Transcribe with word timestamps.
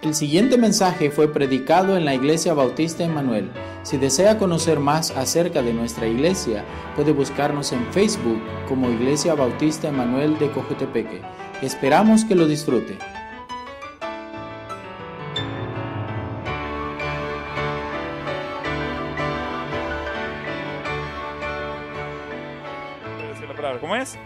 El 0.00 0.14
siguiente 0.14 0.56
mensaje 0.56 1.10
fue 1.10 1.32
predicado 1.32 1.96
en 1.96 2.04
la 2.04 2.14
Iglesia 2.14 2.54
Bautista 2.54 3.02
Emanuel. 3.02 3.50
Si 3.82 3.96
desea 3.96 4.38
conocer 4.38 4.78
más 4.78 5.10
acerca 5.10 5.60
de 5.60 5.72
nuestra 5.72 6.06
iglesia, 6.06 6.64
puede 6.94 7.10
buscarnos 7.10 7.72
en 7.72 7.84
Facebook 7.92 8.40
como 8.68 8.90
Iglesia 8.90 9.34
Bautista 9.34 9.88
Emanuel 9.88 10.38
de 10.38 10.52
Cojutepeque. 10.52 11.20
Esperamos 11.62 12.24
que 12.24 12.36
lo 12.36 12.46
disfrute. 12.46 12.96
¿Cómo 23.80 23.96
es? 23.96 24.16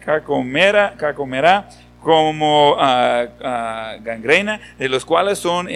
Cacomera, 0.00 0.94
cacomerá 0.96 1.68
como 2.02 2.72
uh, 2.72 3.28
gangrena, 4.02 4.60
de 4.78 4.88
los 4.88 5.04
cuales 5.04 5.38
son 5.38 5.68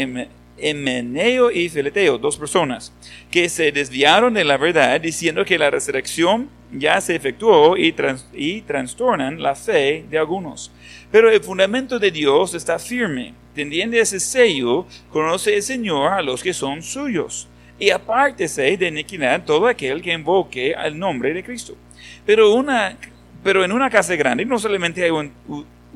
Emeneo 0.59 1.51
y 1.51 1.69
Fileteo, 1.69 2.19
dos 2.19 2.37
personas, 2.37 2.93
que 3.31 3.49
se 3.49 3.73
desviaron 3.73 4.35
de 4.35 4.45
la 4.45 4.57
verdad 4.57 5.01
diciendo 5.01 5.45
que 5.45 5.59
la 5.59 5.71
resurrección 5.71 6.49
ya 6.73 7.01
se 7.01 7.15
efectuó 7.15 7.77
y, 7.77 7.95
y 8.35 8.61
trastornan 8.63 9.43
la 9.43 9.55
fe 9.55 10.05
de 10.11 10.19
algunos. 10.19 10.73
Pero 11.11 11.31
el 11.31 11.41
fundamento 11.41 11.99
de 11.99 12.11
Dios 12.11 12.55
está 12.55 12.79
firme. 12.79 13.35
Teniendo 13.55 13.97
ese 13.97 14.21
sello, 14.21 14.87
conoce 15.11 15.55
el 15.55 15.63
Señor 15.63 16.13
a 16.13 16.23
los 16.23 16.43
que 16.43 16.53
son 16.53 16.83
suyos. 16.83 17.49
Y 17.79 17.91
apártese 17.91 18.77
de 18.77 18.89
iniquidad 18.89 19.45
todo 19.45 19.67
aquel 19.67 20.03
que 20.03 20.13
invoque 20.13 20.75
al 20.75 20.99
nombre 20.99 21.33
de 21.33 21.45
Cristo. 21.45 21.77
Pero, 22.25 22.53
una, 22.55 22.97
pero 23.43 23.65
en 23.65 23.73
una 23.73 23.89
casa 23.89 24.17
grande 24.17 24.45
no 24.45 24.59
solamente 24.59 25.05
hay 25.05 25.11
un, 25.11 25.33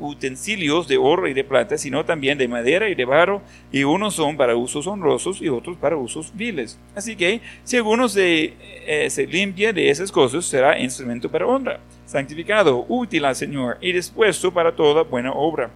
utensilios 0.01 0.89
de 0.89 0.99
oro 0.99 1.29
y 1.29 1.35
de 1.35 1.45
plata, 1.45 1.79
sino 1.79 2.05
también 2.05 2.39
de 2.39 2.49
madera 2.49 2.89
y 2.89 2.95
de 2.95 3.05
barro, 3.05 3.43
y 3.71 3.85
unos 3.85 4.15
son 4.15 4.37
para 4.37 4.57
usos 4.57 4.87
honrosos 4.87 5.41
y 5.41 5.49
otros 5.49 5.77
para 5.77 5.97
usos 5.97 6.33
viles. 6.35 6.79
Así 6.95 7.17
que 7.17 7.41
si 7.65 7.77
alguno 7.77 8.09
se, 8.09 8.55
eh, 8.87 9.11
se 9.11 9.27
limpia 9.27 9.73
de 9.73 9.91
esas 9.91 10.11
cosas, 10.11 10.45
será 10.45 10.79
instrumento 10.79 11.31
para 11.31 11.47
honra, 11.47 11.81
santificado, 12.07 12.85
útil 12.89 13.25
al 13.25 13.37
Señor 13.37 13.79
y 13.81 13.93
dispuesto 13.93 14.53
para 14.53 14.75
toda 14.75 15.03
buena 15.03 15.33
obra. 15.33 15.71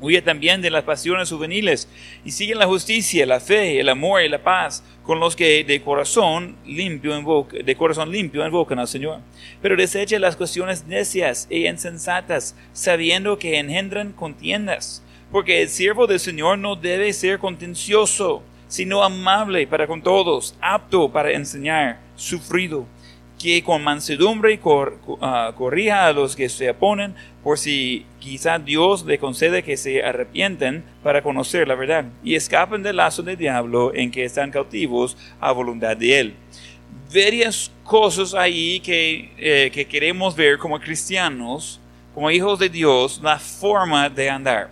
Huye 0.00 0.22
también 0.22 0.62
de 0.62 0.70
las 0.70 0.84
pasiones 0.84 1.28
juveniles 1.28 1.88
y 2.24 2.30
sigue 2.30 2.54
la 2.54 2.66
justicia, 2.66 3.26
la 3.26 3.40
fe, 3.40 3.80
el 3.80 3.88
amor 3.88 4.22
y 4.22 4.28
la 4.28 4.42
paz 4.42 4.84
con 5.02 5.18
los 5.18 5.34
que 5.34 5.64
de 5.64 5.82
corazón 5.82 6.56
limpio 6.64 7.18
invocan, 7.18 7.64
de 7.64 7.76
corazón 7.76 8.12
limpio 8.12 8.46
invocan 8.46 8.78
al 8.78 8.86
Señor. 8.86 9.20
Pero 9.60 9.76
desecha 9.76 10.18
las 10.20 10.36
cuestiones 10.36 10.84
necias 10.86 11.48
e 11.50 11.68
insensatas, 11.68 12.54
sabiendo 12.72 13.38
que 13.38 13.58
engendran 13.58 14.12
contiendas. 14.12 15.02
Porque 15.32 15.62
el 15.62 15.68
siervo 15.68 16.06
del 16.06 16.20
Señor 16.20 16.58
no 16.58 16.76
debe 16.76 17.12
ser 17.12 17.38
contencioso, 17.38 18.42
sino 18.68 19.02
amable 19.02 19.66
para 19.66 19.86
con 19.86 20.00
todos, 20.00 20.54
apto 20.60 21.10
para 21.10 21.32
enseñar, 21.32 21.98
sufrido 22.14 22.86
que 23.38 23.62
con 23.62 23.82
mansedumbre 23.84 24.60
uh, 24.62 25.54
corrija 25.54 26.06
a 26.06 26.12
los 26.12 26.34
que 26.34 26.48
se 26.48 26.70
oponen, 26.70 27.14
por 27.42 27.56
si 27.56 28.04
quizá 28.18 28.58
Dios 28.58 29.06
le 29.06 29.18
concede 29.18 29.62
que 29.62 29.76
se 29.76 30.02
arrepienten 30.02 30.84
para 31.02 31.22
conocer 31.22 31.68
la 31.68 31.76
verdad 31.76 32.04
y 32.24 32.34
escapen 32.34 32.82
del 32.82 32.96
lazo 32.96 33.22
del 33.22 33.36
diablo 33.36 33.92
en 33.94 34.10
que 34.10 34.24
están 34.24 34.50
cautivos 34.50 35.16
a 35.40 35.52
voluntad 35.52 35.96
de 35.96 36.18
él. 36.18 36.34
Varias 37.14 37.70
cosas 37.84 38.34
ahí 38.34 38.80
que, 38.80 39.32
eh, 39.38 39.70
que 39.72 39.86
queremos 39.86 40.34
ver 40.34 40.58
como 40.58 40.78
cristianos, 40.80 41.80
como 42.14 42.30
hijos 42.30 42.58
de 42.58 42.68
Dios, 42.68 43.20
la 43.22 43.38
forma 43.38 44.10
de 44.10 44.28
andar. 44.28 44.70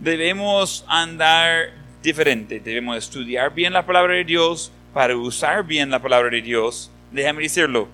Debemos 0.00 0.84
andar 0.88 1.70
diferente, 2.02 2.60
debemos 2.60 2.98
estudiar 2.98 3.54
bien 3.54 3.72
la 3.72 3.86
palabra 3.86 4.14
de 4.14 4.24
Dios 4.24 4.72
para 4.92 5.16
usar 5.16 5.64
bien 5.64 5.90
la 5.90 6.02
palabra 6.02 6.30
de 6.30 6.42
Dios 6.42 6.90
déjame 7.14 7.42
decirlo, 7.42 7.88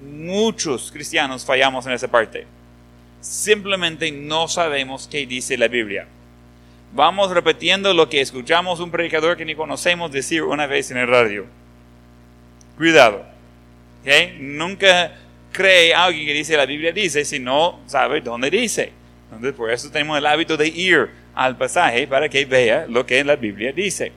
muchos 0.00 0.92
cristianos 0.92 1.44
fallamos 1.44 1.86
en 1.86 1.92
esa 1.92 2.08
parte. 2.08 2.46
Simplemente 3.20 4.12
no 4.12 4.46
sabemos 4.46 5.08
qué 5.10 5.26
dice 5.26 5.56
la 5.56 5.68
Biblia. 5.68 6.06
Vamos 6.92 7.30
repitiendo 7.30 7.92
lo 7.92 8.08
que 8.08 8.20
escuchamos 8.20 8.80
un 8.80 8.90
predicador 8.90 9.36
que 9.36 9.44
ni 9.44 9.54
conocemos 9.54 10.12
decir 10.12 10.42
una 10.42 10.66
vez 10.66 10.90
en 10.90 10.98
el 10.98 11.08
radio. 11.08 11.46
Cuidado. 12.76 13.24
¿okay? 14.02 14.36
Nunca 14.38 15.12
cree 15.52 15.94
alguien 15.94 16.26
que 16.26 16.34
dice 16.34 16.56
la 16.56 16.66
Biblia 16.66 16.92
dice 16.92 17.24
si 17.24 17.38
no 17.38 17.80
sabe 17.86 18.20
dónde 18.20 18.50
dice. 18.50 18.92
Entonces, 19.24 19.54
por 19.54 19.70
eso 19.70 19.90
tenemos 19.90 20.16
el 20.16 20.26
hábito 20.26 20.56
de 20.56 20.68
ir 20.68 21.10
al 21.34 21.56
pasaje 21.56 22.06
para 22.06 22.28
que 22.28 22.44
vea 22.44 22.86
lo 22.88 23.04
que 23.04 23.22
la 23.24 23.36
Biblia 23.36 23.72
dice. 23.72 24.12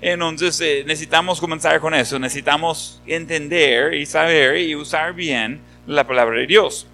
Entonces 0.00 0.60
eh, 0.60 0.84
necesitamos 0.86 1.40
comenzar 1.40 1.80
con 1.80 1.94
eso, 1.94 2.18
necesitamos 2.18 3.00
entender 3.06 3.94
y 3.94 4.06
saber 4.06 4.58
y 4.58 4.74
usar 4.74 5.14
bien 5.14 5.60
la 5.86 6.06
palabra 6.06 6.40
de 6.40 6.46
Dios. 6.46 6.86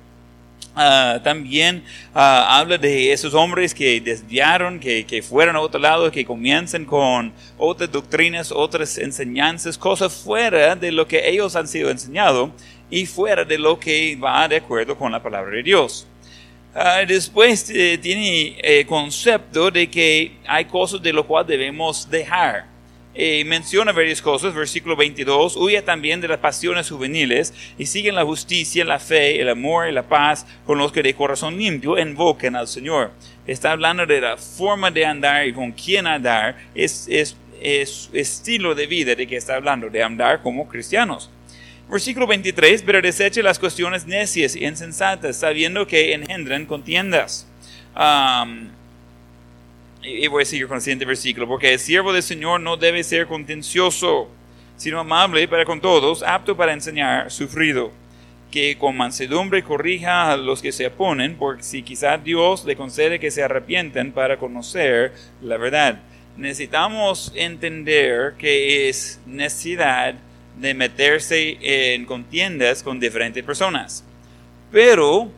Ah, 0.76 1.20
también 1.24 1.82
ah, 2.14 2.58
habla 2.58 2.78
de 2.78 3.12
esos 3.12 3.34
hombres 3.34 3.74
que 3.74 4.00
desviaron, 4.00 4.78
que, 4.78 5.04
que 5.04 5.20
fueron 5.20 5.56
a 5.56 5.60
otro 5.60 5.80
lado, 5.80 6.10
que 6.12 6.24
comiencen 6.24 6.84
con 6.84 7.32
otras 7.58 7.90
doctrinas, 7.90 8.52
otras 8.52 8.96
enseñanzas, 8.96 9.76
cosas 9.76 10.14
fuera 10.14 10.76
de 10.76 10.92
lo 10.92 11.08
que 11.08 11.28
ellos 11.28 11.56
han 11.56 11.66
sido 11.66 11.90
enseñados 11.90 12.50
y 12.88 13.06
fuera 13.06 13.44
de 13.44 13.58
lo 13.58 13.80
que 13.80 14.16
va 14.16 14.46
de 14.46 14.56
acuerdo 14.56 14.96
con 14.96 15.10
la 15.10 15.22
palabra 15.22 15.56
de 15.56 15.62
Dios. 15.62 16.06
Uh, 16.72 17.04
después 17.04 17.68
eh, 17.70 17.98
tiene 17.98 18.56
el 18.62 18.86
concepto 18.86 19.72
de 19.72 19.90
que 19.90 20.36
hay 20.46 20.66
cosas 20.66 21.02
de 21.02 21.12
lo 21.12 21.26
cual 21.26 21.44
debemos 21.44 22.08
dejar. 22.08 22.69
Eh, 23.22 23.44
menciona 23.44 23.92
varias 23.92 24.22
cosas, 24.22 24.54
versículo 24.54 24.97
22, 24.97 25.54
huye 25.56 25.82
también 25.82 26.22
de 26.22 26.28
las 26.28 26.38
pasiones 26.38 26.88
juveniles 26.88 27.53
y 27.76 27.84
siguen 27.84 28.14
la 28.14 28.25
justicia, 28.25 28.82
la 28.82 28.98
fe, 28.98 29.42
el 29.42 29.50
amor 29.50 29.86
y 29.86 29.92
la 29.92 30.04
paz 30.04 30.47
con 30.64 30.78
los 30.78 30.91
que 30.91 31.03
de 31.03 31.12
corazón 31.12 31.59
limpio 31.59 31.98
invocan 31.98 32.56
al 32.56 32.66
Señor. 32.66 33.10
Está 33.47 33.72
hablando 33.72 34.06
de 34.06 34.22
la 34.22 34.38
forma 34.38 34.91
de 34.91 35.04
andar 35.04 35.47
y 35.47 35.53
con 35.53 35.70
quién 35.72 36.06
andar, 36.06 36.56
es, 36.75 37.06
es, 37.10 37.36
es 37.60 38.09
estilo 38.14 38.75
de 38.75 38.86
vida 38.86 39.14
de 39.14 39.26
que 39.26 39.36
está 39.36 39.56
hablando, 39.56 39.91
de 39.91 40.03
andar 40.03 40.41
como 40.41 40.66
cristianos. 40.66 41.30
Versículo 41.91 42.26
23, 42.26 42.82
pero 42.84 43.03
deseche 43.03 43.42
las 43.42 43.59
cuestiones 43.59 44.06
necias 44.06 44.56
y 44.56 44.64
insensatas, 44.64 45.36
sabiendo 45.36 45.86
que 45.86 46.14
engendran 46.14 46.64
contiendas. 46.64 47.47
Um, 47.94 48.70
y 50.02 50.26
voy 50.28 50.42
a 50.42 50.46
seguir 50.46 50.66
con 50.66 50.76
el 50.76 50.82
siguiente 50.82 51.04
versículo, 51.04 51.46
porque 51.46 51.72
el 51.72 51.78
siervo 51.78 52.12
del 52.12 52.22
Señor 52.22 52.60
no 52.60 52.76
debe 52.76 53.04
ser 53.04 53.26
contencioso, 53.26 54.28
sino 54.76 55.00
amable 55.00 55.46
para 55.46 55.64
con 55.64 55.80
todos, 55.80 56.22
apto 56.22 56.56
para 56.56 56.72
enseñar, 56.72 57.30
sufrido, 57.30 57.92
que 58.50 58.76
con 58.78 58.96
mansedumbre 58.96 59.62
corrija 59.62 60.32
a 60.32 60.36
los 60.36 60.62
que 60.62 60.72
se 60.72 60.86
oponen, 60.86 61.36
porque 61.36 61.62
si 61.62 61.82
quizá 61.82 62.16
Dios 62.16 62.64
le 62.64 62.76
concede 62.76 63.20
que 63.20 63.30
se 63.30 63.42
arrepienten 63.42 64.12
para 64.12 64.38
conocer 64.38 65.12
la 65.42 65.56
verdad. 65.56 66.00
Necesitamos 66.36 67.32
entender 67.34 68.34
que 68.38 68.88
es 68.88 69.20
necesidad 69.26 70.14
de 70.58 70.74
meterse 70.74 71.58
en 71.60 72.06
contiendas 72.06 72.82
con 72.82 72.98
diferentes 72.98 73.44
personas. 73.44 74.04
Pero 74.72 75.30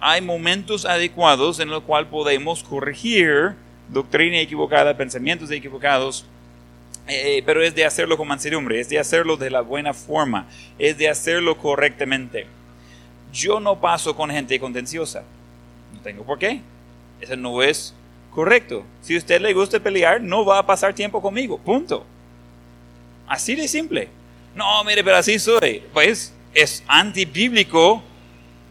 hay 0.00 0.20
momentos 0.20 0.84
adecuados 0.84 1.60
en 1.60 1.70
los 1.70 1.82
cuales 1.84 2.10
podemos 2.10 2.62
corregir 2.62 3.54
doctrina 3.92 4.38
equivocada, 4.38 4.96
pensamientos 4.96 5.50
equivocados, 5.50 6.24
eh, 7.06 7.42
pero 7.44 7.62
es 7.62 7.74
de 7.74 7.84
hacerlo 7.84 8.16
con 8.16 8.28
mansedumbre, 8.28 8.80
es 8.80 8.88
de 8.88 8.98
hacerlo 8.98 9.36
de 9.36 9.50
la 9.50 9.60
buena 9.60 9.92
forma, 9.92 10.48
es 10.78 10.96
de 10.98 11.08
hacerlo 11.08 11.58
correctamente. 11.58 12.46
Yo 13.32 13.60
no 13.60 13.80
paso 13.80 14.16
con 14.16 14.30
gente 14.30 14.58
contenciosa, 14.58 15.24
no 15.94 16.00
tengo 16.00 16.24
por 16.24 16.38
qué, 16.38 16.60
eso 17.20 17.36
no 17.36 17.62
es 17.62 17.94
correcto. 18.30 18.84
Si 19.02 19.14
a 19.14 19.18
usted 19.18 19.40
le 19.40 19.52
gusta 19.52 19.78
pelear, 19.78 20.20
no 20.20 20.44
va 20.44 20.58
a 20.58 20.66
pasar 20.66 20.94
tiempo 20.94 21.20
conmigo, 21.20 21.58
punto. 21.58 22.06
Así 23.26 23.54
de 23.54 23.68
simple. 23.68 24.08
No, 24.54 24.84
mire, 24.84 25.02
pero 25.02 25.16
así 25.16 25.38
soy. 25.38 25.82
Pues 25.92 26.34
es 26.54 26.82
antibíblico. 26.86 28.02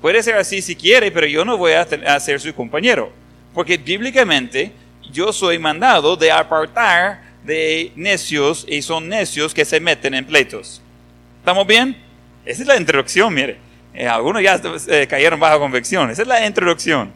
Puede 0.01 0.21
ser 0.21 0.35
así 0.35 0.61
si 0.61 0.75
quiere, 0.75 1.11
pero 1.11 1.27
yo 1.27 1.45
no 1.45 1.57
voy 1.57 1.73
a 1.73 2.19
ser 2.19 2.39
su 2.39 2.53
compañero. 2.53 3.11
Porque 3.53 3.77
bíblicamente 3.77 4.71
yo 5.11 5.33
soy 5.33 5.59
mandado 5.59 6.15
de 6.15 6.31
apartar 6.31 7.21
de 7.43 7.91
necios 7.95 8.65
y 8.67 8.81
son 8.81 9.09
necios 9.09 9.53
que 9.53 9.65
se 9.65 9.79
meten 9.79 10.13
en 10.13 10.25
pleitos. 10.25 10.81
¿Estamos 11.39 11.65
bien? 11.65 11.97
Esa 12.45 12.61
es 12.61 12.67
la 12.67 12.77
introducción, 12.77 13.33
mire. 13.33 13.57
Eh, 13.93 14.07
algunos 14.07 14.41
ya 14.41 14.61
eh, 14.87 15.07
cayeron 15.07 15.39
bajo 15.39 15.59
convicción. 15.59 16.09
Esa 16.09 16.21
es 16.21 16.27
la 16.27 16.45
introducción. 16.45 17.11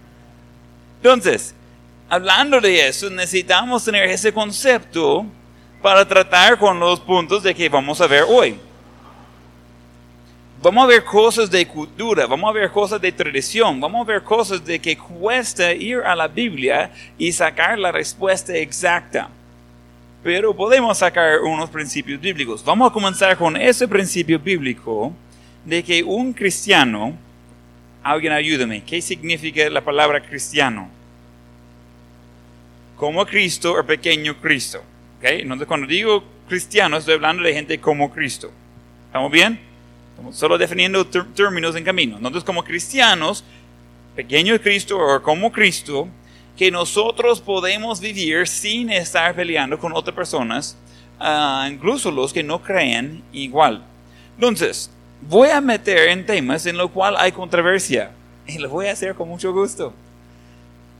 Entonces, 0.97 1.53
hablando 2.09 2.59
de 2.59 2.87
eso, 2.87 3.09
necesitamos 3.09 3.85
tener 3.85 4.09
ese 4.09 4.33
concepto 4.33 5.25
para 5.81 6.07
tratar 6.07 6.57
con 6.57 6.79
los 6.79 6.99
puntos 6.99 7.43
de 7.43 7.53
que 7.53 7.69
vamos 7.69 8.01
a 8.01 8.07
ver 8.07 8.23
hoy. 8.27 8.59
Vamos 10.65 10.83
a 10.83 10.87
ver 10.87 11.03
cosas 11.03 11.51
de 11.51 11.67
cultura, 11.67 12.25
vamos 12.25 12.49
a 12.49 12.53
ver 12.53 12.71
cosas 12.71 12.99
de 12.99 13.11
tradición, 13.11 13.79
vamos 13.79 14.01
a 14.01 14.11
ver 14.13 14.23
cosas 14.23 14.65
de 14.65 14.79
que 14.79 14.97
cuesta 14.97 15.71
ir 15.71 15.99
a 15.99 16.15
la 16.15 16.27
Biblia 16.27 16.89
y 17.19 17.31
sacar 17.31 17.77
la 17.77 17.91
respuesta 17.91 18.51
exacta. 18.57 19.29
Pero 20.23 20.55
podemos 20.55 20.97
sacar 20.97 21.41
unos 21.41 21.69
principios 21.69 22.19
bíblicos. 22.19 22.65
Vamos 22.65 22.89
a 22.89 22.91
comenzar 22.91 23.37
con 23.37 23.55
ese 23.55 23.87
principio 23.87 24.39
bíblico 24.39 25.13
de 25.63 25.83
que 25.83 26.01
un 26.01 26.33
cristiano, 26.33 27.15
alguien 28.01 28.33
ayúdame, 28.33 28.83
¿qué 28.83 29.03
significa 29.03 29.69
la 29.69 29.81
palabra 29.81 30.19
cristiano? 30.19 30.89
Como 32.97 33.23
Cristo 33.27 33.75
o 33.79 33.85
pequeño 33.85 34.35
Cristo. 34.41 34.81
¿okay? 35.19 35.41
Entonces 35.41 35.67
cuando 35.67 35.85
digo 35.85 36.23
cristiano 36.49 36.97
estoy 36.97 37.13
hablando 37.13 37.43
de 37.43 37.53
gente 37.53 37.79
como 37.79 38.09
Cristo. 38.09 38.49
¿Estamos 39.09 39.31
bien? 39.31 39.74
Estamos 40.15 40.37
solo 40.37 40.57
definiendo 40.57 41.05
términos 41.05 41.75
en 41.75 41.83
camino. 41.83 42.15
Entonces, 42.15 42.45
como 42.45 42.63
cristianos, 42.63 43.43
pequeño 44.15 44.57
Cristo 44.61 44.97
o 44.97 45.21
como 45.21 45.51
Cristo, 45.51 46.07
que 46.55 46.71
nosotros 46.71 47.41
podemos 47.41 47.99
vivir 47.99 48.47
sin 48.47 48.89
estar 48.89 49.35
peleando 49.35 49.77
con 49.77 49.91
otras 49.91 50.15
personas, 50.15 50.77
uh, 51.19 51.67
incluso 51.69 52.11
los 52.11 52.31
que 52.31 52.43
no 52.43 52.61
creen 52.61 53.23
igual. 53.33 53.83
Entonces, 54.35 54.89
voy 55.19 55.49
a 55.49 55.59
meter 55.59 56.07
en 56.07 56.25
temas 56.25 56.65
en 56.65 56.77
los 56.77 56.91
cuales 56.91 57.19
hay 57.19 57.33
controversia 57.33 58.11
y 58.47 58.57
lo 58.57 58.69
voy 58.69 58.87
a 58.87 58.93
hacer 58.93 59.15
con 59.15 59.27
mucho 59.27 59.51
gusto. 59.51 59.91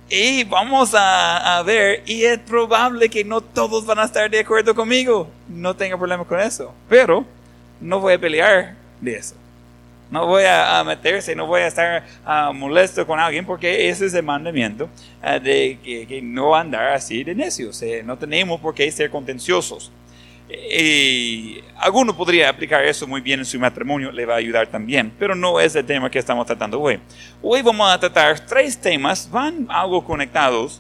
Y 0.10 0.44
vamos 0.44 0.94
a, 0.94 1.58
a, 1.58 1.64
ver, 1.64 2.04
y 2.06 2.26
es 2.26 2.38
probable 2.40 3.08
que 3.08 3.24
no 3.24 3.40
todos 3.40 3.86
van 3.86 4.00
a 4.00 4.04
estar 4.04 4.30
de 4.30 4.40
acuerdo 4.40 4.76
conmigo. 4.76 5.30
No 5.48 5.74
tengo 5.74 5.98
problema 5.98 6.26
con 6.26 6.42
eso. 6.42 6.74
Pero 6.90 7.26
no 7.80 8.02
voy 8.02 8.16
a 8.16 8.20
pelear 8.20 8.76
de 9.06 9.16
eso. 9.16 9.36
No 10.12 10.28
voy 10.28 10.44
a, 10.48 10.84
meterse, 10.84 11.36
no 11.36 11.48
voy 11.48 11.62
a 11.62 11.68
estar 11.68 12.06
ah, 12.26 12.52
molesto 12.54 13.08
con 13.08 13.20
alguien 13.20 13.44
porque 13.44 13.90
ese 13.90 14.06
es 14.06 14.14
el 14.14 14.24
mandamiento 14.24 14.88
ah, 15.22 15.40
de 15.40 15.80
que, 15.84 16.22
no 16.22 16.56
andar 16.56 16.94
así 16.94 17.24
de 17.24 17.34
necios. 17.34 17.82
Eh, 17.82 18.04
no 18.06 18.18
tenemos 18.18 18.60
por 18.60 18.76
qué 18.76 18.90
ser 18.92 19.10
contenciosos. 19.10 19.92
Y 20.48 21.60
alguno 21.78 22.16
podría 22.16 22.50
aplicar 22.50 22.86
eso 22.86 23.08
muy 23.08 23.20
bien 23.20 23.40
en 23.40 23.46
su 23.46 23.60
matrimonio, 23.60 24.12
le 24.12 24.28
va 24.28 24.36
a 24.36 24.38
ayudar 24.38 24.68
también, 24.68 25.12
pero 25.18 25.34
no 25.34 25.60
es 25.60 25.76
el 25.76 25.84
tema 25.84 26.10
que 26.10 26.20
estamos 26.20 26.46
tratando 26.46 26.80
hoy. 26.80 27.00
Hoy 27.42 27.64
vamos 27.64 27.92
a 27.92 28.00
tratar 28.00 28.40
tres 28.42 28.78
temas, 28.78 29.30
van 29.32 29.66
algo 29.70 30.06
conectados. 30.06 30.80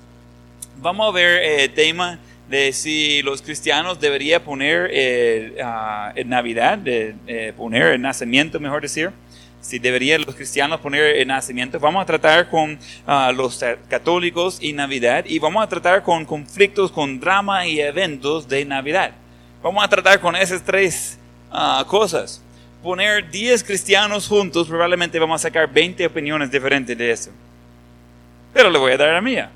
Vamos 0.78 1.10
a 1.10 1.12
ver 1.12 1.42
el 1.42 1.74
tema 1.74 2.20
de 2.50 2.74
si 2.74 3.22
los 3.22 3.42
cristianos 3.42 4.00
deberían 4.00 4.42
poner 4.42 4.90
eh, 4.92 5.58
ah, 5.64 6.14
en 6.16 6.30
Navidad, 6.30 6.78
de, 6.78 7.16
eh, 7.28 7.54
poner 7.56 7.94
el 7.94 8.02
nacimiento, 8.02 8.60
mejor 8.60 8.82
decir, 8.82 9.12
si 9.62 9.80
deberían 9.80 10.22
los 10.26 10.36
cristianos 10.36 10.80
poner 10.80 11.16
el 11.18 11.28
nacimiento. 11.28 11.80
Vamos 11.80 12.04
a 12.04 12.06
tratar 12.06 12.50
con 12.50 12.78
ah, 13.08 13.32
los 13.36 13.64
católicos 13.90 14.60
y 14.62 14.74
Navidad 14.74 15.26
y 15.28 15.40
vamos 15.40 15.64
a 15.64 15.68
tratar 15.68 16.04
con 16.04 16.24
conflictos, 16.26 16.92
con 16.92 17.20
drama 17.20 17.66
y 17.66 17.80
eventos 17.80 18.48
de 18.48 18.64
Navidad. 18.64 19.12
Vamos 19.64 19.84
a 19.84 19.88
tratar 19.88 20.20
con 20.20 20.36
esas 20.36 20.64
tres 20.64 21.18
ah, 21.52 21.84
cosas. 21.88 22.42
Poner 22.84 23.32
10 23.32 23.64
cristianos 23.64 24.28
juntos, 24.28 24.68
probablemente 24.68 25.18
vamos 25.18 25.42
a 25.42 25.48
sacar 25.48 25.72
20 25.74 26.06
opiniones 26.06 26.52
diferentes 26.52 26.96
de 26.96 27.10
eso. 27.10 27.32
Pero 28.54 28.70
le 28.70 28.78
voy 28.78 28.92
a 28.92 28.98
dar 28.98 29.14
la 29.14 29.22
mía. 29.22 29.50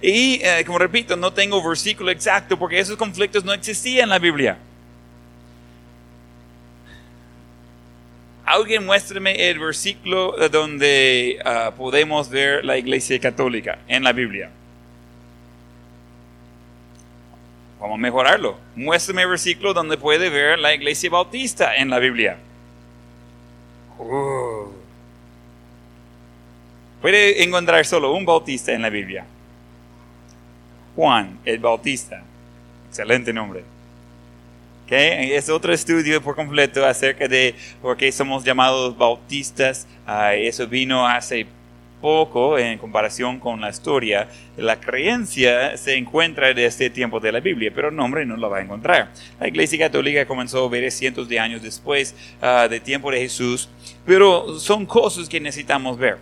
Y 0.00 0.40
eh, 0.42 0.64
como 0.66 0.78
repito, 0.78 1.14
no 1.16 1.32
tengo 1.32 1.62
versículo 1.66 2.10
exacto 2.10 2.58
porque 2.58 2.78
esos 2.78 2.96
conflictos 2.96 3.44
no 3.44 3.52
existían 3.52 4.04
en 4.04 4.08
la 4.08 4.18
Biblia. 4.18 4.56
Alguien 8.44 8.84
muéstrame 8.84 9.48
el 9.48 9.58
versículo 9.58 10.36
donde 10.50 11.38
ah, 11.44 11.72
podemos 11.76 12.28
ver 12.28 12.64
la 12.64 12.76
iglesia 12.76 13.18
católica 13.20 13.78
en 13.86 14.02
la 14.02 14.12
Biblia. 14.12 14.50
Vamos 17.78 17.96
a 17.96 18.00
mejorarlo. 18.00 18.56
Muéstrame 18.74 19.22
el 19.22 19.28
versículo 19.28 19.74
donde 19.74 19.96
puede 19.96 20.30
ver 20.30 20.58
la 20.58 20.74
iglesia 20.74 21.10
bautista 21.10 21.74
en 21.76 21.90
la 21.90 21.98
Biblia. 21.98 22.36
Uh. 23.98 24.70
Puede 27.00 27.42
encontrar 27.42 27.84
solo 27.84 28.12
un 28.12 28.24
bautista 28.24 28.72
en 28.72 28.82
la 28.82 28.88
Biblia. 28.88 29.26
Juan 30.94 31.38
el 31.44 31.58
Bautista. 31.58 32.22
Excelente 32.88 33.32
nombre. 33.32 33.64
Okay. 34.84 35.32
Es 35.32 35.48
otro 35.48 35.72
estudio 35.72 36.20
por 36.20 36.36
completo 36.36 36.84
acerca 36.84 37.26
de 37.26 37.54
por 37.80 37.96
qué 37.96 38.12
somos 38.12 38.44
llamados 38.44 38.96
bautistas. 38.96 39.86
Ah, 40.06 40.34
eso 40.34 40.66
vino 40.66 41.06
hace 41.06 41.46
poco 42.02 42.58
en 42.58 42.76
comparación 42.76 43.38
con 43.38 43.60
la 43.60 43.70
historia. 43.70 44.28
La 44.56 44.78
creencia 44.78 45.76
se 45.78 45.96
encuentra 45.96 46.48
desde 46.48 46.66
este 46.66 46.90
tiempo 46.90 47.20
de 47.20 47.32
la 47.32 47.40
Biblia, 47.40 47.72
pero 47.74 47.88
el 47.88 47.96
nombre 47.96 48.26
no 48.26 48.36
lo 48.36 48.50
va 48.50 48.58
a 48.58 48.62
encontrar. 48.62 49.12
La 49.40 49.48
Iglesia 49.48 49.78
Católica 49.78 50.26
comenzó 50.26 50.66
a 50.66 50.68
ver 50.68 50.90
cientos 50.90 51.28
de 51.28 51.38
años 51.38 51.62
después 51.62 52.14
uh, 52.42 52.68
del 52.68 52.82
tiempo 52.82 53.10
de 53.10 53.20
Jesús, 53.20 53.70
pero 54.04 54.58
son 54.58 54.84
cosas 54.84 55.28
que 55.28 55.40
necesitamos 55.40 55.96
ver. 55.96 56.18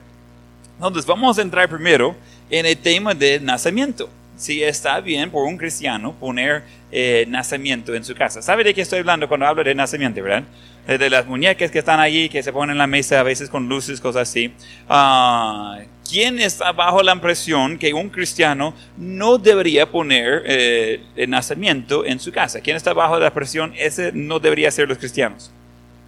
Entonces, 0.76 1.04
vamos 1.04 1.38
a 1.38 1.42
entrar 1.42 1.68
primero 1.68 2.14
en 2.50 2.66
el 2.66 2.76
tema 2.76 3.14
del 3.14 3.44
nacimiento 3.44 4.08
si 4.40 4.64
está 4.64 5.00
bien 5.00 5.30
por 5.30 5.44
un 5.44 5.58
cristiano 5.58 6.14
poner 6.18 6.62
eh, 6.90 7.26
nacimiento 7.28 7.94
en 7.94 8.04
su 8.04 8.14
casa. 8.14 8.40
¿Sabe 8.40 8.64
de 8.64 8.72
qué 8.72 8.80
estoy 8.80 9.00
hablando 9.00 9.28
cuando 9.28 9.46
hablo 9.46 9.62
de 9.62 9.74
nacimiento, 9.74 10.22
verdad? 10.22 10.44
De 10.86 11.10
las 11.10 11.26
muñecas 11.26 11.70
que 11.70 11.78
están 11.78 12.00
allí, 12.00 12.30
que 12.30 12.42
se 12.42 12.50
ponen 12.50 12.72
en 12.72 12.78
la 12.78 12.86
mesa 12.86 13.20
a 13.20 13.22
veces 13.22 13.50
con 13.50 13.68
luces, 13.68 14.00
cosas 14.00 14.28
así. 14.28 14.52
Uh, 14.88 15.84
¿Quién 16.08 16.40
está 16.40 16.72
bajo 16.72 17.02
la 17.02 17.12
impresión 17.12 17.78
que 17.78 17.92
un 17.92 18.08
cristiano 18.08 18.74
no 18.96 19.36
debería 19.36 19.90
poner 19.90 20.42
eh, 20.46 21.26
nacimiento 21.28 22.06
en 22.06 22.18
su 22.18 22.32
casa? 22.32 22.60
¿Quién 22.60 22.76
está 22.76 22.94
bajo 22.94 23.18
la 23.18 23.26
impresión? 23.26 23.74
Ese 23.76 24.10
no 24.12 24.40
debería 24.40 24.70
ser 24.70 24.88
los 24.88 24.96
cristianos. 24.96 25.52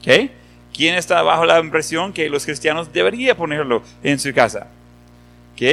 ¿Okay? 0.00 0.30
¿Quién 0.74 0.94
está 0.94 1.20
bajo 1.22 1.44
la 1.44 1.60
impresión 1.60 2.14
que 2.14 2.30
los 2.30 2.46
cristianos 2.46 2.90
deberían 2.92 3.36
ponerlo 3.36 3.82
en 4.02 4.18
su 4.18 4.32
casa? 4.32 4.68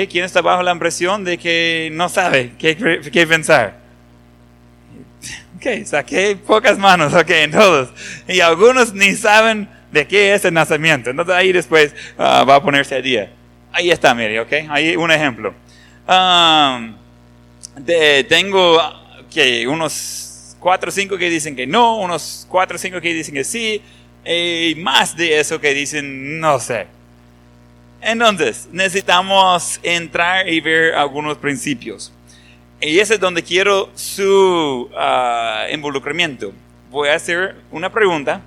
¿Quién 0.07 0.23
está 0.23 0.41
bajo 0.41 0.61
la 0.61 0.71
impresión 0.71 1.23
de 1.23 1.39
que 1.39 1.89
no 1.93 2.09
sabe 2.09 2.51
qué, 2.59 2.77
qué 3.11 3.25
pensar? 3.25 3.79
Ok, 5.57 5.83
saqué 5.83 6.35
pocas 6.35 6.77
manos, 6.77 7.11
ok, 7.15 7.29
en 7.31 7.51
todos. 7.51 7.89
Y 8.27 8.39
algunos 8.39 8.93
ni 8.93 9.15
saben 9.15 9.67
de 9.91 10.05
qué 10.05 10.35
es 10.35 10.45
el 10.45 10.53
nacimiento. 10.53 11.09
Entonces 11.09 11.33
ahí 11.33 11.51
después 11.51 11.95
ah, 12.19 12.43
va 12.47 12.55
a 12.55 12.63
ponerse 12.63 12.95
a 12.95 13.01
día. 13.01 13.31
Ahí 13.71 13.89
está, 13.89 14.13
mire, 14.13 14.39
ok, 14.39 14.53
ahí 14.69 14.95
un 14.95 15.09
ejemplo. 15.09 15.55
tengo 18.27 18.79
que 19.33 19.67
unos 19.67 20.55
cuatro 20.59 20.89
o 20.89 20.91
cinco 20.91 21.17
que 21.17 21.31
dicen 21.31 21.55
que 21.55 21.65
no, 21.65 21.97
unos 21.97 22.45
cuatro 22.47 22.75
o 22.75 22.79
cinco 22.79 23.01
que 23.01 23.11
dicen 23.11 23.33
que 23.33 23.43
sí, 23.43 23.81
y 24.23 24.75
más 24.75 25.17
de 25.17 25.39
eso 25.39 25.59
que 25.59 25.73
dicen 25.73 26.39
no 26.39 26.59
sé. 26.59 26.98
Entonces, 28.01 28.67
necesitamos 28.71 29.79
entrar 29.83 30.47
y 30.47 30.61
ver 30.61 30.93
algunos 30.95 31.37
principios. 31.37 32.13
Y 32.81 32.99
ese 32.99 33.15
es 33.15 33.19
donde 33.19 33.43
quiero 33.43 33.89
su 33.93 34.89
ah, 34.95 35.65
involucramiento. 35.71 36.53
Voy 36.89 37.09
a 37.09 37.15
hacer 37.15 37.55
una 37.71 37.91
pregunta. 37.91 38.41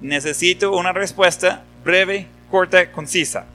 Necesito 0.00 0.72
una 0.76 0.92
respuesta 0.92 1.62
breve, 1.84 2.26
corta, 2.50 2.90
concisa. 2.90 3.46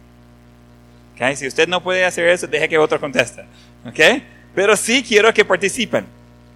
¿Okay? 1.15 1.35
Si 1.35 1.47
usted 1.47 1.67
no 1.67 1.83
puede 1.83 2.05
hacer 2.05 2.29
eso, 2.29 2.47
deje 2.47 2.69
que 2.69 2.77
otro 2.77 2.99
conteste. 2.99 3.43
¿Okay? 3.85 4.25
Pero 4.55 4.77
sí 4.77 5.03
quiero 5.03 5.33
que 5.33 5.43
participen. 5.43 6.05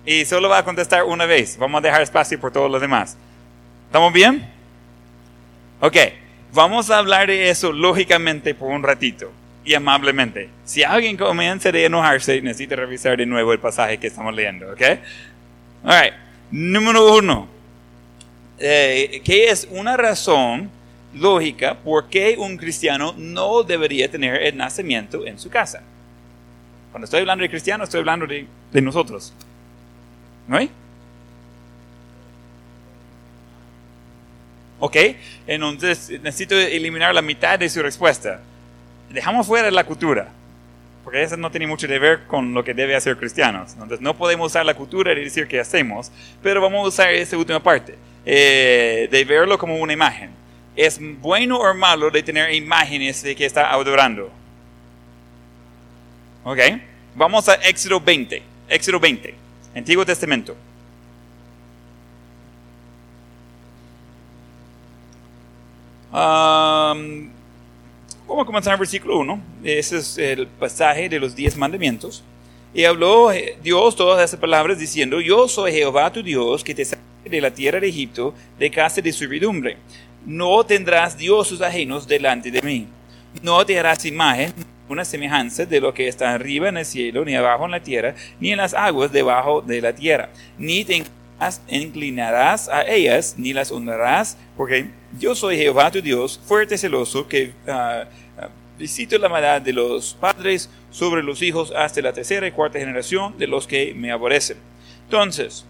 Y 0.05 0.24
solo 0.25 0.48
va 0.48 0.60
a 0.60 0.65
contestar 0.65 1.03
una 1.03 1.25
vez. 1.25 1.58
Vamos 1.58 1.79
a 1.79 1.82
dejar 1.82 2.01
espacio 2.01 2.39
por 2.39 2.51
todos 2.51 2.72
los 2.72 2.79
demás. 2.79 3.17
¿Estamos 3.88 4.13
bien? 4.13 4.50
Ok. 5.82 5.98
Vamos 6.54 6.92
a 6.92 7.00
hablar 7.00 7.28
de 7.28 7.50
eso 7.50 7.72
lógicamente 7.72 8.54
por 8.54 8.70
un 8.70 8.84
ratito 8.84 9.32
y 9.66 9.74
amablemente. 9.74 10.50
Si 10.66 10.84
alguien 10.84 11.18
comienza 11.18 11.70
a 11.70 11.78
enojarse, 11.80 12.42
necesita 12.42 12.76
revisar 12.76 13.18
de 13.18 13.26
nuevo 13.26 13.54
el 13.54 13.60
pasaje 13.60 13.98
que 13.98 14.08
estamos 14.08 14.36
leyendo, 14.36 14.72
¿ok? 14.72 14.82
All 15.84 16.14
Número 16.52 17.16
uno. 17.16 17.48
Eh, 18.60 19.22
¿Qué 19.26 19.50
es 19.50 19.68
una 19.72 19.98
razón 19.98 20.70
lógica 21.16 21.74
por 21.74 22.08
qué 22.10 22.36
un 22.38 22.58
cristiano 22.58 23.16
no 23.18 23.64
debería 23.64 24.12
tener 24.12 24.44
el 24.44 24.56
nacimiento 24.56 25.26
en 25.26 25.40
su 25.40 25.50
casa? 25.50 25.82
Cuando 26.92 27.06
estoy 27.06 27.22
hablando 27.22 27.42
de 27.42 27.50
cristiano, 27.50 27.84
estoy 27.84 28.02
hablando 28.02 28.28
de, 28.28 28.46
de 28.72 28.82
nosotros. 28.82 29.34
¿No? 30.48 30.60
¿Ok? 34.86 34.98
Entonces 35.48 36.10
necesito 36.22 36.60
eliminar 36.60 37.16
la 37.16 37.22
mitad 37.22 37.58
de 37.58 37.70
su 37.70 37.82
respuesta. 37.82 38.42
Dejamos 39.10 39.48
fuera 39.48 39.72
la 39.72 39.86
cultura, 39.86 40.28
porque 41.06 41.24
eso 41.24 41.38
no 41.38 41.50
tiene 41.50 41.68
mucho 41.68 41.88
que 41.88 41.98
ver 41.98 42.24
con 42.28 42.54
lo 42.54 42.66
que 42.66 42.74
debe 42.74 42.94
hacer 42.94 43.16
cristianos. 43.16 43.72
Entonces 43.72 44.02
no 44.02 44.13
podemos 44.13 44.48
usar 44.48 44.66
la 44.66 44.74
cultura 44.74 45.13
y 45.13 45.24
decir 45.24 45.48
que 45.48 45.58
hacemos, 45.58 46.12
pero 46.42 46.60
vamos 46.60 46.84
a 46.84 46.88
usar 46.90 47.13
esa 47.13 47.38
última 47.38 47.63
parte, 47.63 47.96
eh, 48.25 49.08
de 49.10 49.24
verlo 49.24 49.58
como 49.58 49.78
una 49.78 49.94
imagen. 49.94 50.32
¿Es 50.75 51.00
bueno 51.22 51.60
o 51.60 51.74
malo 51.74 52.12
de 52.12 52.22
tener 52.22 52.54
imágenes 52.54 53.24
de 53.24 53.38
que 53.38 53.46
está 53.46 53.72
adorando? 53.72 54.30
Ok, 56.44 56.60
vamos 57.16 57.48
a 57.48 57.54
Éxodo 57.54 58.02
20. 58.02 58.44
Éxodo 58.68 59.00
20, 59.00 59.34
Antiguo 59.75 60.06
Testamento. 60.06 60.58
Um, 66.13 67.27
vamos 68.27 68.43
a 68.43 68.46
comenzar 68.46 68.74
en 68.74 68.79
versículo 68.79 69.17
1. 69.17 69.41
Ese 69.63 69.98
es 69.98 70.17
el 70.20 70.46
pasaje 70.46 71.10
de 71.10 71.20
los 71.20 71.36
diez 71.36 71.58
mandamientos. 71.58 72.24
Y 72.72 72.86
habló 72.86 73.32
eh, 73.32 73.58
Dios 73.63 73.96
todas 73.96 74.24
esas 74.24 74.39
palabras 74.39 74.77
diciendo, 74.77 75.20
yo 75.22 75.48
soy 75.48 75.72
Jehová 75.72 76.13
tu 76.13 76.22
Dios 76.22 76.63
que 76.63 76.75
te 76.75 76.86
saque 76.86 77.01
de 77.25 77.41
la 77.41 77.51
tierra 77.51 77.79
de 77.79 77.88
Egipto, 77.89 78.36
de 78.60 78.70
casa 78.70 79.01
de 79.01 79.12
servidumbre. 79.12 79.77
No 80.24 80.63
tendrás 80.63 81.17
dioses 81.17 81.62
ajenos 81.62 82.08
delante 82.08 82.51
de 82.51 82.62
mí. 82.62 82.88
No 83.41 83.65
te 83.65 83.79
harás 83.79 84.05
imagen, 84.05 84.53
una 84.88 85.05
semejanza 85.05 85.65
de 85.65 85.82
lo 85.82 85.96
que 85.96 86.08
está 86.08 86.32
arriba 86.32 86.70
en 86.70 86.77
el 86.77 86.86
cielo, 86.86 87.25
ni 87.25 87.36
abajo 87.36 87.65
en 87.65 87.72
la 87.72 87.82
tierra, 87.82 88.13
ni 88.39 88.51
en 88.51 88.58
las 88.58 88.75
aguas 88.75 89.12
debajo 89.12 89.63
de 89.63 89.82
la 89.82 89.96
tierra. 89.96 90.29
Ni 90.60 90.86
te 90.86 91.03
inclinarás 91.68 92.70
a 92.70 92.84
ellas, 92.84 93.36
ni 93.38 93.54
las 93.54 93.72
honrarás, 93.72 94.38
porque 94.56 94.90
yo 95.20 95.36
soy 95.36 95.58
Jehová 95.58 95.92
tu 95.92 96.02
Dios, 96.02 96.40
fuerte 96.46 96.75
y 96.75 96.78
celoso, 96.78 97.28
que 97.28 97.52
uh, 97.68 98.06
visito 98.78 99.18
la 99.18 99.30
maldad 99.30 99.62
de 99.62 99.74
los 99.74 100.13
padres 100.13 100.70
sobre 100.92 101.24
los 101.24 101.42
hijos 101.42 101.72
hasta 101.75 102.02
la 102.02 102.13
tercera 102.13 102.48
y 102.48 102.52
cuarta 102.52 102.80
generación 102.80 103.38
de 103.38 103.48
los 103.48 103.68
que 103.68 103.94
me 103.94 104.12
aborrecen. 104.12 104.58
Entonces, 105.06 105.66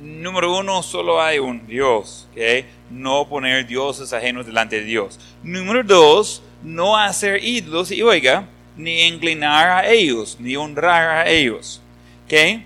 número 0.00 0.58
uno, 0.58 0.82
solo 0.82 1.20
hay 1.20 1.38
un 1.38 1.66
Dios, 1.66 2.26
¿okay? 2.32 2.66
no 2.90 3.28
poner 3.28 3.66
dioses 3.66 4.12
ajenos 4.12 4.46
delante 4.46 4.80
de 4.80 4.84
Dios. 4.86 5.18
Número 5.42 5.82
dos, 5.82 6.42
no 6.62 6.96
hacer 6.96 7.42
ídolos 7.44 7.90
y 7.90 8.02
oiga, 8.02 8.48
ni 8.76 9.02
inclinar 9.02 9.68
a 9.68 9.88
ellos, 9.88 10.36
ni 10.40 10.56
honrar 10.56 11.08
a 11.10 11.28
ellos. 11.28 11.80
¿Okay? 12.26 12.64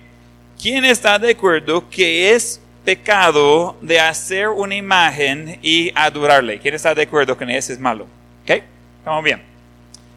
¿Quién 0.61 0.83
está 0.83 1.17
de 1.17 1.31
acuerdo 1.31 1.89
que 1.89 2.35
es 2.35 2.59
pecado 2.83 3.77
de 3.81 3.97
hacer 3.97 4.49
una 4.49 4.75
imagen 4.75 5.57
y 5.61 5.89
adorarle? 5.95 6.59
¿Quién 6.59 6.73
está 6.75 6.93
de 6.93 7.03
acuerdo 7.03 7.37
que 7.37 7.45
eso 7.57 7.71
es 7.71 7.79
malo? 7.79 8.05
¿Ok? 8.43 8.61
Estamos 8.97 9.23
bien. 9.23 9.41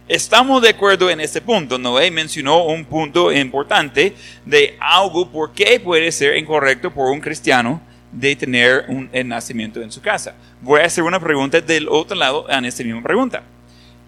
Estamos 0.09 0.61
de 0.61 0.71
acuerdo 0.71 1.09
en 1.09 1.21
este 1.21 1.41
punto. 1.41 1.79
Noé 1.79 2.11
mencionó 2.11 2.65
un 2.65 2.85
punto 2.85 3.33
importante 3.33 4.17
de 4.45 4.77
algo 4.81 5.31
por 5.31 5.53
qué 5.53 5.79
puede 5.79 6.11
ser 6.11 6.37
incorrecto 6.37 6.91
por 6.91 7.13
un 7.13 7.21
cristiano 7.21 7.81
de 8.11 8.35
tener 8.35 8.87
un, 8.89 9.09
el 9.13 9.29
nacimiento 9.29 9.81
en 9.81 9.93
su 9.93 10.01
casa. 10.03 10.35
Voy 10.61 10.81
a 10.81 10.87
hacer 10.87 11.05
una 11.05 11.21
pregunta 11.21 11.61
del 11.61 11.89
otro 11.89 12.17
lado 12.17 12.51
en 12.51 12.65
esta 12.65 12.83
misma 12.83 13.01
pregunta. 13.01 13.45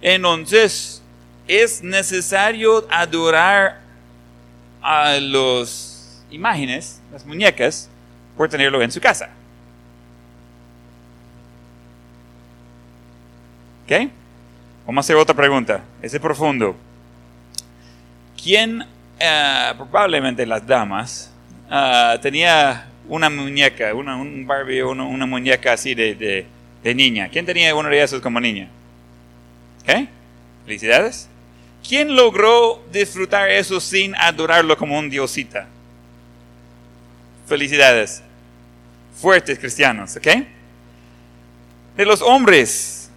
Entonces, 0.02 1.00
es 1.46 1.80
necesario 1.80 2.84
adorar 2.90 3.82
a 4.82 5.12
las 5.20 5.93
imágenes, 6.34 7.00
las 7.12 7.24
muñecas, 7.24 7.88
por 8.36 8.48
tenerlo 8.48 8.82
en 8.82 8.90
su 8.90 9.00
casa. 9.00 9.30
¿Ok? 13.84 14.10
Vamos 14.86 14.98
a 14.98 15.04
hacer 15.06 15.16
otra 15.16 15.34
pregunta. 15.34 15.82
Ese 16.02 16.16
es 16.16 16.22
profundo. 16.22 16.76
¿Quién, 18.42 18.84
eh, 19.18 19.72
probablemente 19.76 20.44
las 20.44 20.66
damas, 20.66 21.32
uh, 21.70 22.18
tenía 22.20 22.86
una 23.08 23.30
muñeca, 23.30 23.94
una, 23.94 24.16
un 24.16 24.46
Barbie, 24.46 24.82
una, 24.82 25.04
una 25.04 25.26
muñeca 25.26 25.72
así 25.72 25.94
de, 25.94 26.14
de, 26.14 26.46
de, 26.82 26.94
niña? 26.94 27.28
¿Quién 27.30 27.46
tenía 27.46 27.74
uno 27.74 27.88
de 27.88 28.02
esos 28.02 28.20
como 28.20 28.40
niña? 28.40 28.68
¿Ok? 29.82 30.08
Felicidades. 30.64 31.28
¿Quién 31.86 32.16
logró 32.16 32.82
disfrutar 32.90 33.50
eso 33.50 33.80
sin 33.80 34.14
adorarlo 34.16 34.76
como 34.76 34.98
un 34.98 35.10
diosita? 35.10 35.68
Felicidades. 37.46 38.22
Fuertes 39.20 39.58
cristianos, 39.58 40.16
¿ok? 40.16 40.26
De 41.96 42.04
los 42.04 42.20
hombres, 42.22 43.10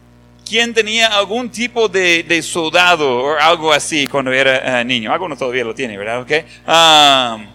¿quién 0.47 0.73
tenía 0.73 1.07
algún 1.07 1.49
tipo 1.49 1.87
de, 1.87 2.23
de 2.23 2.41
soldado 2.41 3.23
o 3.23 3.37
algo 3.37 3.73
así 3.73 4.05
cuando 4.07 4.31
era 4.31 4.81
uh, 4.81 4.85
niño? 4.85 5.11
Algunos 5.11 5.39
todavía 5.39 5.63
lo 5.63 5.73
tiene, 5.73 5.97
¿verdad? 5.97 6.21
¿Ok? 6.21 6.31
Um, 6.67 7.47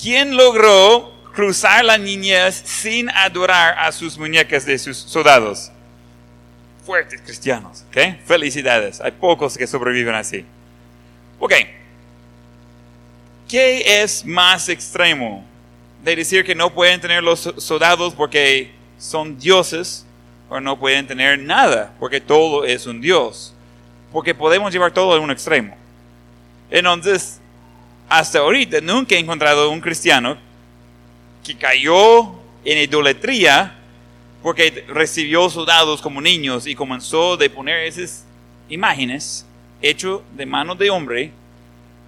¿Quién 0.00 0.36
logró 0.36 1.14
cruzar 1.32 1.84
la 1.84 1.96
niñez 1.96 2.62
sin 2.64 3.08
adorar 3.10 3.78
a 3.78 3.92
sus 3.92 4.18
muñecas 4.18 4.66
de 4.66 4.78
sus 4.78 4.96
soldados? 4.96 5.70
Fuertes 6.84 7.20
cristianos, 7.22 7.84
¿ok? 7.88 8.18
Felicidades. 8.26 9.00
Hay 9.00 9.12
pocos 9.12 9.56
que 9.56 9.66
sobreviven 9.66 10.14
así. 10.14 10.44
Ok. 11.38 11.52
¿Qué 13.48 14.02
es 14.02 14.24
más 14.24 14.68
extremo? 14.68 15.44
De 16.04 16.16
decir 16.16 16.44
que 16.44 16.54
no 16.54 16.72
pueden 16.72 17.00
tener 17.00 17.22
los 17.22 17.52
soldados 17.58 18.14
porque 18.14 18.72
son 18.98 19.38
dioses, 19.38 20.06
o 20.48 20.60
no 20.60 20.78
pueden 20.78 21.06
tener 21.06 21.38
nada 21.38 21.94
porque 21.98 22.20
todo 22.20 22.64
es 22.64 22.86
un 22.86 23.00
dios. 23.00 23.54
Porque 24.12 24.34
podemos 24.34 24.72
llevar 24.72 24.92
todo 24.92 25.14
a 25.14 25.18
un 25.18 25.30
extremo. 25.30 25.76
Entonces, 26.70 27.40
hasta 28.08 28.38
ahorita 28.38 28.80
nunca 28.80 29.14
he 29.14 29.18
encontrado 29.18 29.70
un 29.70 29.80
cristiano 29.80 30.36
que 31.42 31.56
cayó 31.56 32.32
en 32.64 32.78
idolatría 32.78 33.76
porque 34.42 34.84
recibió 34.88 35.48
soldados 35.48 36.00
como 36.00 36.20
niños 36.20 36.66
y 36.66 36.74
comenzó 36.74 37.34
a 37.34 37.38
poner 37.48 37.86
esas 37.86 38.24
imágenes 38.68 39.46
hechas 39.80 40.18
de 40.36 40.46
manos 40.46 40.78
de 40.78 40.90
hombre 40.90 41.32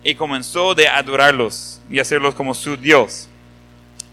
y 0.04 0.14
comenzó 0.14 0.70
a 0.70 0.98
adorarlos 0.98 1.80
y 1.90 1.98
hacerlos 1.98 2.34
como 2.34 2.54
su 2.54 2.76
Dios. 2.76 3.28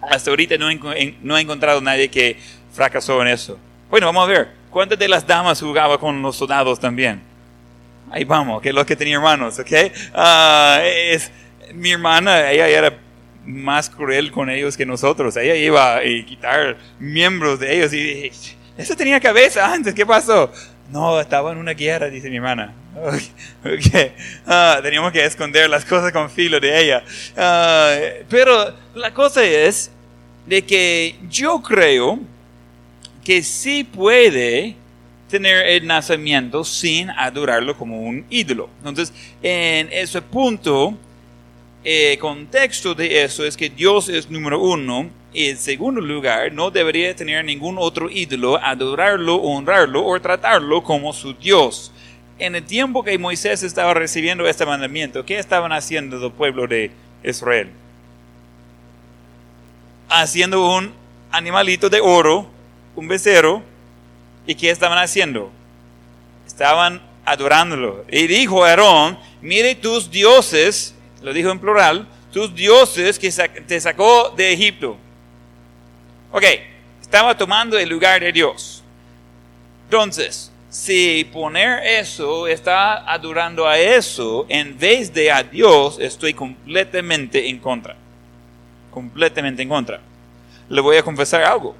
Hasta 0.09 0.29
ahorita 0.29 0.57
no 0.57 0.69
he, 0.69 1.41
encontrado 1.41 1.81
nadie 1.81 2.09
que 2.09 2.37
fracasó 2.71 3.21
en 3.21 3.29
eso. 3.29 3.57
Bueno, 3.89 4.07
vamos 4.07 4.25
a 4.25 4.31
ver. 4.31 4.51
¿Cuántas 4.69 4.97
de 4.97 5.07
las 5.07 5.25
damas 5.25 5.61
jugaba 5.61 5.99
con 5.99 6.21
los 6.21 6.35
soldados 6.35 6.79
también? 6.79 7.21
Ahí 8.11 8.23
vamos, 8.23 8.61
que 8.61 8.73
los 8.73 8.85
que 8.85 8.95
tenían 8.95 9.21
hermanos, 9.21 9.59
¿ok? 9.59 9.71
Uh, 10.15 10.81
es, 10.83 11.31
mi 11.73 11.91
hermana, 11.91 12.51
ella 12.51 12.67
era 12.67 12.97
más 13.45 13.89
cruel 13.89 14.31
con 14.31 14.49
ellos 14.49 14.77
que 14.77 14.85
nosotros. 14.85 15.35
Ella 15.37 15.55
iba 15.55 15.97
a 15.97 16.01
quitar 16.25 16.77
miembros 16.99 17.59
de 17.59 17.75
ellos 17.75 17.93
y 17.93 18.31
eso 18.77 18.95
tenía 18.95 19.19
cabeza 19.19 19.71
antes, 19.71 19.93
¿qué 19.93 20.05
pasó? 20.05 20.51
No, 20.91 21.19
estaba 21.19 21.51
en 21.51 21.57
una 21.57 21.73
guerra, 21.73 22.09
dice 22.09 22.29
mi 22.29 22.37
hermana. 22.37 22.73
Okay. 23.63 24.13
Uh, 24.45 24.81
teníamos 24.81 25.11
que 25.11 25.23
esconder 25.23 25.69
las 25.69 25.85
cosas 25.85 26.11
con 26.11 26.29
filo 26.29 26.59
de 26.59 26.81
ella. 26.81 27.03
Uh, 27.35 28.25
pero 28.29 28.75
la 28.93 29.13
cosa 29.13 29.43
es 29.43 29.89
de 30.45 30.61
que 30.63 31.15
yo 31.29 31.61
creo 31.61 32.19
que 33.23 33.41
sí 33.43 33.83
puede 33.83 34.75
tener 35.29 35.65
el 35.67 35.87
nacimiento 35.87 36.63
sin 36.63 37.09
adorarlo 37.09 37.75
como 37.77 38.01
un 38.01 38.25
ídolo. 38.29 38.69
Entonces, 38.79 39.13
en 39.41 39.89
ese 39.91 40.21
punto, 40.21 40.95
el 41.83 42.17
contexto 42.19 42.93
de 42.93 43.23
eso 43.23 43.45
es 43.45 43.57
que 43.57 43.69
Dios 43.69 44.09
es 44.09 44.29
número 44.29 44.61
uno 44.61 45.09
y 45.33 45.49
en 45.49 45.57
segundo 45.57 45.99
lugar, 45.99 46.53
no 46.53 46.69
debería 46.69 47.15
tener 47.15 47.43
ningún 47.43 47.77
otro 47.79 48.09
ídolo, 48.09 48.57
adorarlo, 48.57 49.37
honrarlo 49.37 50.05
o 50.05 50.21
tratarlo 50.21 50.83
como 50.83 51.11
su 51.11 51.33
Dios. 51.33 51.91
En 52.37 52.55
el 52.55 52.63
tiempo 52.63 53.03
que 53.03 53.17
Moisés 53.17 53.63
estaba 53.63 53.95
recibiendo 53.95 54.47
este 54.47 54.65
mandamiento, 54.65 55.25
¿qué 55.25 55.39
estaban 55.39 55.71
haciendo 55.71 56.23
el 56.23 56.31
pueblo 56.31 56.67
de 56.67 56.91
Israel? 57.23 57.69
Haciendo 60.21 60.75
un 60.75 60.93
animalito 61.31 61.89
de 61.89 61.99
oro, 61.99 62.47
un 62.95 63.07
becerro, 63.07 63.63
¿y 64.45 64.53
qué 64.55 64.69
estaban 64.69 64.97
haciendo? 64.99 65.51
Estaban 66.45 67.01
adorándolo. 67.25 68.05
Y 68.11 68.27
dijo 68.27 68.63
Aarón, 68.63 69.17
mire 69.41 69.75
tus 69.75 70.11
dioses, 70.11 70.93
lo 71.21 71.33
dijo 71.33 71.49
en 71.49 71.59
plural, 71.59 72.07
tus 72.31 72.53
dioses 72.53 73.17
que 73.17 73.31
te 73.65 73.79
sacó 73.79 74.29
de 74.29 74.53
Egipto. 74.53 74.97
Ok, 76.31 76.43
estaba 77.01 77.35
tomando 77.35 77.77
el 77.77 77.89
lugar 77.89 78.21
de 78.21 78.31
Dios. 78.31 78.83
Entonces, 79.85 80.51
si 80.69 81.23
poner 81.31 81.85
eso 81.85 82.47
está 82.47 83.11
adorando 83.11 83.67
a 83.67 83.77
eso 83.77 84.45
en 84.49 84.77
vez 84.77 85.13
de 85.13 85.31
a 85.31 85.43
Dios, 85.43 85.97
estoy 85.99 86.33
completamente 86.33 87.47
en 87.49 87.59
contra 87.59 87.95
completamente 88.93 89.61
en 89.63 89.69
contra. 89.69 89.99
Le 90.69 90.81
voy 90.81 90.97
a 90.97 91.03
confesar 91.03 91.43
algo. 91.43 91.75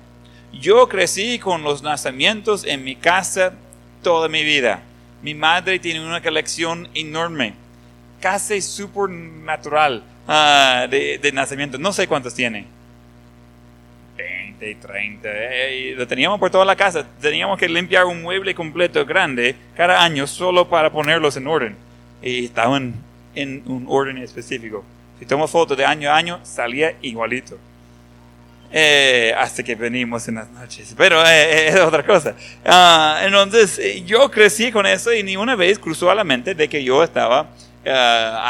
Yo 0.51 0.88
crecí 0.88 1.39
con 1.39 1.63
los 1.63 1.82
nacimientos 1.82 2.65
en 2.65 2.84
mi 2.84 2.96
casa 2.96 3.53
toda 4.01 4.27
mi 4.27 4.43
vida. 4.43 4.82
Mi 5.22 5.34
madre 5.34 5.79
tiene 5.79 6.05
una 6.05 6.22
colección 6.22 6.89
enorme, 6.93 7.53
casi 8.20 8.62
supernatural 8.62 10.03
uh, 10.27 10.89
de, 10.89 11.20
de 11.22 11.32
nacimientos. 11.32 11.79
No 11.79 11.93
sé 11.93 12.08
cuántos 12.08 12.34
tiene. 12.34 12.65
20, 14.17 14.65
20, 14.65 14.88
30, 14.88 15.29
eh, 15.32 15.93
lo 15.98 16.08
teníamos 16.08 16.39
por 16.39 16.51
toda 16.51 16.65
la 16.65 16.75
casa. 16.75 17.05
Teníamos 17.22 17.58
que 17.58 17.67
limpiar 17.67 18.05
un 18.05 18.22
mueble 18.22 18.53
completo 18.53 19.05
grande 19.05 19.55
cada 19.75 20.03
año 20.03 20.27
solo 20.27 20.70
para 20.70 20.91
ponerlos 20.91 21.38
en 21.38 21.48
orden. 21.48 21.75
Y 22.22 22.46
estaban 22.46 22.93
en 23.36 23.63
un 23.65 23.86
orden 23.88 24.17
específico. 24.17 24.84
Si 25.24 25.27
tomo 25.27 25.48
fotos 25.48 25.77
de 25.77 25.86
año 25.86 26.12
a 26.12 26.18
año, 26.18 26.42
salía 26.44 26.98
igualito. 27.01 27.58
Eh, 28.74 29.34
hasta 29.38 29.63
que 29.63 29.74
venimos 29.74 30.27
en 30.27 30.36
las 30.36 30.50
noches. 30.50 30.94
Pero 30.98 31.25
eh, 31.25 31.27
eh, 31.27 31.68
es 31.70 31.80
otra 31.80 32.06
cosa. 32.06 32.36
Ah, 32.65 33.22
entonces, 33.24 34.06
yo 34.06 34.30
crecí 34.30 34.70
con 34.70 34.86
eso 34.86 35.13
y 35.13 35.24
ni 35.24 35.38
una 35.38 35.56
vez 35.56 35.80
cruzó 35.80 36.12
a 36.12 36.15
la 36.15 36.25
mente 36.25 36.53
de 36.53 36.68
que 36.68 36.84
yo 36.84 37.01
estaba 37.01 37.48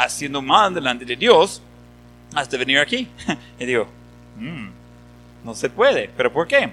haciendo 0.02 0.42
mal 0.42 0.74
delante 0.74 1.04
de 1.04 1.14
Dios 1.14 1.62
hasta 2.34 2.56
venir 2.56 2.80
aquí. 2.80 3.06
y 3.60 3.66
digo, 3.66 3.86
mm, 4.36 4.66
no 5.44 5.54
se 5.54 5.70
puede. 5.70 6.10
¿Pero 6.16 6.32
por 6.32 6.48
qué? 6.48 6.70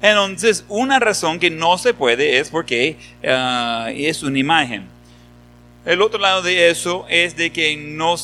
Entonces, 0.00 0.64
una 0.68 1.00
razón 1.00 1.40
que 1.40 1.50
no 1.50 1.76
se 1.76 1.92
puede 1.92 2.38
es 2.38 2.50
porque 2.50 2.96
ah, 3.26 3.88
es 3.92 4.22
una 4.22 4.38
imagen. 4.38 4.86
El 5.84 6.02
otro 6.02 6.20
lado 6.20 6.40
de 6.40 6.70
eso 6.70 7.04
es 7.08 7.34
de 7.34 7.50
que 7.50 7.76
no 7.76 8.16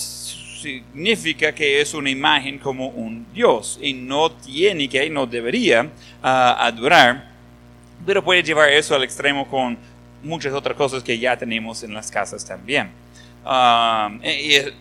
significa 0.66 1.52
que 1.52 1.80
es 1.80 1.94
una 1.94 2.10
imagen 2.10 2.58
como 2.58 2.88
un 2.88 3.26
Dios 3.32 3.78
y 3.80 3.92
no 3.92 4.32
tiene 4.32 4.88
que, 4.88 5.08
no 5.08 5.26
debería 5.26 5.88
ah, 6.22 6.56
adorar, 6.66 7.30
pero 8.04 8.22
puede 8.24 8.42
llevar 8.42 8.70
eso 8.70 8.94
al 8.94 9.04
extremo 9.04 9.48
con 9.48 9.78
muchas 10.24 10.52
otras 10.52 10.76
cosas 10.76 11.04
que 11.04 11.16
ya 11.18 11.36
tenemos 11.36 11.84
en 11.84 11.94
las 11.94 12.10
casas 12.10 12.44
también. 12.44 12.90
Ah, 13.44 14.10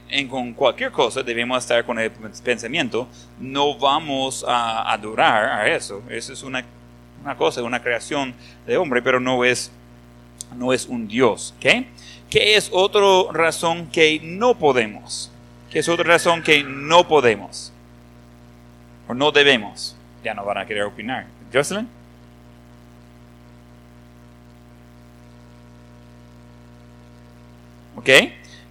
y, 0.10 0.25
con 0.25 0.54
cualquier 0.54 0.92
cosa 0.92 1.22
debemos 1.22 1.60
estar 1.60 1.86
con 1.86 2.00
el 2.00 2.10
pensamiento, 2.44 3.08
no 3.39 3.77
vamos 3.77 4.44
a 4.48 4.92
adorar 4.92 5.46
a 5.46 5.75
eso. 5.75 6.01
Eso 6.10 6.34
es 6.34 6.42
una, 6.42 6.65
una 7.24 7.38
cosa, 7.38 7.62
una 7.62 7.82
creación 7.82 8.34
de 8.65 8.75
hombre, 8.75 9.04
pero 9.04 9.20
no 9.20 9.46
es, 9.46 9.72
no 10.58 10.74
es 10.74 10.88
un 10.88 11.08
Dios. 11.08 11.54
¿okay? 11.58 11.88
¿Qué 12.27 12.56
es 12.56 12.70
otra 12.74 13.32
razón 13.32 13.86
que 13.92 14.20
no 14.24 14.58
podemos? 14.58 15.32
Es 15.75 15.89
otra 15.89 16.05
razón 16.05 16.41
que 16.41 16.63
no 16.63 17.05
podemos 17.05 17.74
o 19.10 19.13
no 19.13 19.32
debemos. 19.34 19.98
Ya 20.24 20.34
no 20.34 20.46
van 20.46 20.60
a 20.60 20.65
querer 20.65 20.84
opinar. 20.84 21.25
Jocelyn. 21.53 21.88
¿Ok? 27.98 28.10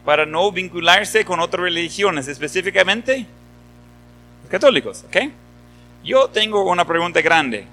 Para 0.02 0.24
no 0.24 0.50
vincularse 0.50 1.26
con 1.26 1.40
otras 1.40 1.62
religiones, 1.62 2.26
específicamente 2.26 3.26
los 4.42 4.50
católicos. 4.50 5.04
¿Ok? 5.06 5.30
Yo 6.02 6.28
tengo 6.28 6.70
una 6.70 6.86
pregunta 6.86 7.20
grande. 7.20 7.66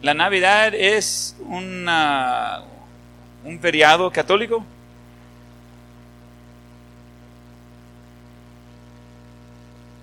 ¿La 0.00 0.14
Navidad 0.14 0.74
es 0.74 1.36
una, 1.40 2.62
un 3.44 3.60
feriado 3.60 4.10
católico? 4.10 4.64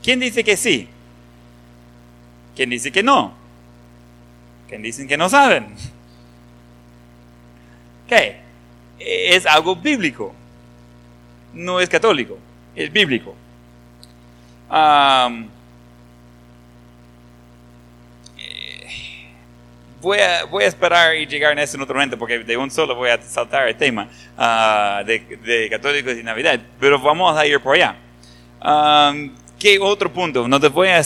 ¿Quién 0.03 0.19
dice 0.19 0.43
que 0.43 0.57
sí? 0.57 0.89
¿Quién 2.55 2.69
dice 2.69 2.91
que 2.91 3.01
no? 3.01 3.33
¿Quién 4.67 4.81
dicen 4.81 5.07
que 5.07 5.17
no 5.17 5.29
saben? 5.29 5.73
¿Qué? 8.07 8.41
Es 8.99 9.45
algo 9.45 9.75
bíblico. 9.75 10.35
No 11.53 11.79
es 11.79 11.87
católico, 11.87 12.37
es 12.75 12.91
bíblico. 12.91 13.35
voy, 20.01 20.19
a, 20.19 20.45
voy 20.45 20.63
a 20.63 20.67
esperar 20.67 21.15
y 21.15 21.25
llegar 21.27 21.51
en 21.53 21.59
ese 21.59 21.79
otro 21.79 21.95
momento 21.95 22.17
porque 22.17 22.39
de 22.39 22.57
un 22.57 22.69
solo 22.69 22.95
voy 22.95 23.09
a 23.09 23.21
saltar 23.21 23.67
el 23.67 23.75
tema 23.75 24.09
ah, 24.37 25.03
de, 25.05 25.67
católicos 25.69 26.13
y 26.17 26.23
Navidad. 26.23 26.59
Pero 26.79 26.99
vamos 26.99 27.37
a 27.37 27.45
ir 27.45 27.59
por 27.59 27.75
allá. 27.75 27.95
¿Qué 29.63 29.79
otro 29.79 30.11
punto? 30.11 30.45
No 30.45 30.59
te 30.59 30.67
voy 30.67 30.89
a 30.89 31.01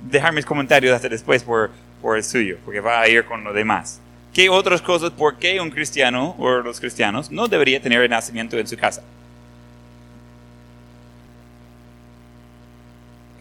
dejar 0.00 0.32
mis 0.32 0.46
comentarios 0.46 0.94
hasta 0.94 1.10
después 1.10 1.42
por, 1.42 1.70
por 2.00 2.16
el 2.16 2.24
suyo, 2.24 2.56
porque 2.64 2.80
va 2.80 3.02
a 3.02 3.06
ir 3.06 3.22
con 3.26 3.44
lo 3.44 3.52
demás. 3.52 4.00
¿Qué 4.32 4.48
otras 4.48 4.80
cosas, 4.80 5.10
por 5.10 5.36
qué 5.36 5.60
un 5.60 5.68
cristiano 5.68 6.34
o 6.38 6.52
los 6.60 6.80
cristianos 6.80 7.30
no 7.30 7.48
debería 7.48 7.82
tener 7.82 8.00
el 8.00 8.08
nacimiento 8.08 8.56
en 8.56 8.66
su 8.66 8.78
casa? 8.78 9.02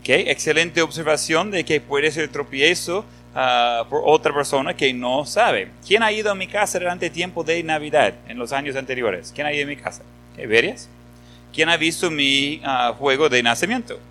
Okay, 0.01 0.25
excelente 0.27 0.81
observación 0.81 1.49
de 1.49 1.63
que 1.63 1.79
puede 1.79 2.11
ser 2.11 2.27
tropiezo 2.27 3.05
ah, 3.33 3.85
por 3.89 4.01
otra 4.03 4.33
persona 4.33 4.75
que 4.75 4.93
no 4.93 5.25
sabe. 5.25 5.69
¿Quién 5.87 6.03
ha 6.03 6.11
ido 6.11 6.29
a 6.29 6.35
mi 6.35 6.47
casa 6.47 6.77
durante 6.77 7.05
el 7.05 7.13
tiempo 7.13 7.45
de 7.45 7.63
Navidad 7.63 8.15
en 8.27 8.37
los 8.37 8.51
años 8.51 8.75
anteriores? 8.75 9.31
¿Quién 9.33 9.47
ha 9.47 9.53
ido 9.53 9.63
a 9.63 9.69
mi 9.69 9.77
casa? 9.77 10.03
Okay, 10.33 10.75
¿Quién 11.53 11.69
ha 11.69 11.77
visto 11.77 12.11
mi 12.11 12.61
uh, 12.65 12.91
juego 12.95 13.29
de 13.29 13.41
nacimiento? 13.41 14.10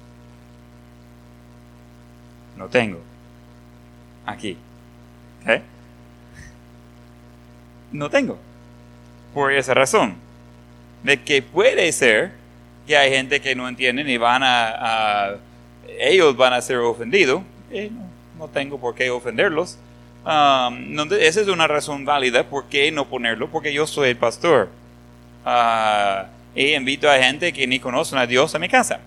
No 2.61 2.68
tengo. 2.68 3.01
Aquí. 4.27 4.59
¿Eh? 5.46 5.62
No 7.90 8.11
tengo. 8.11 8.37
Por 9.33 9.51
esa 9.55 9.73
razón. 9.73 10.16
De 11.03 11.23
que 11.23 11.40
puede 11.40 11.90
ser 11.92 12.33
que 12.87 12.99
hay 12.99 13.11
gente 13.11 13.40
que 13.40 13.55
no 13.55 13.66
entienden 13.66 14.11
y 14.11 14.18
van 14.18 14.42
a, 14.44 15.37
ellos 15.99 16.37
van 16.37 16.53
a 16.53 16.61
ser 16.61 16.77
ofendidos. 16.77 17.40
no, 18.38 18.49
tengo 18.49 18.79
por 18.79 18.94
qué 18.94 19.09
ofenderlos. 19.09 19.79
Um, 20.27 21.01
esa 21.12 21.40
es 21.40 21.49
una 21.49 21.66
razón 21.66 22.05
válida 22.05 22.44
por 22.44 22.66
qué 22.66 22.92
no 22.92 23.07
ponerlo, 23.09 23.51
porque 23.51 23.73
yo 23.73 23.87
soy 23.87 24.11
el 24.11 24.18
pastor. 24.18 24.68
Uh, 25.46 26.27
y 26.55 26.75
invito 26.75 27.11
a 27.11 27.16
gente 27.16 27.55
que 27.55 27.66
ni 27.66 27.81
conocen 27.81 28.18
a 28.18 28.27
Dios 28.27 28.55
a 28.55 28.59
mi 28.59 28.68
casa. 28.68 29.01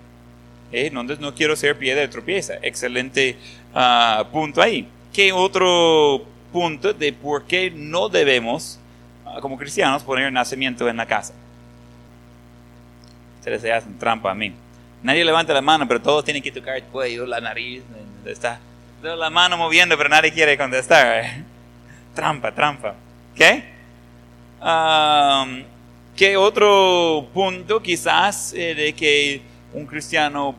Entonces 0.74 1.20
no 1.20 1.36
quiero 1.36 1.56
ser 1.56 1.78
piedra 1.78 2.02
de 2.02 2.08
tropieza. 2.08 2.56
Excelente 2.62 3.38
ah, 3.74 4.26
punto 4.32 4.62
ahí. 4.62 4.88
¿Qué 5.14 5.32
otro 5.32 6.26
punto 6.52 6.94
de 6.94 7.14
por 7.14 7.46
qué 7.46 7.72
no 7.72 8.10
debemos, 8.10 8.80
ah, 9.26 9.38
como 9.40 9.58
cristianos, 9.58 10.04
poner 10.04 10.34
nacimiento 10.34 10.90
en 10.90 10.98
la 10.98 11.06
casa? 11.06 11.34
Se 13.44 13.50
les 13.50 13.64
hace 13.66 13.88
trampa 14.00 14.32
a 14.32 14.36
mí. 14.36 14.54
Nadie 15.04 15.24
levanta 15.24 15.54
la 15.54 15.62
mano, 15.62 15.88
pero 15.88 16.02
todos 16.02 16.26
tienen 16.26 16.42
que 16.42 16.52
tocar 16.52 16.78
el 16.78 16.84
cuello, 16.84 17.26
la 17.26 17.40
nariz, 17.42 17.84
está 18.26 18.60
la 19.04 19.30
mano 19.30 19.58
moviendo, 19.58 19.98
pero 19.98 20.10
nadie 20.10 20.32
quiere 20.32 20.58
contestar. 20.58 21.44
Trampa, 22.16 22.54
trampa. 22.54 22.96
¿Qué? 23.36 23.64
¿Qué 26.16 26.38
otro 26.38 27.28
punto 27.34 27.82
quizás 27.82 28.54
eh, 28.54 28.76
de 28.76 28.94
que 28.94 29.42
un 29.74 29.86
cristiano 29.86 30.56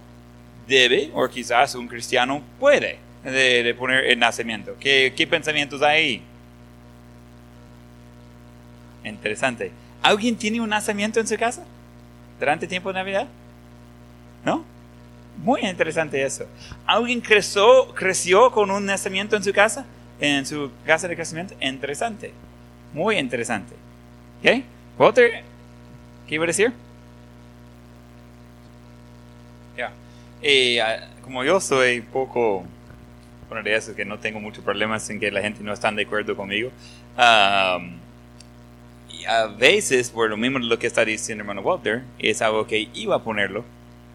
debe, 0.66 1.10
o 1.14 1.28
quizás 1.28 1.74
un 1.74 1.88
cristiano 1.88 2.42
puede, 2.58 2.98
de, 3.22 3.74
poner 3.78 4.04
el 4.04 4.18
nacimiento. 4.18 4.76
¿Qué, 4.78 5.12
¿Qué, 5.16 5.26
pensamientos 5.26 5.82
hay 5.82 5.96
ahí? 5.96 6.22
Interesante. 9.04 9.72
¿Alguien 10.02 10.36
tiene 10.36 10.60
un 10.60 10.68
nacimiento 10.68 11.20
en 11.20 11.26
su 11.26 11.36
casa 11.36 11.64
durante 12.38 12.66
tiempo 12.66 12.90
de 12.90 12.94
Navidad? 12.94 13.26
¿No? 14.44 14.64
Muy 15.38 15.62
interesante 15.62 16.22
eso. 16.22 16.46
¿Alguien 16.86 17.20
creció, 17.20 17.94
creció 17.94 18.50
con 18.50 18.70
un 18.70 18.84
nacimiento 18.84 19.36
en 19.36 19.42
su 19.42 19.52
casa? 19.52 19.84
¿En 20.20 20.46
su 20.46 20.70
casa 20.86 21.08
de 21.08 21.16
crecimiento? 21.16 21.54
Interesante. 21.60 22.32
Muy 22.92 23.16
interesante. 23.18 23.74
¿Ok? 24.40 24.62
Walter, 24.98 25.42
¿qué 26.28 26.34
iba 26.36 26.44
a 26.44 26.46
decir? 26.46 26.72
Ah, 30.82 31.08
como 31.22 31.42
yo 31.42 31.60
soy 31.60 32.02
poco, 32.02 32.64
bueno, 33.48 33.62
de 33.62 33.74
eso 33.74 33.94
que 33.94 34.04
no 34.04 34.18
tengo 34.18 34.40
muchos 34.40 34.62
problemas 34.62 35.08
en 35.08 35.18
que 35.18 35.30
la 35.30 35.40
gente 35.40 35.62
no 35.62 35.72
está 35.72 35.90
de 35.90 36.02
acuerdo 36.02 36.36
conmigo, 36.36 36.70
y 39.08 39.24
a 39.24 39.46
veces, 39.46 40.10
por 40.10 40.28
lo 40.28 40.36
mismo 40.36 40.58
de 40.58 40.66
lo 40.66 40.78
que 40.78 40.86
está 40.86 41.04
diciendo 41.04 41.42
hermano 41.42 41.62
Walter, 41.62 42.02
es 42.18 42.42
algo 42.42 42.66
que 42.66 42.88
iba 42.94 43.16
a 43.16 43.22
ponerlo 43.22 43.64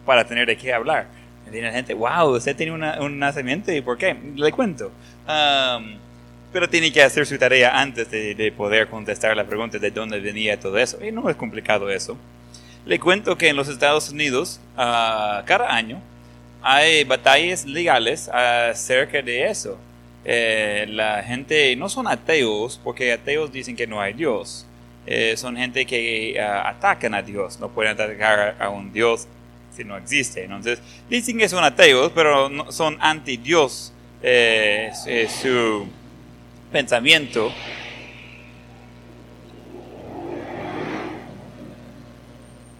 para 0.06 0.24
tener 0.24 0.46
de 0.46 0.56
qué 0.56 0.72
hablar. 0.72 1.06
Y 1.52 1.60
la 1.60 1.72
gente, 1.72 1.94
wow, 1.94 2.36
usted 2.36 2.54
tiene 2.54 2.72
un 2.72 3.18
nacimiento 3.18 3.72
y 3.72 3.80
por 3.80 3.98
qué? 3.98 4.16
Le 4.36 4.52
cuento. 4.52 4.92
pero 6.52 6.68
tiene 6.68 6.92
que 6.92 7.02
hacer 7.02 7.26
su 7.26 7.38
tarea 7.38 7.80
antes 7.80 8.10
de, 8.10 8.54
poder 8.56 8.88
contestar 8.88 9.36
la 9.36 9.44
pregunta 9.44 9.78
de 9.78 9.90
dónde 9.90 10.20
venía 10.20 10.60
todo 10.60 10.78
eso. 10.78 11.04
Y 11.04 11.10
no 11.10 11.28
es 11.28 11.36
complicado 11.36 11.90
eso. 11.90 12.16
Le 12.86 12.98
cuento 13.00 13.36
que 13.36 13.48
en 13.48 13.56
los 13.56 13.68
Estados 13.68 14.10
Unidos, 14.10 14.60
uh, 14.74 15.44
cada 15.44 15.74
año, 15.74 16.00
hay 16.62 17.04
batallas 17.04 17.64
legales 17.64 18.28
acerca 18.28 19.22
de 19.22 19.48
eso. 19.48 19.78
Eh, 20.24 20.86
la 20.88 21.22
gente 21.22 21.74
no 21.76 21.88
son 21.88 22.06
ateos 22.06 22.78
porque 22.82 23.12
ateos 23.12 23.50
dicen 23.52 23.76
que 23.76 23.86
no 23.86 24.00
hay 24.00 24.12
Dios. 24.12 24.66
Eh, 25.06 25.36
son 25.36 25.56
gente 25.56 25.86
que 25.86 26.38
ah, 26.40 26.68
atacan 26.68 27.14
a 27.14 27.22
Dios. 27.22 27.58
No 27.58 27.70
pueden 27.70 27.92
atacar 27.92 28.56
a 28.58 28.68
un 28.68 28.92
Dios 28.92 29.26
si 29.74 29.84
no 29.84 29.96
existe. 29.96 30.44
Entonces 30.44 30.80
dicen 31.08 31.38
que 31.38 31.48
son 31.48 31.64
ateos, 31.64 32.12
pero 32.14 32.48
no, 32.48 32.70
son 32.70 32.98
anti 33.00 33.36
Dios 33.36 33.92
eh, 34.22 34.92
su 35.40 35.86
pensamiento. 36.70 37.52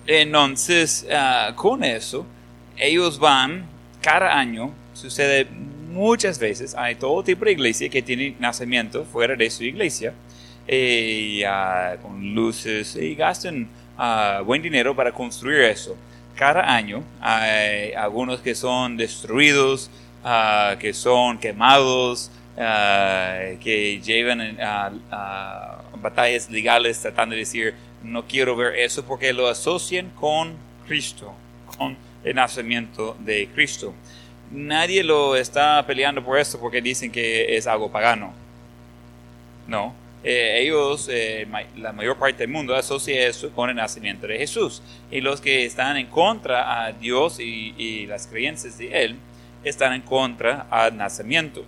Entonces, 0.06 1.06
ah, 1.12 1.52
con 1.54 1.84
eso, 1.84 2.26
ellos 2.80 3.18
van 3.18 3.66
cada 4.00 4.38
año, 4.38 4.72
sucede 4.94 5.46
muchas 5.90 6.38
veces, 6.38 6.74
hay 6.74 6.94
todo 6.94 7.22
tipo 7.22 7.44
de 7.44 7.52
iglesia 7.52 7.88
que 7.88 8.00
tiene 8.02 8.34
nacimiento 8.38 9.04
fuera 9.04 9.36
de 9.36 9.50
su 9.50 9.64
iglesia, 9.64 10.14
y, 10.66 11.42
ah, 11.44 11.96
con 12.00 12.34
luces, 12.34 12.96
y 12.96 13.14
gastan 13.14 13.68
ah, 13.98 14.42
buen 14.44 14.62
dinero 14.62 14.94
para 14.94 15.12
construir 15.12 15.62
eso. 15.62 15.96
Cada 16.36 16.74
año 16.74 17.02
hay 17.20 17.92
algunos 17.92 18.40
que 18.40 18.54
son 18.54 18.96
destruidos, 18.96 19.90
que 20.78 20.92
son 20.94 21.38
quemados, 21.38 22.30
que 22.56 24.00
llevan 24.02 24.56
batallas 26.00 26.50
legales 26.50 27.00
tratando 27.00 27.34
de 27.34 27.40
decir, 27.40 27.74
no 28.02 28.26
quiero 28.26 28.56
ver 28.56 28.74
eso 28.76 29.04
porque 29.04 29.34
lo 29.34 29.48
asocian 29.48 30.08
con 30.10 30.54
Cristo, 30.86 31.34
con 31.76 31.96
el 32.24 32.34
nacimiento 32.34 33.16
de 33.20 33.48
Cristo. 33.54 33.94
Nadie 34.50 35.04
lo 35.04 35.36
está 35.36 35.84
peleando 35.86 36.24
por 36.24 36.38
esto 36.38 36.58
porque 36.58 36.82
dicen 36.82 37.10
que 37.12 37.56
es 37.56 37.66
algo 37.66 37.90
pagano. 37.90 38.32
No, 39.68 39.94
eh, 40.22 40.60
ellos, 40.62 41.08
eh, 41.10 41.46
la 41.78 41.92
mayor 41.92 42.18
parte 42.18 42.38
del 42.38 42.48
mundo 42.48 42.74
asocia 42.74 43.26
eso 43.26 43.50
con 43.52 43.70
el 43.70 43.76
nacimiento 43.76 44.26
de 44.26 44.38
Jesús. 44.38 44.82
Y 45.10 45.20
los 45.20 45.40
que 45.40 45.64
están 45.64 45.96
en 45.96 46.06
contra 46.06 46.84
a 46.84 46.92
Dios 46.92 47.38
y, 47.40 48.06
las 48.06 48.26
creencias 48.26 48.76
de 48.78 49.04
Él, 49.04 49.16
están 49.64 49.92
en 49.92 50.02
contra 50.02 50.66
al 50.70 50.96
nacimiento. 50.96 51.64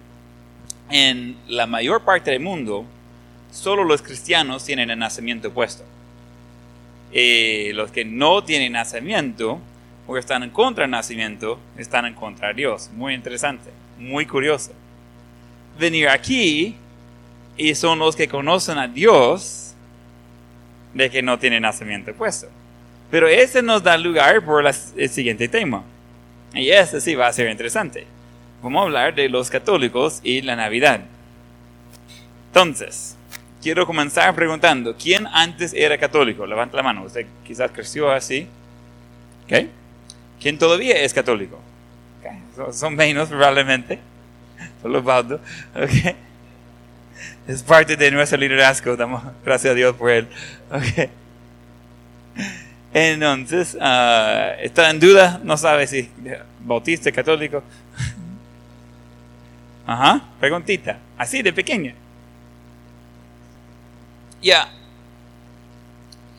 En 0.91 1.37
la 1.49 1.67
mayor 1.67 2.03
parte 2.05 2.31
del 2.31 2.41
mundo, 2.41 2.85
solo 3.51 3.85
los 3.85 4.03
cristianos 4.03 4.65
tienen 4.65 4.91
el 4.91 4.99
nacimiento 4.99 5.53
puesto. 5.53 5.85
Y 7.13 7.73
los 7.73 7.91
que 7.91 8.05
no 8.05 8.43
tienen 8.45 8.73
nacimiento 8.73 9.61
o 10.07 10.17
están 10.17 10.43
en 10.43 10.51
contra 10.51 10.85
del 10.85 10.91
nacimiento, 10.91 11.59
están 11.77 12.07
en 12.07 12.15
contra 12.15 12.49
de 12.49 12.55
Dios. 12.55 12.91
Muy 12.95 13.15
interesante, 13.15 13.71
muy 13.99 14.27
curioso. 14.27 14.73
Venir 15.79 16.09
aquí 16.09 16.77
y 17.57 17.75
son 17.75 17.99
los 17.99 18.17
que 18.17 18.29
conocen 18.29 18.79
a 18.79 18.89
Dios 18.89 19.75
de 20.95 21.11
que 21.11 21.23
no 21.23 21.39
tienen 21.39 21.63
nacimiento 21.63 22.13
puesto. 22.15 22.49
Pero 23.11 23.29
ese 23.29 23.63
nos 23.63 23.83
da 23.83 23.97
lugar 23.97 24.45
por 24.45 24.65
el 24.67 25.09
siguiente 25.09 25.49
tema. 25.49 25.83
Y 26.55 26.71
este 26.71 27.01
sí 27.01 27.15
va 27.15 27.27
a 27.27 27.33
ser 27.33 27.51
interesante. 27.51 28.07
Vamos 28.63 28.81
a 28.81 28.85
hablar 28.85 29.15
de 29.15 29.29
los 29.29 29.51
católicos 29.51 30.21
y 30.23 30.43
la 30.43 30.57
Navidad. 30.57 31.01
Entonces, 32.49 33.17
quiero 33.63 33.87
comenzar 33.87 34.35
preguntando, 34.35 34.95
¿quién 34.97 35.27
antes 35.33 35.73
era 35.73 35.97
católico? 35.99 36.47
Levanta 36.47 36.77
la 36.77 36.83
mano, 36.83 37.05
usted 37.05 37.27
quizás 37.47 37.71
creció 37.71 38.11
así. 38.11 38.47
¿Ok? 39.45 39.69
¿Quién 40.43 40.59
todavía 40.59 40.97
es 40.97 41.15
católico? 41.15 41.61
Son 42.73 42.97
menos 42.97 43.29
probablemente. 43.29 44.01
Solo 44.83 45.03
Baldo. 45.03 45.41
¿Ok? 45.75 46.17
Es 47.47 47.63
parte 47.63 47.97
de 47.97 48.11
nuestro 48.11 48.39
liderazgo, 48.39 48.97
damos 48.97 49.23
gracias 49.45 49.71
a 49.73 49.75
Dios 49.75 49.95
por 49.95 50.11
él. 50.11 50.29
¿Ok? 50.71 51.11
Entonces, 52.93 53.75
uh, 53.75 54.61
está 54.61 54.91
en 54.91 55.01
duda, 55.01 55.41
no 55.43 55.57
sabe 55.57 55.87
si 55.87 56.11
bautista, 56.61 57.11
católico. 57.13 57.63
Ajá, 59.87 60.23
preguntita, 60.39 60.99
así 61.17 61.43
de 61.43 61.53
pequeña. 61.53 61.95
Ya, 64.43 64.69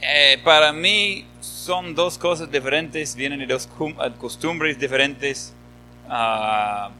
eh, 0.02 0.40
para 0.44 0.74
mí 0.74 1.26
son 1.64 1.96
dos 1.96 2.18
cosas 2.18 2.52
diferentes, 2.52 3.16
vienen 3.16 3.40
de 3.40 3.48
dos 3.48 3.70
costumbres 4.20 4.78
diferentes. 4.78 5.54
Uh, 6.06 6.92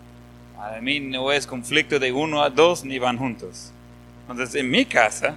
para 0.58 0.80
mí 0.82 1.02
no 1.02 1.34
es 1.34 1.46
conflicto 1.46 2.00
de 2.00 2.14
uno 2.14 2.42
a 2.42 2.50
dos 2.50 2.86
ni 2.86 2.98
van 2.98 3.18
juntos. 3.18 3.74
Entonces, 4.22 4.56
en 4.56 4.72
mi 4.72 4.86
casa, 4.86 5.36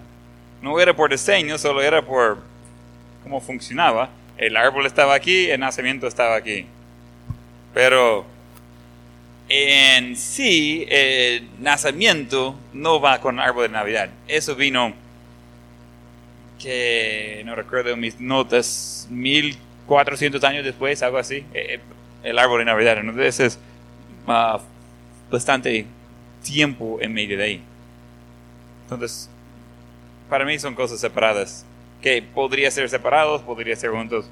no 0.62 0.78
era 0.78 0.94
por 0.94 1.10
diseño, 1.10 1.58
solo 1.58 1.82
era 1.82 2.02
por 2.02 2.38
cómo 3.24 3.40
funcionaba. 3.40 4.10
El 4.38 4.56
árbol 4.56 4.86
estaba 4.86 5.14
aquí, 5.14 5.50
el 5.50 5.58
nacimiento 5.58 6.06
estaba 6.06 6.36
aquí. 6.36 6.64
Pero 7.74 8.24
en 9.48 10.16
sí, 10.16 10.86
el 10.88 11.48
nacimiento 11.58 12.54
no 12.72 13.00
va 13.00 13.20
con 13.20 13.40
el 13.40 13.40
árbol 13.40 13.64
de 13.64 13.70
Navidad. 13.70 14.10
Eso 14.28 14.54
vino, 14.54 14.94
que 16.58 17.42
no 17.44 17.54
recuerdo 17.54 17.96
mis 17.96 18.20
notas, 18.20 19.06
1400 19.10 20.42
años 20.44 20.64
después, 20.64 21.02
algo 21.02 21.18
así, 21.18 21.44
eh, 21.54 21.74
eh, 21.74 21.80
el 22.22 22.38
árbol 22.38 22.60
de 22.60 22.64
Navidad. 22.64 22.98
Entonces 22.98 23.40
es 23.40 23.58
uh, 24.26 24.58
bastante 25.30 25.86
tiempo 26.42 26.98
en 27.00 27.12
medio 27.12 27.36
de 27.36 27.44
ahí. 27.44 27.62
Entonces, 28.84 29.28
para 30.28 30.44
mí 30.44 30.58
son 30.58 30.74
cosas 30.74 31.00
separadas 31.00 31.64
que 32.02 32.22
podría 32.22 32.70
ser 32.70 32.88
separados, 32.88 33.42
podría 33.42 33.74
ser 33.76 33.90
juntos, 33.90 34.26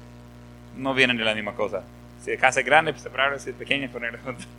no 0.77 0.93
vienen 0.93 1.17
de 1.17 1.25
la 1.25 1.33
misma 1.33 1.53
cosa. 1.55 1.83
Si 2.23 2.31
la 2.31 2.37
casa 2.37 2.61
es 2.61 2.65
grande, 2.65 2.91
pues 2.91 3.03
separarlos, 3.03 3.41
si 3.41 3.49
es 3.49 3.55
pequeña, 3.55 3.89
ponerlos 3.89 4.21
juntos. 4.21 4.47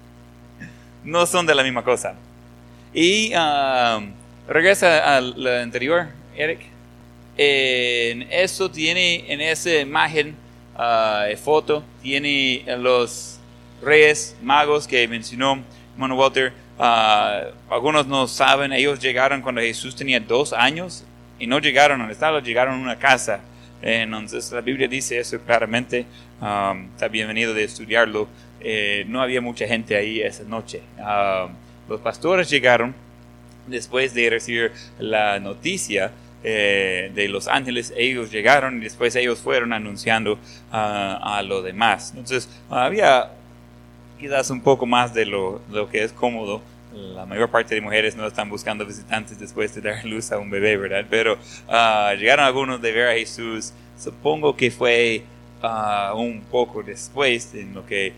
No 1.05 1.25
son 1.25 1.47
de 1.47 1.55
la 1.55 1.63
misma 1.63 1.85
cosa. 1.85 2.15
Y 2.93 3.33
um, 3.37 4.11
regresa 4.49 5.17
al 5.17 5.47
anterior, 5.47 6.09
Eric. 6.37 6.76
En 7.37 8.23
eso 8.31 8.71
tiene, 8.71 9.31
en 9.31 9.41
esa 9.41 9.75
imagen, 9.81 10.35
uh, 10.79 11.37
foto, 11.37 11.85
tiene 12.03 12.65
los 12.79 13.39
reyes 13.83 14.37
magos 14.43 14.87
que 14.87 15.07
mencionó 15.07 15.63
Manuel 15.97 16.21
Walter. 16.21 16.53
Uh, 16.79 17.73
algunos 17.73 18.07
no 18.07 18.27
saben, 18.27 18.73
ellos 18.73 19.01
llegaron 19.01 19.43
cuando 19.43 19.61
Jesús 19.61 19.95
tenía 19.95 20.21
dos 20.21 20.53
años 20.53 21.05
y 21.39 21.47
no 21.47 21.59
llegaron 21.59 22.01
al 22.01 22.11
estado, 22.11 22.41
llegaron 22.41 22.81
a 22.81 22.83
una 22.83 22.99
casa. 22.99 23.41
Entonces 23.83 24.51
la 24.53 24.63
Biblia 24.63 24.89
dice 24.89 25.19
eso 25.19 25.39
claramente, 25.41 26.07
um, 26.41 26.87
está 26.95 27.09
bienvenido 27.09 27.55
de 27.55 27.65
estudiarlo. 27.65 28.29
Eh, 28.61 29.05
no 29.09 29.21
había 29.23 29.41
mucha 29.41 29.67
gente 29.67 29.97
ahí 29.97 30.21
esa 30.21 30.45
noche. 30.45 30.81
Um, 30.99 31.53
los 31.89 32.01
pastores 32.01 32.49
llegaron 32.51 32.95
después 33.67 34.15
de 34.15 34.31
recibir 34.31 34.73
la 34.99 35.39
noticia 35.39 36.11
eh, 36.49 37.11
de 37.13 37.29
los 37.29 37.49
ángeles, 37.49 37.93
ellos 37.97 38.31
llegaron 38.31 38.79
y 38.79 38.85
después 38.85 39.17
ellos 39.17 39.41
fueron 39.41 39.73
anunciando 39.73 40.35
uh, 40.35 40.39
a 40.71 41.43
lo 41.45 41.61
demás. 41.61 42.11
Entonces 42.11 42.49
había 42.71 43.33
quizás 44.19 44.51
un 44.51 44.61
poco 44.61 44.87
más 44.87 45.13
de 45.13 45.27
lo, 45.27 45.61
lo 45.71 45.89
que 45.89 46.05
es 46.05 46.13
cómodo 46.13 46.63
la 46.97 47.27
mayor 47.27 47.51
parte 47.51 47.75
de 47.75 47.81
mujeres 47.81 48.17
no 48.17 48.27
están 48.27 48.49
buscando 48.49 48.87
visitantes 48.87 49.39
después 49.39 49.75
de 49.75 49.81
dar 49.83 50.05
luz 50.05 50.33
a 50.33 50.39
un 50.39 50.49
bebé, 50.49 50.77
¿verdad? 50.77 51.05
Pero 51.09 51.37
ah, 51.69 52.15
llegaron 52.19 52.45
algunos 52.45 52.81
de 52.81 52.93
ver 52.93 53.09
a 53.09 53.15
Jesús, 53.15 53.73
supongo 53.99 54.57
que 54.57 54.71
fue 54.71 55.23
ah, 55.63 56.15
un 56.17 56.41
poco 56.43 56.83
después 56.83 57.55
en 57.55 57.75
lo 57.75 57.85
que 57.85 58.15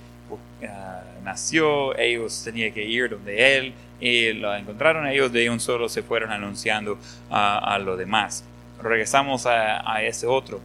ah, 0.63 1.03
nació, 1.23 1.97
ellos 1.99 2.43
tenían 2.45 2.73
que 2.73 2.85
ir 2.85 3.11
donde 3.11 3.57
Él, 3.57 3.75
y 4.01 4.33
lo 4.33 4.55
encontraron 4.55 5.07
ellos, 5.07 5.33
de 5.33 5.51
un 5.51 5.61
solo 5.61 5.89
se 5.89 6.03
fueron 6.03 6.31
anunciando 6.31 6.99
a 7.31 7.79
lo 7.79 7.97
demás. 7.97 8.45
Regresamos 8.83 9.47
a, 9.47 10.03
ese 10.03 10.27
otro, 10.27 10.61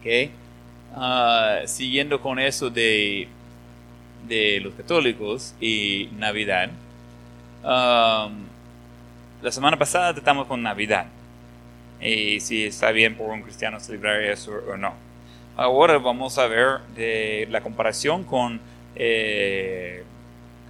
¿ok? 0.00 0.30
siguiendo 1.66 2.20
con 2.20 2.38
eso 2.38 2.70
de, 2.70 3.28
de 4.26 4.60
los 4.60 4.74
católicos 4.74 5.54
y 5.60 6.08
Navidad, 6.16 6.70
Um, 7.62 8.46
la 9.42 9.50
semana 9.50 9.76
pasada 9.76 10.14
tratamos 10.14 10.46
con 10.46 10.62
Navidad 10.62 11.06
y 12.00 12.38
si 12.38 12.66
está 12.66 12.92
bien 12.92 13.16
por 13.16 13.30
un 13.30 13.42
cristiano 13.42 13.80
celebrar 13.80 14.22
eso 14.22 14.52
o 14.72 14.76
no. 14.76 14.94
Ahora 15.56 15.98
vamos 15.98 16.38
a 16.38 16.46
ver 16.46 16.80
la 17.50 17.60
comparación 17.60 18.22
con 18.22 18.60
eh, 18.98 20.02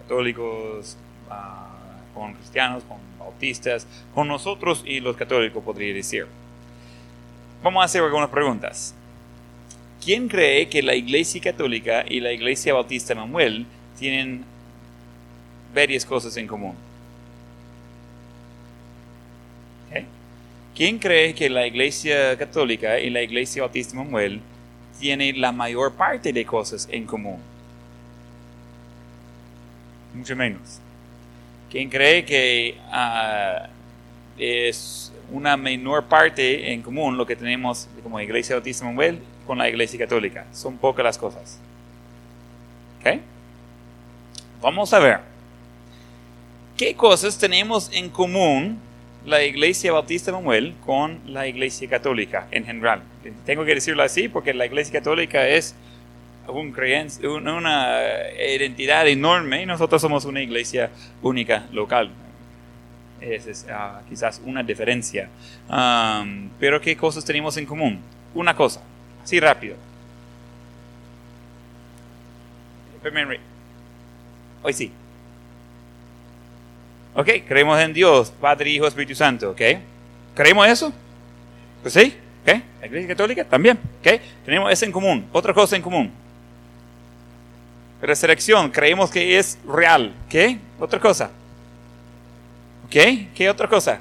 católicos, 0.02 0.96
ah, 1.30 1.74
con 2.14 2.34
cristianos, 2.34 2.84
con 2.84 2.98
bautistas, 3.18 3.86
con 4.14 4.28
nosotros 4.28 4.82
y 4.86 5.00
los 5.00 5.16
católicos 5.16 5.62
podría 5.64 5.92
decir. 5.94 6.26
Vamos 7.62 7.82
a 7.82 7.84
hacer 7.86 8.02
algunas 8.02 8.28
preguntas. 8.28 8.94
¿Quién 10.04 10.28
cree 10.28 10.68
que 10.68 10.82
la 10.82 10.94
Iglesia 10.94 11.40
Católica 11.40 12.04
y 12.08 12.20
la 12.20 12.32
Iglesia 12.32 12.74
Bautista 12.74 13.14
Manuel 13.14 13.66
tienen 13.98 14.44
varias 15.74 16.04
cosas 16.04 16.36
en 16.36 16.46
común. 16.46 16.74
¿Quién 20.74 20.98
cree 20.98 21.34
que 21.34 21.50
la 21.50 21.66
Iglesia 21.66 22.38
Católica 22.38 23.00
y 23.00 23.10
la 23.10 23.20
Iglesia 23.22 23.62
Bautista 23.62 23.96
Manuel 23.96 24.40
tienen 25.00 25.40
la 25.40 25.50
mayor 25.50 25.94
parte 25.94 26.32
de 26.32 26.44
cosas 26.44 26.88
en 26.92 27.04
común? 27.04 27.38
Mucho 30.18 30.35
menos. 30.35 30.81
¿Quién 31.70 31.88
cree 31.88 32.24
que 32.24 32.76
ah, 32.90 33.68
es 34.37 35.12
una 35.31 35.57
menor 35.57 36.07
parte 36.07 36.72
en 36.72 36.83
común 36.83 37.16
lo 37.16 37.24
que 37.24 37.37
tenemos 37.37 37.88
como 38.02 38.18
Iglesia 38.18 38.57
Bautista 38.57 38.85
Manuel 38.85 39.20
con 39.46 39.59
la 39.59 39.68
Iglesia 39.68 39.96
Católica? 39.96 40.44
Son 40.52 40.76
pocas 40.76 41.04
las 41.04 41.16
cosas. 41.16 41.61
¿Ok? 43.00 43.20
Vamos 44.61 44.92
a 44.92 44.98
ver. 44.98 45.20
¿Qué 46.76 46.94
cosas 46.94 47.38
tenemos 47.38 47.88
en 47.92 48.09
común 48.09 48.81
la 49.24 49.44
Iglesia 49.44 49.92
Bautista 49.92 50.33
Manuel 50.33 50.74
con 50.85 51.20
la 51.28 51.46
Iglesia 51.46 51.88
Católica 51.88 52.48
en 52.50 52.64
general? 52.64 53.02
Tengo 53.46 53.64
que 53.64 53.76
decirlo 53.76 54.02
así 54.02 54.28
porque 54.28 54.52
la 54.52 54.66
Iglesia 54.66 54.94
Católica 54.94 55.46
es 55.46 55.76
un 56.48 56.74
una 57.46 58.00
identidad 58.38 59.06
enorme 59.06 59.62
y 59.62 59.66
nosotros 59.66 60.00
somos 60.00 60.24
una 60.24 60.40
iglesia 60.40 60.90
única 61.22 61.66
local. 61.72 62.11
Esa 63.20 63.50
es 63.50 63.66
ah, 63.70 64.00
quizás 64.08 64.40
una 64.44 64.62
diferencia. 64.62 65.28
pero 66.58 66.80
¿qué 66.80 66.96
cosas 66.96 67.24
tenemos 67.24 67.56
en 67.56 67.66
común? 67.66 68.00
Una 68.34 68.54
cosa, 68.54 68.80
así 69.22 69.40
rápido. 69.40 69.76
Hoy 74.62 74.72
sí. 74.72 74.92
Ok, 77.14 77.28
creemos 77.46 77.80
en 77.80 77.92
Dios, 77.92 78.30
Padre, 78.40 78.70
Hijo, 78.70 78.87
Espíritu 78.87 79.14
Santo, 79.14 79.50
ok. 79.50 79.61
¿Creemos 80.34 80.68
eso? 80.68 80.92
Pues 81.82 81.94
sí, 81.94 82.14
ok. 82.42 82.61
La 82.80 82.87
Iglesia 82.87 83.08
Católica 83.08 83.44
también, 83.44 83.78
ok. 84.00 84.20
Tenemos 84.44 84.72
eso 84.72 84.84
en 84.84 84.92
común, 84.92 85.26
otra 85.32 85.52
cosa 85.52 85.74
en 85.74 85.82
común. 85.82 86.12
Resurrección, 88.00 88.70
creemos 88.70 89.11
que 89.11 89.38
es 89.38 89.58
real, 89.66 90.14
¿qué? 90.28 90.58
Otra 90.78 91.00
cosa. 91.00 91.30
¿Ok? 92.87 92.94
¿Qué 93.34 93.50
otra 93.50 93.68
cosa? 93.68 93.98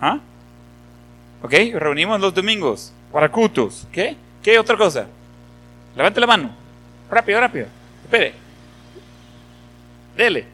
¿Ah? 0.00 0.18
¿Ok? 1.42 1.52
Reunimos 1.74 2.18
los 2.20 2.32
domingos 2.34 2.92
para 3.12 3.30
cultos. 3.30 3.86
¿Qué? 3.92 4.16
¿Qué 4.42 4.58
otra 4.58 4.76
cosa? 4.76 5.06
Levante 5.94 6.20
la 6.20 6.26
mano. 6.26 6.50
Rápido, 7.10 7.40
rápido. 7.40 7.66
Espere. 8.04 8.34
Dele. 10.16 10.46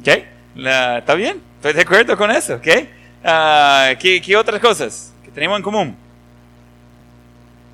¿Ok? 0.00 0.08
¿Está 0.56 1.14
bien? 1.14 1.42
Estoy 1.56 1.74
de 1.74 1.82
acuerdo 1.82 2.16
con 2.16 2.30
eso. 2.30 2.54
¿Ok? 2.54 2.68
Ah, 3.22 3.90
¿qué, 4.00 4.20
¿Qué 4.22 4.36
otras 4.36 4.60
cosas 4.60 5.12
que 5.24 5.30
tenemos 5.30 5.58
en 5.58 5.62
común? 5.62 6.07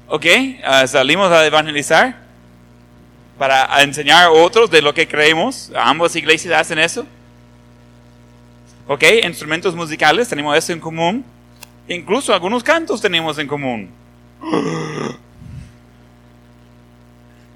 ¿Ok? 0.08 0.26
Ah, 0.62 0.86
salimos 0.86 1.30
a 1.32 1.46
evangelizar 1.46 2.16
para 3.38 3.82
enseñar 3.82 4.24
a 4.24 4.30
otros 4.30 4.70
de 4.70 4.82
lo 4.82 4.92
que 4.94 5.08
creemos. 5.08 5.72
Ambas 5.74 6.14
iglesias 6.14 6.60
hacen 6.60 6.78
eso. 6.78 7.06
¿Ok? 8.86 9.02
Instrumentos 9.22 9.74
musicales, 9.74 10.28
tenemos 10.28 10.56
eso 10.56 10.72
en 10.72 10.80
común. 10.80 11.24
Incluso 11.88 12.32
algunos 12.34 12.62
cantos 12.62 13.00
tenemos 13.00 13.38
en 13.38 13.46
común. 13.46 13.90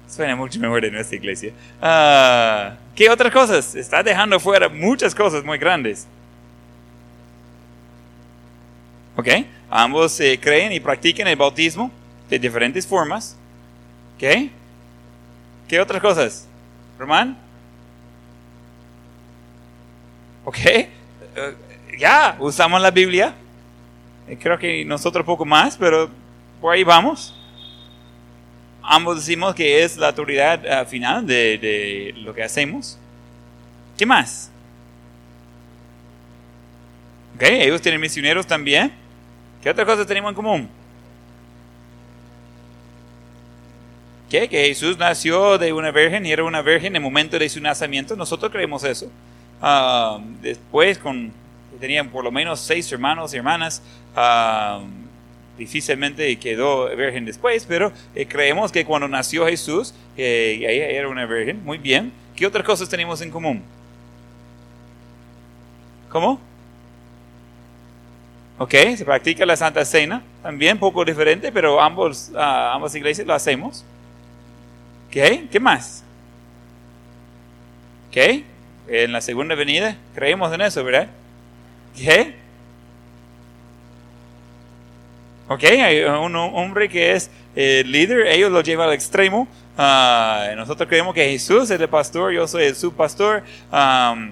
Suena 0.07 0.35
mucho 0.35 0.59
mejor 0.59 0.81
de 0.81 0.91
nuestra 0.91 1.15
iglesia. 1.17 1.53
Ah, 1.81 2.73
¿Qué 2.95 3.09
otras 3.09 3.31
cosas? 3.31 3.75
Está 3.75 4.01
dejando 4.01 4.39
fuera 4.39 4.67
muchas 4.69 5.13
cosas 5.13 5.43
muy 5.43 5.59
grandes. 5.59 6.07
¿Ok? 9.15 9.27
Ambos 9.69 10.19
eh, 10.19 10.39
creen 10.41 10.71
y 10.71 10.79
practican 10.79 11.27
el 11.27 11.35
bautismo 11.35 11.91
de 12.29 12.39
diferentes 12.39 12.85
formas. 12.85 13.35
¿Ok? 14.15 14.49
¿Qué 15.67 15.79
otras 15.79 16.01
cosas? 16.01 16.47
Román. 16.97 17.37
¿Ok? 20.45 20.57
Eh, 20.65 20.89
ya, 21.97 22.35
usamos 22.39 22.81
la 22.81 22.91
Biblia. 22.91 23.33
Eh, 24.27 24.37
creo 24.41 24.57
que 24.57 24.85
nosotros 24.85 25.25
poco 25.25 25.45
más, 25.45 25.77
pero 25.77 26.09
por 26.61 26.73
ahí 26.73 26.83
vamos. 26.83 27.35
Ambos 28.81 29.17
decimos 29.17 29.53
que 29.53 29.83
es 29.83 29.97
la 29.97 30.07
autoridad 30.07 30.65
eh, 30.65 30.85
final 30.85 31.25
de, 31.25 31.57
de 31.57 32.13
lo 32.17 32.33
que 32.33 32.43
hacemos. 32.43 32.97
¿Qué 33.97 34.05
más? 34.05 34.49
¿Ok? 37.35 37.43
Ellos 37.43 37.81
tienen 37.81 38.01
misioneros 38.01 38.45
también. 38.45 38.91
¿Qué 39.61 39.69
otra 39.69 39.85
cosa 39.85 40.05
tenemos 40.05 40.29
en 40.29 40.35
común? 40.35 40.78
Que 44.29 44.47
Jesús 44.47 44.97
nació 44.97 45.57
de 45.57 45.73
una 45.73 45.91
virgen 45.91 46.25
y 46.25 46.31
era 46.31 46.43
una 46.43 46.61
virgen 46.61 46.87
en 46.87 46.97
el 46.97 47.01
momento 47.01 47.39
de 47.39 47.49
su 47.49 47.59
nacimiento. 47.59 48.15
Nosotros 48.15 48.51
creemos 48.51 48.83
eso. 48.83 49.11
Ah, 49.61 50.19
después, 50.41 50.99
tenían 51.79 52.09
por 52.09 52.23
lo 52.23 52.31
menos 52.31 52.59
seis 52.59 52.91
hermanos 52.91 53.33
y 53.33 53.37
hermanas. 53.37 53.81
Ah, 54.15 54.81
difícilmente 55.57 56.37
quedó 56.37 56.95
virgen 56.95 57.25
después, 57.25 57.65
pero 57.67 57.91
eh, 58.15 58.25
creemos 58.25 58.71
que 58.71 58.85
cuando 58.85 59.07
nació 59.07 59.45
Jesús, 59.47 59.93
ella 60.15 60.69
era 60.69 61.09
una 61.09 61.25
virgen. 61.25 61.63
Muy 61.65 61.77
bien. 61.77 62.11
¿Qué 62.35 62.45
otras 62.45 62.63
cosas 62.63 62.87
tenemos 62.87 63.21
en 63.21 63.31
común? 63.31 63.63
¿Cómo? 66.09 66.39
Ok, 68.57 68.73
se 68.95 69.05
practica 69.05 69.45
la 69.45 69.55
Santa 69.55 69.85
Cena, 69.85 70.21
también 70.43 70.77
poco 70.77 71.05
diferente, 71.05 71.51
pero 71.51 71.81
ambos, 71.81 72.31
ah, 72.35 72.73
ambas 72.75 72.93
iglesias 72.93 73.25
lo 73.25 73.33
hacemos. 73.33 73.85
¿Qué? 75.11 75.47
¿Qué 75.51 75.59
más? 75.59 76.03
¿Qué? 78.11 78.43
En 78.87 79.11
la 79.11 79.21
segunda 79.21 79.55
venida 79.55 79.97
creemos 80.15 80.53
en 80.53 80.61
eso, 80.61 80.83
¿verdad? 80.83 81.07
¿Qué? 81.95 82.35
Ok, 85.47 85.63
hay 85.63 86.03
un 86.03 86.35
hombre 86.35 86.89
que 86.89 87.13
es 87.13 87.31
el 87.55 87.91
líder, 87.91 88.27
ellos 88.27 88.51
lo 88.51 88.61
llevan 88.61 88.89
al 88.89 88.93
extremo. 88.93 89.47
Ah, 89.77 90.49
nosotros 90.55 90.87
creemos 90.87 91.13
que 91.15 91.27
Jesús 91.29 91.71
es 91.71 91.79
el 91.79 91.87
pastor, 91.87 92.31
yo 92.31 92.47
soy 92.47 92.65
el 92.65 92.75
subpastor. 92.75 93.43
Um, 93.71 94.31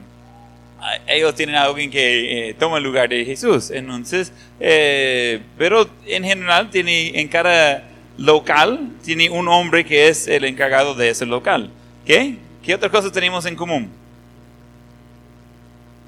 ellos 1.08 1.34
tienen 1.36 1.56
a 1.56 1.63
alguien 1.63 1.90
que 1.90 2.50
eh, 2.50 2.54
toma 2.54 2.78
el 2.78 2.84
lugar 2.84 3.10
de 3.10 3.26
Jesús. 3.26 3.72
Entonces, 3.72 4.32
eh, 4.60 5.42
pero 5.58 5.90
en 6.06 6.24
general 6.24 6.70
tiene 6.70 7.20
en 7.20 7.28
cada 7.28 7.84
local 8.18 8.90
tiene 9.04 9.30
un 9.30 9.48
hombre 9.48 9.86
que 9.86 10.08
es 10.08 10.28
el 10.28 10.46
encargado 10.46 10.96
de 10.96 11.10
ese 11.10 11.26
local. 11.26 11.70
¿Qué? 12.06 12.38
¿Qué 12.64 12.76
otras 12.76 12.92
cosas 12.92 13.12
tenemos 13.12 13.46
en 13.46 13.56
común? 13.56 13.90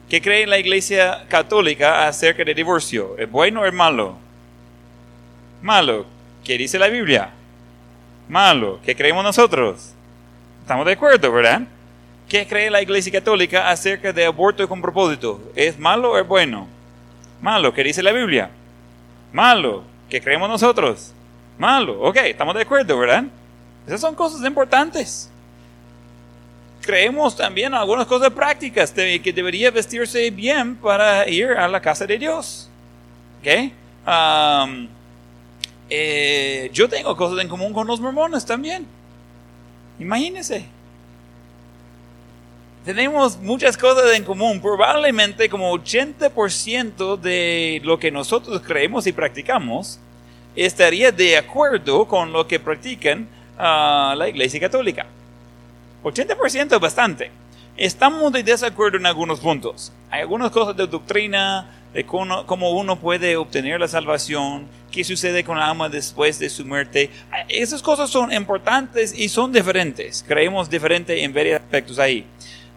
¿Qué 0.09 0.21
cree 0.21 0.47
la 0.47 0.57
iglesia 0.57 1.25
católica 1.29 2.07
acerca 2.07 2.43
del 2.43 2.55
divorcio? 2.55 3.15
¿Es 3.17 3.29
bueno 3.29 3.61
o 3.61 3.65
es 3.65 3.73
malo? 3.73 4.17
Malo. 5.61 6.05
¿Qué 6.43 6.57
dice 6.57 6.79
la 6.79 6.87
Biblia? 6.87 7.29
Malo. 8.27 8.79
¿Qué 8.83 8.95
creemos 8.95 9.23
nosotros? 9.23 9.93
Estamos 10.61 10.85
de 10.87 10.93
acuerdo, 10.93 11.31
¿verdad? 11.31 11.61
¿Qué 12.27 12.47
cree 12.47 12.71
la 12.71 12.81
iglesia 12.81 13.11
católica 13.11 13.69
acerca 13.69 14.11
de 14.11 14.25
aborto 14.25 14.67
con 14.67 14.81
propósito? 14.81 15.41
¿Es 15.55 15.77
malo 15.77 16.11
o 16.11 16.17
es 16.17 16.27
bueno? 16.27 16.67
Malo. 17.41 17.71
¿Qué 17.73 17.83
dice 17.83 18.01
la 18.01 18.11
Biblia? 18.11 18.49
Malo. 19.31 19.83
¿Qué 20.09 20.21
creemos 20.21 20.49
nosotros? 20.49 21.13
Malo. 21.59 22.01
Ok, 22.01 22.17
estamos 22.23 22.55
de 22.55 22.61
acuerdo, 22.61 22.97
¿verdad? 22.97 23.25
Esas 23.85 24.01
son 24.01 24.15
cosas 24.15 24.43
importantes. 24.47 25.29
Creemos 26.81 27.35
también 27.35 27.73
algunas 27.73 28.07
cosas 28.07 28.31
prácticas 28.31 28.95
de 28.95 29.21
que 29.21 29.33
debería 29.33 29.69
vestirse 29.69 30.31
bien 30.31 30.75
para 30.77 31.27
ir 31.29 31.51
a 31.51 31.67
la 31.67 31.81
casa 31.81 32.07
de 32.07 32.17
Dios. 32.17 32.69
¿Ok? 33.41 33.71
Um, 34.07 34.87
eh, 35.89 36.69
yo 36.73 36.87
tengo 36.87 37.15
cosas 37.15 37.39
en 37.39 37.49
común 37.49 37.73
con 37.73 37.85
los 37.85 37.99
mormones 37.99 38.45
también. 38.45 38.87
Imagínense. 39.99 40.65
Tenemos 42.85 43.37
muchas 43.37 43.77
cosas 43.77 44.13
en 44.15 44.23
común. 44.23 44.61
Probablemente 44.61 45.49
como 45.49 45.73
80% 45.73 47.17
de 47.17 47.81
lo 47.83 47.99
que 47.99 48.09
nosotros 48.09 48.61
creemos 48.65 49.05
y 49.05 49.11
practicamos 49.11 49.99
estaría 50.55 51.11
de 51.11 51.37
acuerdo 51.37 52.05
con 52.05 52.31
lo 52.31 52.47
que 52.47 52.59
practican 52.59 53.27
ah, 53.57 54.13
la 54.17 54.29
Iglesia 54.29 54.59
Católica. 54.59 55.05
80% 56.03 56.73
es 56.73 56.79
bastante. 56.79 57.31
Estamos 57.77 58.31
de 58.33 58.43
desacuerdo 58.43 58.97
en 58.97 59.05
algunos 59.05 59.39
puntos. 59.39 59.91
Hay 60.09 60.21
algunas 60.21 60.51
cosas 60.51 60.75
de 60.75 60.85
doctrina, 60.87 61.69
de 61.93 62.05
cómo, 62.05 62.71
uno 62.71 62.99
puede 62.99 63.37
obtener 63.37 63.79
la 63.79 63.87
salvación, 63.87 64.67
qué 64.91 65.03
sucede 65.03 65.43
con 65.43 65.57
la 65.57 65.69
alma 65.69 65.89
después 65.89 66.39
de 66.39 66.49
su 66.49 66.65
muerte. 66.65 67.09
Esas 67.47 67.81
cosas 67.81 68.09
son 68.09 68.31
importantes 68.33 69.17
y 69.17 69.29
son 69.29 69.51
diferentes. 69.51 70.23
Creemos 70.27 70.69
diferente 70.69 71.23
en 71.23 71.33
varios 71.33 71.59
aspectos 71.61 71.99
ahí. 71.99 72.25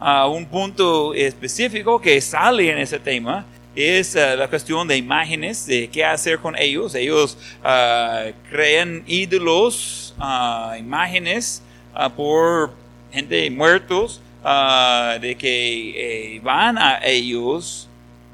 Ah, 0.01 0.27
un 0.27 0.47
punto 0.47 1.15
específico 1.15 2.01
que 2.01 2.21
sale 2.21 2.71
en 2.71 2.79
ese 2.79 2.99
tema 2.99 3.45
es 3.75 4.15
eh, 4.17 4.37
la 4.37 4.49
cuestión 4.49 4.87
de 4.87 4.97
imágenes, 4.97 5.67
de 5.67 5.89
qué 5.89 6.05
hacer 6.05 6.39
con 6.39 6.57
ellos. 6.59 6.95
Ellos 6.95 7.37
uh, 7.65 8.33
crean 8.51 9.03
ídolos, 9.07 10.15
uh, 10.19 10.77
imágenes 10.77 11.63
por 12.17 12.73
gente 13.13 13.51
muertos, 13.51 14.21
ah, 14.43 15.19
de 15.21 15.35
que 15.37 16.37
eh, 16.37 16.41
van 16.43 16.79
a 16.79 17.05
ellos, 17.05 17.89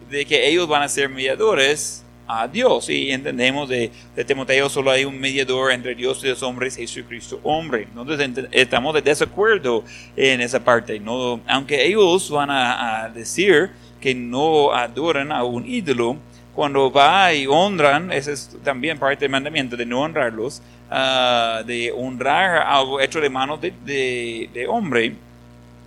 de 0.09 0.25
que 0.25 0.49
ellos 0.49 0.69
van 0.69 0.83
a 0.83 0.89
ser 0.89 1.09
mediadores 1.09 2.05
a 2.29 2.47
Dios. 2.47 2.89
Y 2.91 3.11
entendemos 3.11 3.69
de, 3.69 3.91
de, 4.15 4.25
Timoteo 4.25 4.69
solo 4.69 4.91
hay 4.91 5.05
un 5.05 5.19
mediador 5.19 5.73
entre 5.73 5.95
Dios 5.95 6.23
y 6.23 6.29
los 6.29 6.43
hombres, 6.43 6.77
Jesucristo 6.77 7.41
hombre. 7.43 7.89
Entonces 7.95 8.47
estamos 8.53 8.95
de 8.95 9.03
desacuerdo 9.03 9.83
en 10.15 10.41
esa 10.41 10.63
parte. 10.63 11.01
No, 11.01 11.41
aunque 11.49 11.87
ellos 11.87 12.31
van 12.31 12.51
a, 12.51 13.11
decir 13.15 13.71
que 14.01 14.15
no 14.15 14.73
adoran 14.73 15.33
a 15.33 15.43
un 15.43 15.67
ídolo, 15.67 16.17
cuando 16.55 16.91
va 16.91 17.33
y 17.33 17.47
honran, 17.47 18.13
ese 18.13 18.33
es 18.33 18.57
también 18.63 18.99
parte 18.99 19.25
del 19.25 19.31
mandamiento 19.31 19.77
de 19.77 19.87
no 19.87 20.03
honrarlos, 20.03 20.61
ah, 20.91 21.63
de 21.65 21.93
honrar 21.93 22.67
algo 22.67 23.01
hecho 23.01 23.21
de 23.21 23.31
manos 23.31 23.61
de, 23.61 23.73
de, 23.85 24.51
de 24.53 24.67
hombre 24.67 25.15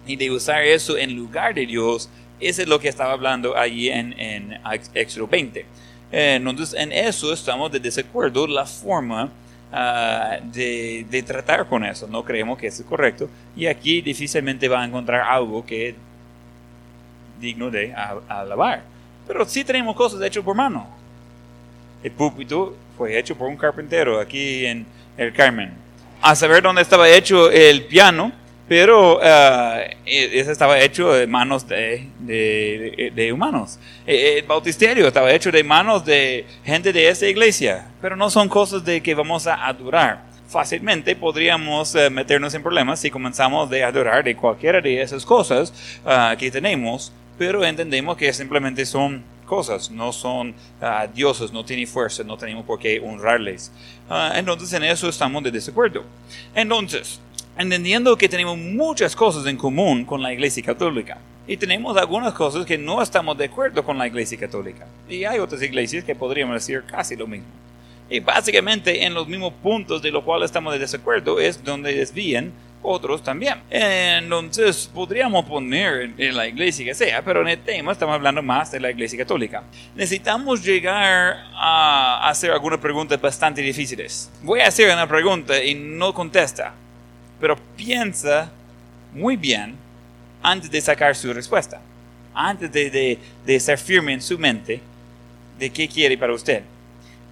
y 0.08 0.16
de 0.16 0.32
usar 0.32 0.64
eso 0.64 0.98
en 0.98 1.16
lugar 1.16 1.54
de 1.54 1.66
Dios, 1.66 2.10
eso 2.42 2.64
es 2.64 2.68
lo 2.68 2.80
que 2.80 2.88
estaba 2.88 3.14
hablando 3.14 3.56
allí 3.56 3.90
en, 3.90 4.20
en 4.20 4.58
Éxodo 4.96 5.28
20. 5.28 5.64
Eh, 6.12 6.36
entonces, 6.36 6.74
en 6.80 6.92
eso 6.92 7.32
estamos 7.32 7.72
de 7.72 7.80
desacuerdo 7.80 8.46
la 8.48 8.66
forma 8.66 9.30
ah, 9.72 10.38
de, 10.44 11.06
de, 11.10 11.24
tratar 11.24 11.66
con 11.68 11.86
eso. 11.86 12.08
No 12.08 12.24
creemos 12.24 12.58
que 12.58 12.68
es 12.68 12.82
correcto. 12.88 13.30
Y 13.56 13.66
aquí 13.66 14.02
difícilmente 14.02 14.68
va 14.68 14.82
a 14.82 14.86
encontrar 14.86 15.22
algo 15.22 15.66
que 15.66 15.90
es 15.90 15.96
digno 17.40 17.72
de 17.72 17.94
alabar. 18.28 18.84
Pero 19.28 19.46
sí 19.46 19.64
tenemos 19.64 19.96
cosas 19.96 20.22
hechas 20.22 20.44
por 20.44 20.56
mano. 20.56 20.88
El 22.04 22.12
púlpito 22.12 22.76
fue 22.98 23.18
hecho 23.18 23.36
por 23.36 23.48
un 23.48 23.58
carpintero 23.58 24.20
aquí 24.20 24.66
en 24.66 24.86
el 25.18 25.34
Carmen. 25.34 25.72
A 26.22 26.36
saber 26.36 26.64
dónde 26.64 26.82
estaba 26.82 27.10
hecho 27.10 27.50
el 27.52 27.86
piano, 27.86 28.32
pero 28.72 29.18
uh, 29.18 29.22
ese 30.06 30.50
estaba 30.50 30.80
hecho 30.80 31.12
de 31.12 31.28
manos 31.28 31.68
de, 31.68 32.08
de, 32.22 33.34
humanos. 33.34 33.78
E, 34.08 34.38
el 34.38 34.46
bautisterio 34.46 35.06
estaba 35.10 35.30
hecho 35.34 35.52
de 35.52 35.62
manos 35.62 36.06
de 36.06 36.46
gente 36.64 36.94
de 36.94 37.10
esa 37.10 37.28
iglesia, 37.28 37.90
pero 38.02 38.16
no 38.16 38.30
son 38.30 38.48
cosas 38.48 38.86
de 38.86 39.04
que 39.04 39.14
vamos 39.14 39.46
a 39.46 39.68
adorar. 39.68 40.24
Fácilmente 40.48 41.18
podríamos 41.18 41.96
uh, 41.96 42.10
meternos 42.10 42.54
en 42.54 42.64
problemas 42.64 43.02
si 43.02 43.12
comenzamos 43.12 43.70
a 43.70 43.88
adorar 43.88 44.24
de 44.24 44.38
cualquiera 44.38 44.80
de 44.80 45.02
esas 45.02 45.26
cosas 45.26 45.74
uh, 46.06 46.38
que 46.38 46.50
tenemos, 46.50 47.12
pero 47.38 47.66
entendemos 47.66 48.16
que 48.16 48.32
simplemente 48.32 48.86
son 48.86 49.22
cosas, 49.46 49.92
no 49.92 50.14
son 50.14 50.56
dioses, 51.14 51.52
no 51.52 51.66
tienen 51.66 51.86
fuerza, 51.86 52.24
no 52.24 52.38
tenemos 52.38 52.64
por 52.64 52.80
qué 52.80 53.02
honrarles. 53.02 53.70
entonces 54.34 54.72
en 54.72 54.84
eso 54.84 55.10
estamos 55.10 55.44
de 55.44 55.52
desacuerdo. 55.52 56.06
Entonces, 56.56 57.20
entendiendo 57.58 58.18
que 58.18 58.30
tenemos 58.30 58.58
muchas 58.58 59.16
cosas 59.16 59.46
en 59.46 59.58
común 59.58 60.06
con 60.06 60.22
la 60.22 60.34
Iglesia 60.34 60.64
Católica. 60.64 61.18
Y 61.48 61.58
tenemos 61.58 61.98
algunas 61.98 62.34
cosas 62.34 62.66
que 62.66 62.78
no 62.78 63.02
estamos 63.02 63.38
de 63.38 63.46
acuerdo 63.46 63.84
con 63.84 63.98
la 63.98 64.08
Iglesia 64.08 64.38
Católica. 64.38 64.88
Y 65.10 65.24
hay 65.26 65.40
otras 65.40 65.62
iglesias 65.62 66.04
que 66.04 66.16
podríamos 66.16 66.56
decir 66.56 66.84
casi 66.90 67.16
lo 67.16 67.28
mismo. 67.28 67.48
Y 68.10 68.20
básicamente 68.20 69.06
en 69.06 69.14
los 69.14 69.28
mismos 69.28 69.54
puntos 69.62 70.02
de 70.02 70.12
los 70.12 70.24
cuales 70.24 70.46
estamos 70.46 70.74
de 70.74 70.80
desacuerdo 70.80 71.40
es 71.40 71.64
donde 71.64 71.94
desvían 71.94 72.52
otros 72.84 73.24
también. 73.24 73.62
Entonces 73.70 74.90
podríamos 74.94 75.46
poner 75.46 76.12
en 76.18 76.36
la 76.36 76.48
iglesia 76.48 76.86
que 76.86 76.94
sea, 76.94 77.22
pero 77.24 77.42
en 77.42 77.50
el 77.50 77.60
tema 77.60 77.92
estamos 77.92 78.16
hablando 78.16 78.42
más 78.42 78.72
de 78.72 78.80
la 78.80 78.92
iglesia 78.92 79.20
católica. 79.20 79.64
Necesitamos 79.96 80.64
llegar 80.64 81.38
a 81.54 82.28
hacer 82.28 82.52
algunas 82.52 82.80
preguntas 82.80 83.22
bastante 83.22 83.62
difíciles. 83.62 84.32
Voy 84.42 84.60
a 84.60 84.68
hacer 84.68 84.92
una 84.94 85.08
pregunta 85.08 85.64
y 85.64 85.76
no 85.76 86.14
contesta 86.14 86.74
pero 87.42 87.58
piensa 87.76 88.52
muy 89.14 89.36
bien 89.36 89.76
antes 90.44 90.70
de 90.70 90.80
sacar 90.80 91.16
su 91.16 91.34
respuesta, 91.34 91.82
antes 92.34 92.72
de, 92.72 93.20
de, 93.46 93.60
ser 93.60 93.78
firme 93.80 94.14
en 94.14 94.22
su 94.22 94.38
mente 94.38 94.80
de 95.58 95.70
qué 95.72 95.88
quiere 95.88 96.18
para 96.18 96.34
usted. 96.34 96.62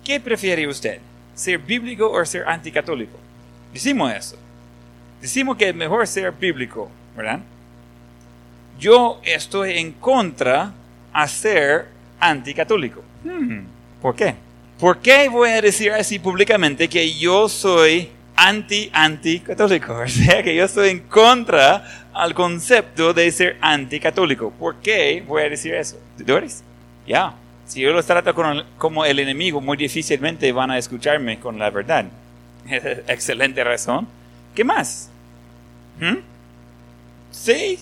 ¿Qué 0.04 0.20
prefiere 0.20 0.68
usted? 0.68 1.00
¿Ser 1.36 1.60
bíblico 1.60 2.10
o 2.12 2.26
ser 2.26 2.44
anticatólico? 2.48 3.18
Decimos 3.72 4.12
eso. 4.14 4.38
Decimos 5.22 5.56
que 5.56 5.70
es 5.70 5.76
mejor 5.76 6.06
ser 6.08 6.32
bíblico, 6.32 6.90
¿verdad? 7.16 7.40
Yo 8.80 9.22
estoy 9.24 9.78
en 9.78 9.92
contra 9.94 10.74
a 11.14 11.28
ser 11.28 11.88
anticatólico. 12.20 13.04
Hmm, 13.24 13.60
¿Por 14.02 14.16
qué? 14.16 14.36
¿Por 14.80 15.00
qué 15.00 15.28
voy 15.30 15.50
a 15.50 15.62
decir 15.62 15.92
así 15.92 16.20
públicamente 16.20 16.88
que 16.88 17.14
yo 17.18 17.50
soy 17.50 18.10
anti-anticatólico. 18.40 19.94
O 20.04 20.08
sea 20.08 20.42
que 20.42 20.56
yo 20.56 20.66
estoy 20.66 20.90
en 20.90 21.00
contra 21.00 22.08
al 22.14 22.34
concepto 22.34 23.14
de 23.14 23.32
ser 23.32 23.58
anticatólico. 23.62 24.52
¿Por 24.52 24.78
qué 24.78 25.24
voy 25.28 25.44
a 25.44 25.50
decir 25.50 25.74
eso? 25.74 26.00
¿Doris? 26.18 26.64
Ya. 27.06 27.34
Si 27.66 27.82
yo 27.82 27.92
los 27.92 28.06
trato 28.06 28.34
como 28.78 29.06
el 29.06 29.20
enemigo, 29.20 29.62
muy 29.62 29.78
difícilmente 29.78 30.52
van 30.52 30.72
a 30.72 30.78
escucharme 30.78 31.40
con 31.40 31.60
la 31.60 31.70
verdad. 31.70 32.06
Excelente 33.08 33.64
razón. 33.64 34.08
¿Qué 34.56 34.64
más? 34.64 35.10
¿Mm? 36.00 36.18
Sí. 37.30 37.78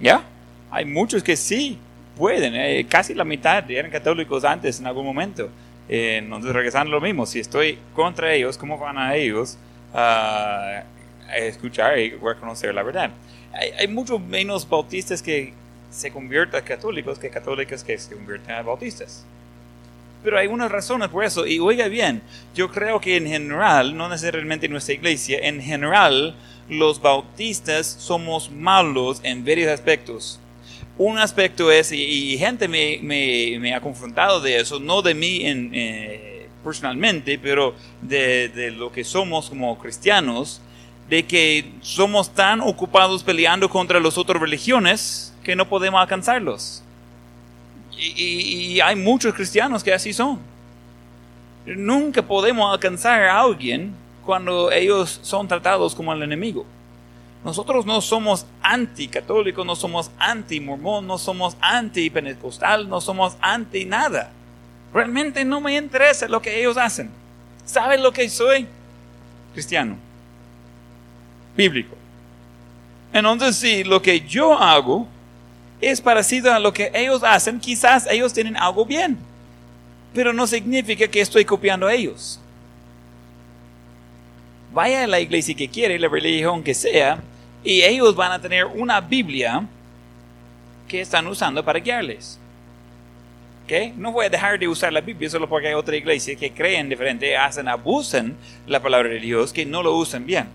¿Ya? 0.00 0.22
Hay 0.70 0.86
muchos 0.86 1.22
que 1.22 1.36
sí 1.36 1.78
pueden. 2.16 2.54
Eh, 2.56 2.86
casi 2.88 3.14
la 3.14 3.24
mitad 3.24 3.70
eran 3.70 3.90
católicos 3.90 4.44
antes 4.44 4.80
en 4.80 4.86
algún 4.86 5.04
momento. 5.04 5.50
Eh, 5.88 6.16
entonces, 6.16 6.52
regresando 6.52 6.90
lo 6.90 7.00
mismo, 7.00 7.26
si 7.26 7.38
estoy 7.38 7.78
contra 7.94 8.32
ellos, 8.32 8.58
¿cómo 8.58 8.78
van 8.78 8.98
a 8.98 9.14
ellos 9.14 9.58
a 9.92 10.84
escuchar 11.36 11.98
y 11.98 12.10
reconocer 12.10 12.74
la 12.74 12.82
verdad. 12.82 13.10
Hay, 13.52 13.70
hay 13.78 13.88
muchos 13.88 14.20
menos 14.20 14.68
bautistas 14.68 15.22
que 15.22 15.52
se 15.90 16.10
convierten 16.10 16.60
a 16.60 16.64
católicos 16.64 17.18
que 17.18 17.28
católicos 17.30 17.84
que 17.84 17.98
se 17.98 18.14
convierten 18.14 18.54
a 18.54 18.62
bautistas. 18.62 19.24
Pero 20.24 20.38
hay 20.38 20.46
unas 20.46 20.70
razones 20.70 21.08
por 21.08 21.24
eso. 21.24 21.46
Y 21.46 21.58
oiga 21.58 21.88
bien, 21.88 22.22
yo 22.54 22.70
creo 22.70 23.00
que 23.00 23.16
en 23.16 23.26
general, 23.26 23.96
no 23.96 24.08
necesariamente 24.08 24.66
en 24.66 24.72
nuestra 24.72 24.94
iglesia, 24.94 25.38
en 25.42 25.60
general 25.60 26.34
los 26.68 27.00
bautistas 27.00 27.86
somos 27.86 28.50
malos 28.50 29.20
en 29.24 29.44
varios 29.44 29.70
aspectos. 29.70 30.38
Un 30.98 31.18
aspecto 31.18 31.72
es, 31.72 31.90
y, 31.90 32.36
gente 32.38 32.68
me, 32.68 32.98
me, 33.02 33.58
me, 33.58 33.74
ha 33.74 33.80
confrontado 33.80 34.40
de 34.40 34.60
eso, 34.60 34.78
no 34.78 35.02
de 35.02 35.14
mí 35.14 35.44
en, 35.44 35.70
eh, 35.74 36.31
personalmente, 36.62 37.38
pero 37.38 37.74
de, 38.00 38.72
lo 38.76 38.92
que 38.92 39.04
somos 39.04 39.48
como 39.48 39.78
cristianos, 39.78 40.60
de 41.08 41.24
que 41.24 41.72
somos 41.80 42.30
tan 42.30 42.60
ocupados 42.60 43.22
peleando 43.22 43.68
contra 43.68 44.00
las 44.00 44.16
otras 44.16 44.40
religiones 44.40 45.34
que 45.42 45.56
no 45.56 45.68
podemos 45.68 46.00
alcanzarlos. 46.00 46.82
Y, 47.98 48.74
y, 48.74 48.80
hay 48.80 48.96
muchos 48.96 49.34
cristianos 49.34 49.84
que 49.84 49.92
así 49.92 50.12
son. 50.12 50.38
Nunca 51.66 52.22
podemos 52.22 52.72
alcanzar 52.72 53.22
a 53.24 53.40
alguien 53.40 53.94
cuando 54.24 54.72
ellos 54.72 55.20
son 55.22 55.46
tratados 55.46 55.94
como 55.94 56.12
el 56.12 56.22
enemigo. 56.22 56.64
Nosotros 57.44 57.84
no 57.84 58.00
somos 58.00 58.46
anticatólicos, 58.62 59.66
no 59.66 59.74
somos 59.74 60.10
anti-mormón, 60.18 61.06
no 61.06 61.18
somos 61.18 61.56
anti-pentecostal, 61.60 62.88
no 62.88 63.00
somos 63.00 63.36
anti 63.40 63.84
nada. 63.84 64.30
Realmente 64.92 65.44
no 65.44 65.60
me 65.60 65.76
interesa 65.76 66.28
lo 66.28 66.42
que 66.42 66.58
ellos 66.58 66.76
hacen. 66.76 67.10
¿Saben 67.64 68.02
lo 68.02 68.12
que 68.12 68.28
soy? 68.28 68.66
Cristiano. 69.52 69.96
Bíblico. 71.56 71.96
Entonces, 73.12 73.56
si 73.56 73.84
lo 73.84 74.00
que 74.00 74.20
yo 74.20 74.58
hago 74.58 75.06
es 75.80 76.00
parecido 76.00 76.52
a 76.52 76.58
lo 76.58 76.72
que 76.72 76.90
ellos 76.94 77.22
hacen, 77.22 77.60
quizás 77.60 78.06
ellos 78.10 78.32
tienen 78.32 78.56
algo 78.56 78.84
bien. 78.84 79.18
Pero 80.14 80.32
no 80.32 80.46
significa 80.46 81.08
que 81.08 81.20
estoy 81.20 81.44
copiando 81.44 81.86
a 81.86 81.94
ellos. 81.94 82.38
Vaya 84.72 85.04
a 85.04 85.06
la 85.06 85.20
iglesia 85.20 85.54
que 85.54 85.68
quiere, 85.68 85.98
la 85.98 86.08
religión 86.08 86.62
que 86.62 86.74
sea, 86.74 87.18
y 87.64 87.82
ellos 87.82 88.14
van 88.14 88.32
a 88.32 88.40
tener 88.40 88.66
una 88.66 89.00
Biblia 89.00 89.66
que 90.88 91.00
están 91.00 91.26
usando 91.26 91.64
para 91.64 91.78
guiarles. 91.78 92.38
No 93.96 94.12
voy 94.12 94.26
a 94.26 94.28
dejar 94.28 94.58
de 94.58 94.68
usar 94.68 94.92
la 94.92 95.00
Biblia 95.00 95.30
solo 95.30 95.48
porque 95.48 95.68
hay 95.68 95.74
otra 95.74 95.96
iglesia 95.96 96.36
que 96.36 96.52
creen 96.52 96.90
diferente, 96.90 97.36
hacen, 97.36 97.68
abusan 97.68 98.36
la 98.66 98.82
palabra 98.82 99.08
de 99.08 99.20
Dios, 99.20 99.52
que 99.52 99.64
no 99.64 99.82
lo 99.82 99.96
usan 99.96 100.26
bien. 100.26 100.46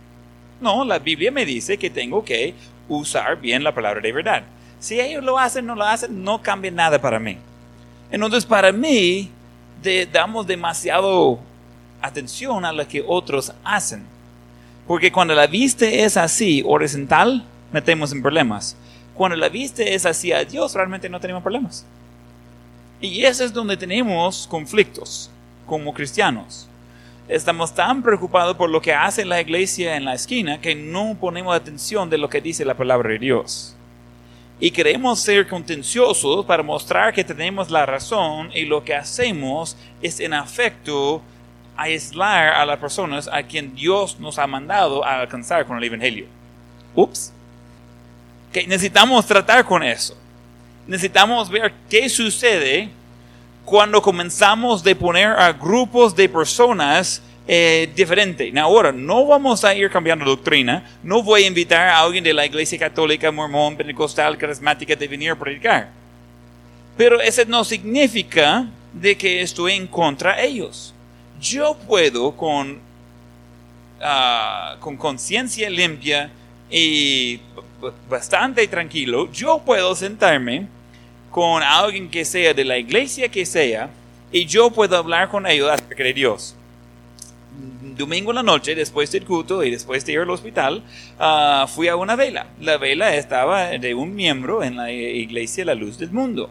No, 0.61 0.85
la 0.85 0.99
Biblia 0.99 1.31
me 1.31 1.45
dice 1.45 1.77
que 1.77 1.89
tengo 1.89 2.23
que 2.23 2.53
usar 2.87 3.39
bien 3.39 3.63
la 3.63 3.73
palabra 3.73 4.01
de 4.01 4.11
verdad. 4.11 4.43
Si 4.79 4.99
ellos 4.99 5.23
lo 5.23 5.39
hacen, 5.39 5.65
no 5.65 5.73
lo 5.73 5.83
hacen, 5.83 6.23
no 6.23 6.41
cambia 6.41 6.69
nada 6.69 7.01
para 7.01 7.19
mí. 7.19 7.37
Entonces, 8.11 8.45
para 8.45 8.71
mí, 8.71 9.31
damos 10.11 10.45
demasiado 10.45 11.39
atención 12.01 12.65
a 12.65 12.71
lo 12.71 12.87
que 12.87 13.03
otros 13.05 13.51
hacen. 13.63 14.05
Porque 14.85 15.11
cuando 15.11 15.33
la 15.33 15.47
vista 15.47 15.87
es 15.87 16.17
así, 16.17 16.63
horizontal, 16.65 17.43
metemos 17.71 18.11
en 18.11 18.21
problemas. 18.21 18.77
Cuando 19.15 19.35
la 19.35 19.49
vista 19.49 19.81
es 19.81 20.05
así 20.05 20.31
a 20.31 20.45
Dios, 20.45 20.75
realmente 20.75 21.09
no 21.09 21.19
tenemos 21.19 21.41
problemas. 21.41 21.85
Y 22.99 23.23
ese 23.25 23.45
es 23.45 23.53
donde 23.53 23.77
tenemos 23.77 24.47
conflictos 24.47 25.29
como 25.65 25.93
cristianos. 25.93 26.67
estamos 27.27 27.75
tan 27.75 28.01
preocupados 28.01 28.55
por 28.55 28.69
lo 28.69 28.81
que 28.81 28.93
hace 28.93 29.25
la 29.25 29.41
iglesia 29.41 29.97
en 29.97 30.05
la 30.05 30.13
esquina 30.13 30.61
que 30.61 30.73
no 30.73 31.17
ponemos 31.19 31.53
atención 31.53 32.09
de 32.09 32.17
lo 32.17 32.29
que 32.29 32.39
dice 32.39 32.63
la 32.63 32.77
palabra 32.77 33.09
de 33.09 33.19
Dios. 33.19 33.75
Y 34.59 34.71
queremos 34.71 35.19
ser 35.19 35.47
contenciosos 35.47 36.45
para 36.45 36.63
mostrar 36.63 37.13
que 37.13 37.23
tenemos 37.23 37.69
la 37.69 37.85
razón 37.85 38.49
y 38.55 38.65
lo 38.65 38.83
que 38.83 38.95
hacemos 38.95 39.75
es 40.01 40.19
en 40.19 40.33
afecto 40.33 41.21
aislar 41.75 42.53
a 42.53 42.65
las 42.65 42.79
personas 42.79 43.29
a 43.31 43.43
quien 43.43 43.75
Dios 43.75 44.19
nos 44.19 44.39
ha 44.39 44.47
mandado 44.47 45.05
a 45.05 45.19
alcanzar 45.19 45.67
con 45.67 45.77
el 45.77 45.83
Evangelio. 45.83 46.25
Ups. 46.95 47.31
Que 48.51 48.65
necesitamos 48.65 49.25
tratar 49.27 49.63
con 49.65 49.83
eso. 49.83 50.17
Necesitamos 50.87 51.49
ver 51.49 51.73
qué 51.89 52.09
sucede 52.09 52.89
cuando 53.65 54.01
comenzamos 54.01 54.83
de 54.83 54.95
poner 54.95 55.27
a 55.27 55.51
grupos 55.51 56.15
de 56.15 56.29
personas 56.29 57.21
eh, 57.45 57.91
diferentes. 57.95 58.55
Ahora, 58.55 58.91
no 58.91 59.25
vamos 59.25 59.65
a 59.65 59.75
ir 59.75 59.89
cambiando 59.89 60.23
doctrina. 60.23 60.89
No 61.03 61.21
voy 61.21 61.43
a 61.43 61.47
invitar 61.47 61.89
a 61.89 61.99
alguien 61.99 62.23
de 62.23 62.33
la 62.33 62.45
iglesia 62.45 62.79
católica, 62.79 63.31
mormón, 63.31 63.75
pentecostal, 63.75 64.37
carismática 64.37 64.95
de 64.95 65.07
venir 65.07 65.31
a 65.31 65.35
predicar. 65.35 65.89
Pero 66.95 67.19
eso 67.19 67.43
no 67.45 67.63
significa 67.63 68.67
de 68.93 69.17
que 69.17 69.41
estoy 69.41 69.73
en 69.73 69.87
contra 69.87 70.37
de 70.37 70.45
ellos. 70.45 70.93
Yo 71.39 71.77
puedo 71.87 72.31
con, 72.31 72.79
ah, 74.01 74.77
con 74.79 74.95
conciencia 74.97 75.69
limpia 75.69 76.31
y 76.69 77.39
bastante 78.09 78.67
tranquilo, 78.67 79.31
yo 79.31 79.59
puedo 79.59 79.95
sentarme 79.95 80.67
con 81.31 81.63
alguien 81.63 82.09
que 82.09 82.25
sea 82.25 82.53
de 82.53 82.65
la 82.65 82.77
iglesia 82.77 83.29
que 83.29 83.45
sea 83.45 83.89
y 84.31 84.45
yo 84.45 84.71
puedo 84.71 84.97
hablar 84.97 85.29
con 85.29 85.47
ellos 85.47 85.69
acerca 85.69 86.03
de 86.03 86.13
Dios. 86.13 86.55
Domingo 87.95 88.31
en 88.31 88.35
la 88.35 88.43
noche, 88.43 88.75
después 88.75 89.11
del 89.11 89.25
culto 89.25 89.63
y 89.63 89.71
después 89.71 90.05
de 90.05 90.13
ir 90.13 90.19
al 90.19 90.29
hospital, 90.29 90.83
ah, 91.17 91.65
fui 91.67 91.87
a 91.87 91.95
una 91.95 92.15
vela. 92.15 92.47
La 92.61 92.77
vela 92.77 93.15
estaba 93.15 93.69
de 93.69 93.95
un 93.95 94.15
miembro 94.15 94.63
en 94.63 94.75
la 94.75 94.91
iglesia 94.91 95.65
La 95.65 95.73
Luz 95.73 95.97
del 95.97 96.11
Mundo. 96.11 96.49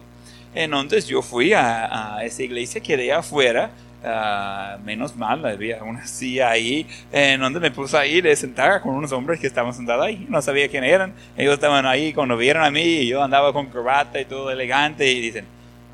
Entonces 0.53 1.07
yo 1.07 1.21
fui 1.21 1.53
a, 1.53 2.17
esa 2.23 2.43
iglesia, 2.43 2.81
quedé 2.81 3.13
afuera 3.13 3.71
Ah, 4.03 4.77
menos 4.85 5.15
mal, 5.15 5.43
había 5.45 5.83
una 5.83 6.05
silla 6.05 6.51
ahí 6.51 6.85
en 7.11 7.41
donde 7.41 7.59
me 7.59 7.71
puse 7.71 7.97
ahí 7.97 8.21
de 8.21 8.35
sentar 8.35 8.81
con 8.81 8.93
unos 8.93 9.11
hombres 9.11 9.39
que 9.39 9.47
estaban 9.47 9.73
sentados 9.73 10.05
ahí. 10.05 10.25
No 10.29 10.41
sabía 10.41 10.69
quién 10.69 10.83
eran. 10.83 11.13
Ellos 11.35 11.55
estaban 11.55 11.85
ahí 11.85 12.13
cuando 12.13 12.37
vieron 12.37 12.63
a 12.63 12.71
mí 12.71 12.81
y 12.81 13.07
yo 13.07 13.23
andaba 13.23 13.51
con 13.53 13.67
corbata 13.67 14.19
y 14.19 14.25
todo 14.25 14.51
elegante 14.51 15.11
y 15.11 15.19
dicen, 15.19 15.45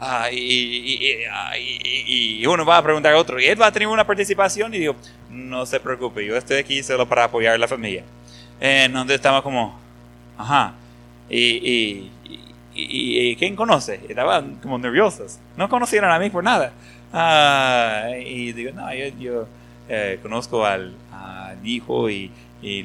ah, 0.02 0.28
y, 0.32 1.26
uno 2.46 2.66
va 2.66 2.78
a 2.78 2.84
preguntar 2.84 3.14
a 3.14 3.18
otro, 3.18 3.40
¿y 3.40 3.46
él 3.46 3.60
va 3.60 3.68
a 3.68 3.72
tener 3.72 3.88
una 3.88 4.06
participación? 4.06 4.74
Y 4.74 4.80
digo, 4.80 4.96
no 5.30 5.66
se 5.66 5.80
preocupe, 5.80 6.26
yo 6.26 6.36
estoy 6.36 6.58
aquí 6.58 6.84
solo 6.84 7.08
para 7.08 7.24
apoyar 7.26 7.54
a 7.54 7.58
la 7.58 7.68
familia. 7.68 8.04
En 8.60 8.94
donde 8.94 9.16
estaba 9.16 9.42
como, 9.42 9.80
ajá, 10.38 10.74
y, 11.30 12.12
y, 12.76 13.36
¿quién 13.38 13.56
conoce? 13.56 14.02
Estaban 14.08 14.56
como 14.56 14.78
nerviosos. 14.78 15.40
No 15.58 15.70
conocieron 15.70 16.12
a 16.12 16.20
mí 16.20 16.30
por 16.30 16.44
nada. 16.44 16.74
Ah, 17.16 18.10
y 18.26 18.52
digo, 18.54 18.72
no, 18.74 18.92
yo, 19.20 19.48
eh, 19.88 20.18
conozco 20.24 20.66
al, 20.66 20.94
hijo 21.64 22.10
y, 22.10 22.32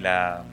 la 0.00 0.44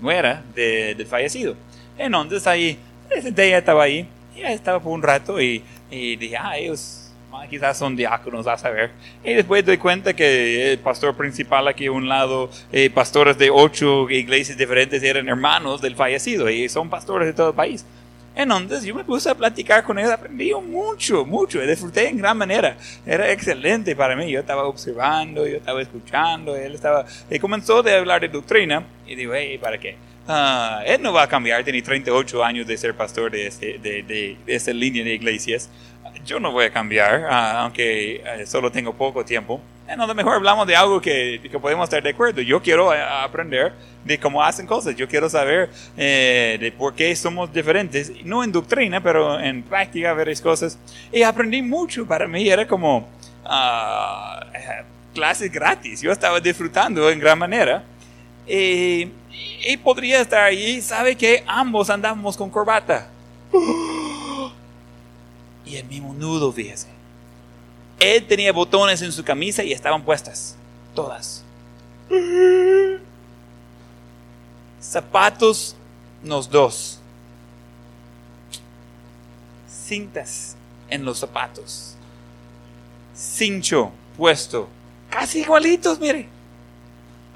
nuera 0.00 0.42
del 0.54 1.06
fallecido. 1.06 1.54
Entonces 1.98 2.46
ahí, 2.46 2.78
ella 3.10 3.58
estaba 3.58 3.84
ahí, 3.84 4.08
ya 4.34 4.52
estaba 4.52 4.80
por 4.80 4.92
un 4.92 5.02
rato 5.02 5.40
y, 5.40 5.62
dije, 5.90 6.36
ah, 6.36 6.56
ellos 6.56 7.12
quizás 7.50 7.76
son 7.76 7.94
diáconos, 7.94 8.46
a 8.46 8.56
saber. 8.56 8.90
Y 9.22 9.34
después 9.34 9.64
doy 9.66 9.76
cuenta 9.76 10.14
que 10.14 10.72
el 10.72 10.78
pastor 10.78 11.14
principal 11.14 11.68
aquí 11.68 11.86
a 11.86 11.92
un 11.92 12.08
lado, 12.08 12.48
eh, 12.72 12.88
pastores 12.88 13.36
de 13.36 13.50
ocho 13.50 14.08
iglesias 14.08 14.56
diferentes 14.56 15.02
eran 15.02 15.28
hermanos 15.28 15.82
del 15.82 15.94
fallecido 15.94 16.48
y 16.48 16.68
son 16.68 16.88
pastores 16.88 17.28
de 17.28 17.34
todo 17.34 17.50
el 17.50 17.54
país. 17.54 17.84
Entonces 18.34 18.84
yo 18.84 18.94
me 18.94 19.04
puse 19.04 19.28
a 19.28 19.34
platicar 19.34 19.84
con 19.84 19.98
él, 19.98 20.10
aprendí 20.10 20.52
mucho, 20.54 21.24
mucho, 21.24 21.60
disfruté 21.60 22.08
en 22.08 22.18
gran 22.18 22.36
manera. 22.36 22.76
Era 23.06 23.30
excelente 23.30 23.94
para 23.94 24.16
mí, 24.16 24.30
yo 24.30 24.40
estaba 24.40 24.64
observando, 24.64 25.46
yo 25.46 25.56
estaba 25.56 25.82
escuchando, 25.82 26.56
él 26.56 26.74
estaba... 26.74 27.04
Y 27.30 27.38
comenzó 27.38 27.86
a 27.86 27.98
hablar 27.98 28.20
de 28.22 28.28
doctrina 28.28 28.84
y 29.06 29.14
digo, 29.14 29.34
hey, 29.34 29.58
¿para 29.58 29.78
qué? 29.78 29.96
Ah, 30.26 30.82
él 30.86 31.02
no 31.02 31.12
va 31.12 31.24
a 31.24 31.28
cambiar, 31.28 31.62
tiene 31.64 31.82
38 31.82 32.44
años 32.44 32.66
de 32.66 32.76
ser 32.76 32.94
pastor 32.94 33.30
de, 33.30 33.50
de, 33.82 34.02
de, 34.02 34.36
esa 34.46 34.72
línea 34.72 35.04
de 35.04 35.14
iglesias. 35.14 35.68
Yo 36.24 36.38
no 36.38 36.52
voy 36.52 36.66
a 36.66 36.72
cambiar, 36.72 37.26
ah, 37.28 37.62
aunque 37.62 38.22
eh, 38.24 38.46
solo 38.46 38.70
tengo 38.70 38.94
poco 38.94 39.24
tiempo. 39.24 39.60
A 39.88 40.06
lo 40.06 40.14
mejor 40.14 40.34
hablamos 40.34 40.66
de 40.66 40.76
algo 40.76 41.00
que, 41.00 41.40
que 41.42 41.58
podemos 41.58 41.84
estar 41.84 42.02
de 42.02 42.10
acuerdo. 42.10 42.40
Yo 42.40 42.62
quiero 42.62 42.94
eh, 42.94 43.00
aprender 43.00 43.72
de 44.04 44.18
cómo 44.18 44.42
hacen 44.42 44.66
cosas. 44.66 44.96
Yo 44.96 45.08
quiero 45.08 45.28
saber 45.28 45.70
eh, 45.96 46.56
de 46.60 46.72
por 46.72 46.94
qué 46.94 47.14
somos 47.14 47.52
diferentes, 47.52 48.12
no 48.24 48.42
en 48.42 48.52
doctrina, 48.52 49.02
pero 49.02 49.38
en 49.38 49.62
práctica, 49.62 50.12
varias 50.12 50.40
cosas. 50.40 50.78
Y 51.12 51.22
aprendí 51.22 51.62
mucho. 51.62 52.06
Para 52.06 52.26
mí 52.26 52.48
era 52.48 52.66
como 52.66 53.08
uh, 53.44 54.44
clases 55.14 55.52
gratis. 55.52 56.00
Yo 56.00 56.12
estaba 56.12 56.40
disfrutando 56.40 57.10
en 57.10 57.18
gran 57.18 57.38
manera. 57.38 57.84
Y, 58.46 59.08
y 59.66 59.76
podría 59.82 60.20
estar 60.20 60.42
ahí, 60.42 60.80
¿sabe 60.80 61.16
que 61.16 61.44
Ambos 61.46 61.90
andamos 61.90 62.36
con 62.36 62.50
corbata. 62.50 63.08
Y 65.64 65.76
el 65.76 65.86
mismo 65.86 66.12
nudo, 66.12 66.52
fíjese. 66.52 66.88
Él 68.02 68.26
tenía 68.26 68.52
botones 68.52 69.00
en 69.00 69.12
su 69.12 69.22
camisa 69.22 69.62
y 69.62 69.72
estaban 69.72 70.02
puestas. 70.02 70.56
Todas. 70.92 71.44
Zapatos, 74.80 75.76
los 76.24 76.50
dos. 76.50 76.98
Cintas 79.68 80.56
en 80.90 81.04
los 81.04 81.20
zapatos. 81.20 81.94
Cincho 83.14 83.92
puesto. 84.16 84.68
Casi 85.08 85.42
igualitos, 85.42 86.00
mire. 86.00 86.26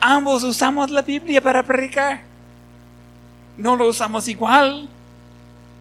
Ambos 0.01 0.43
usamos 0.43 0.91
la 0.91 1.03
Biblia 1.03 1.41
para 1.41 1.63
predicar. 1.63 2.23
No 3.57 3.77
lo 3.77 3.87
usamos 3.87 4.27
igual. 4.27 4.89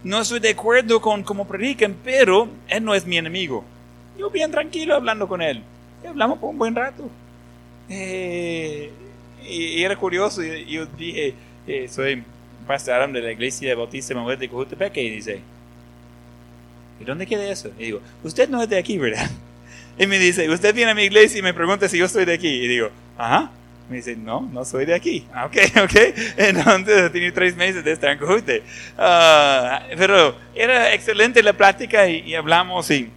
No 0.04 0.22
estoy 0.22 0.40
de 0.42 0.52
acuerdo 0.52 1.02
con 1.02 1.24
cómo 1.24 1.48
predican, 1.48 1.96
pero 2.04 2.48
él 2.68 2.86
no 2.86 2.94
es 2.94 3.04
mi 3.08 3.18
enemigo. 3.18 3.66
Yo 4.18 4.30
bien 4.30 4.52
tranquilo 4.52 4.96
hablando 4.96 5.28
con 5.28 5.42
él. 5.42 5.62
Y 6.04 6.08
hablamos 6.08 6.40
por 6.40 6.50
un 6.50 6.58
buen 6.58 6.76
rato. 6.76 7.10
Eh, 7.90 8.92
y, 9.48 9.84
era 9.84 9.96
curioso. 9.96 10.44
Y, 10.44 10.66
yo 10.66 10.86
dije, 10.86 11.34
eh, 11.68 11.88
soy 11.90 12.24
pastor 12.66 13.12
de 13.12 13.22
la 13.22 13.32
iglesia 13.32 13.70
de 13.70 13.76
Bautista 13.76 14.14
Manuel 14.14 14.40
de 14.40 14.50
Cojutepec. 14.50 14.96
Y 14.98 15.10
dice, 15.10 15.40
¿y 17.00 17.04
dónde 17.04 17.26
queda 17.26 17.50
eso? 17.50 17.72
Y 17.78 17.86
digo, 17.86 18.02
usted 18.24 18.50
no 18.50 18.62
es 18.62 18.70
de 18.70 18.78
aquí, 18.78 18.98
¿verdad? 18.98 19.30
Y 19.98 20.08
me 20.08 20.20
dice, 20.20 20.50
usted 20.50 20.76
viene 20.76 20.92
a 20.92 20.94
mi 20.94 21.04
iglesia 21.04 21.40
y 21.40 21.42
me 21.42 21.54
pregunta 21.54 21.88
si 21.88 21.98
yo 21.98 22.06
estoy 22.06 22.26
de 22.26 22.34
aquí. 22.34 22.50
Y 22.50 22.68
digo, 22.68 22.90
ajá. 23.18 23.50
Me 23.90 23.98
dice, 23.98 24.16
no, 24.16 24.42
no 24.52 24.66
soy 24.66 24.86
de 24.86 24.96
aquí. 24.96 25.26
Ah, 25.34 25.46
ok, 25.46 25.58
ok. 25.84 25.96
Entonces 26.38 27.12
tiene 27.14 27.32
tres 27.32 27.56
meses 27.56 27.84
de 27.84 27.92
estar 27.92 28.12
en 28.12 28.18
Cojute. 28.18 28.64
Ah, 28.98 29.84
pero 29.96 30.36
era 30.56 30.94
excelente 30.94 31.44
la 31.44 31.54
plática 31.54 32.08
y, 32.08 32.34
hablamos 32.34 32.90
y, 32.90 33.10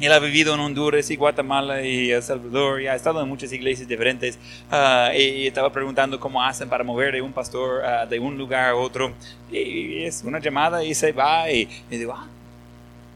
él 0.00 0.12
ha 0.12 0.18
vivido 0.18 0.54
en 0.54 0.60
Honduras 0.60 1.10
y 1.10 1.16
Guatemala 1.16 1.82
y 1.82 2.10
El 2.10 2.22
Salvador 2.22 2.82
y 2.82 2.88
ha 2.88 2.94
estado 2.94 3.22
en 3.22 3.28
muchas 3.28 3.52
iglesias 3.52 3.86
diferentes 3.86 4.38
uh, 4.72 5.14
y, 5.16 5.46
estaba 5.46 5.72
preguntando 5.72 6.18
cómo 6.18 6.42
hacen 6.42 6.68
para 6.68 6.82
mover 6.82 7.12
de 7.12 7.22
un 7.22 7.32
pastor 7.32 7.82
de 8.08 8.18
un 8.18 8.36
lugar 8.36 8.70
a 8.70 8.74
otro 8.74 9.12
y, 9.52 10.04
es 10.04 10.22
una 10.24 10.40
llamada 10.40 10.82
y 10.84 10.94
se 10.94 11.12
va 11.12 11.50
y, 11.50 11.68
y 11.90 11.96
digo, 11.96 12.12
ah, 12.16 12.26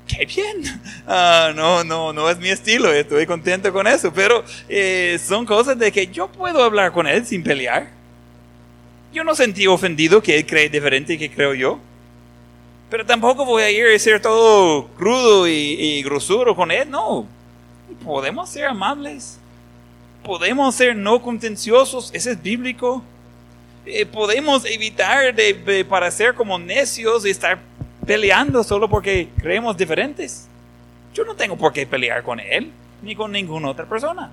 qué 0.08 0.24
bien. 0.26 0.62
Ah, 1.10 1.52
no, 1.56 1.84
no, 1.84 2.12
no 2.12 2.28
es 2.28 2.38
mi 2.38 2.50
estilo, 2.50 2.92
estoy 2.92 3.24
contento 3.24 3.72
con 3.72 3.86
eso, 3.86 4.12
pero 4.12 4.44
eh, 4.68 5.18
son 5.22 5.46
cosas 5.46 5.78
de 5.78 5.90
que 5.90 6.06
yo 6.08 6.28
puedo 6.28 6.62
hablar 6.62 6.92
con 6.92 7.06
él 7.06 7.24
sin 7.24 7.42
pelear. 7.42 7.88
Yo 9.10 9.24
no 9.24 9.34
sentí 9.34 9.66
ofendido 9.66 10.22
que 10.22 10.36
él 10.36 10.44
cree 10.44 10.68
diferente 10.68 11.16
que 11.16 11.30
creo 11.30 11.54
yo. 11.54 11.80
Pero 12.90 13.04
tampoco 13.04 13.44
voy 13.44 13.62
a 13.62 13.70
ir 13.70 13.86
a 13.86 13.98
ser 13.98 14.20
todo 14.20 14.88
crudo 14.96 15.46
y, 15.46 16.02
grosuro 16.02 16.56
con 16.56 16.70
él, 16.70 16.90
no. 16.90 17.26
Podemos 18.04 18.48
ser 18.48 18.66
amables. 18.66 19.38
Podemos 20.24 20.74
ser 20.74 20.96
no 20.96 21.20
contenciosos, 21.20 22.10
ese 22.14 22.32
es 22.32 22.42
bíblico. 22.42 23.02
Eh, 23.84 24.04
podemos 24.06 24.64
evitar 24.64 25.34
de, 25.34 25.54
de, 25.54 25.84
para 25.84 26.10
ser 26.10 26.34
como 26.34 26.58
necios 26.58 27.24
y 27.24 27.30
estar 27.30 27.58
peleando 28.06 28.62
solo 28.62 28.88
porque 28.88 29.28
creemos 29.40 29.76
diferentes. 29.76 30.48
Yo 31.14 31.24
no 31.24 31.34
tengo 31.34 31.56
por 31.56 31.72
qué 31.72 31.86
pelear 31.86 32.22
con 32.22 32.40
él 32.40 32.70
ni 33.02 33.14
con 33.14 33.32
ninguna 33.32 33.70
otra 33.70 33.86
persona. 33.86 34.30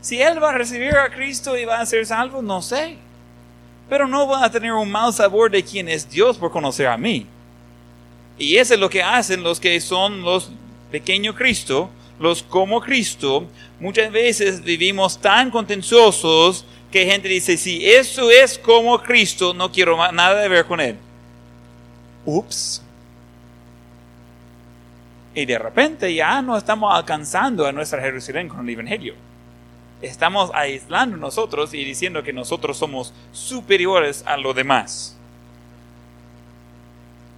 Si 0.00 0.20
él 0.20 0.42
va 0.42 0.50
a 0.50 0.58
recibir 0.58 0.96
a 0.96 1.10
Cristo 1.10 1.56
y 1.56 1.64
va 1.64 1.80
a 1.80 1.86
ser 1.86 2.06
salvo, 2.06 2.42
no 2.42 2.62
sé. 2.62 2.96
Pero 3.88 4.08
no 4.08 4.26
va 4.26 4.44
a 4.44 4.50
tener 4.50 4.72
un 4.72 4.90
mal 4.90 5.12
sabor 5.12 5.50
de 5.50 5.62
quién 5.62 5.88
es 5.88 6.08
Dios 6.08 6.38
por 6.38 6.50
conocer 6.50 6.86
a 6.86 6.96
mí. 6.96 7.26
Y 8.40 8.56
eso 8.56 8.72
es 8.72 8.80
lo 8.80 8.88
que 8.88 9.02
hacen 9.02 9.42
los 9.42 9.60
que 9.60 9.78
son 9.82 10.22
los 10.22 10.50
pequeños 10.90 11.36
Cristo, 11.36 11.90
los 12.18 12.42
como 12.42 12.80
Cristo, 12.80 13.46
muchas 13.78 14.10
veces 14.10 14.64
vivimos 14.64 15.20
tan 15.20 15.50
contenciosos 15.50 16.64
que 16.90 17.04
gente 17.04 17.28
dice, 17.28 17.58
si 17.58 17.86
eso 17.86 18.30
es 18.30 18.58
como 18.58 18.98
Cristo, 19.02 19.52
no 19.52 19.70
quiero 19.70 20.10
nada 20.10 20.40
de 20.40 20.48
ver 20.48 20.64
con 20.64 20.80
Él. 20.80 20.96
Ups. 22.24 22.82
Y 25.34 25.44
de 25.44 25.58
repente 25.58 26.12
ya 26.14 26.40
no 26.40 26.56
estamos 26.56 26.94
alcanzando 26.94 27.66
a 27.66 27.72
nuestra 27.72 28.00
Jerusalén 28.00 28.48
con 28.48 28.60
el 28.60 28.70
Evangelio. 28.70 29.14
Estamos 30.00 30.50
aislando 30.54 31.18
nosotros 31.18 31.74
y 31.74 31.84
diciendo 31.84 32.22
que 32.22 32.32
nosotros 32.32 32.78
somos 32.78 33.12
superiores 33.32 34.24
a 34.26 34.38
lo 34.38 34.54
demás. 34.54 35.19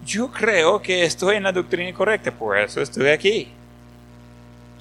Yo 0.05 0.31
creo 0.31 0.83
que 0.83 1.05
estoy 1.05 1.37
en 1.37 1.45
la 1.45 1.53
doctrina 1.53 1.93
correcta, 1.93 2.31
por 2.31 2.59
eso 2.59 2.81
estoy 2.81 3.09
aquí 3.09 3.49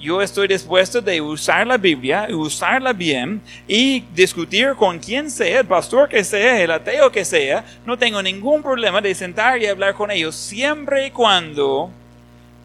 yo 0.02 0.20
estoy 0.20 0.48
dispuesto 0.48 1.00
de 1.00 1.20
usar 1.20 1.64
la 1.64 1.76
Biblia, 1.76 2.26
usarla 2.32 2.92
bien 2.92 3.40
y 3.68 4.00
discutir 4.12 4.74
con 4.74 4.98
quien 4.98 5.30
sea, 5.30 5.60
el 5.60 5.66
pastor 5.66 6.08
que 6.08 6.24
sea, 6.24 6.60
el 6.60 6.72
ateo 6.72 7.12
que 7.12 7.24
sea. 7.24 7.64
No 7.86 7.96
tengo 7.96 8.20
ningún 8.20 8.64
problema 8.64 9.00
de 9.00 9.14
sentar 9.14 9.62
y 9.62 9.66
hablar 9.66 9.94
con 9.94 10.10
ellos 10.10 10.34
siempre 10.34 11.06
y 11.06 11.10
cuando 11.12 11.88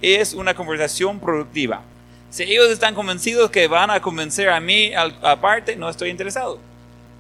es 0.02 0.34
una 0.34 0.56
conversación 0.56 1.20
productiva. 1.20 1.84
Si 2.32 2.42
ellos 2.42 2.72
están 2.72 2.96
convencidos 2.96 3.52
que 3.52 3.68
van 3.68 3.92
a 3.92 4.00
convencer 4.00 4.50
a 4.50 4.60
mí 4.60 4.92
aparte, 4.96 5.76
no 5.76 5.90
estoy 5.90 6.10
interesado. 6.10 6.60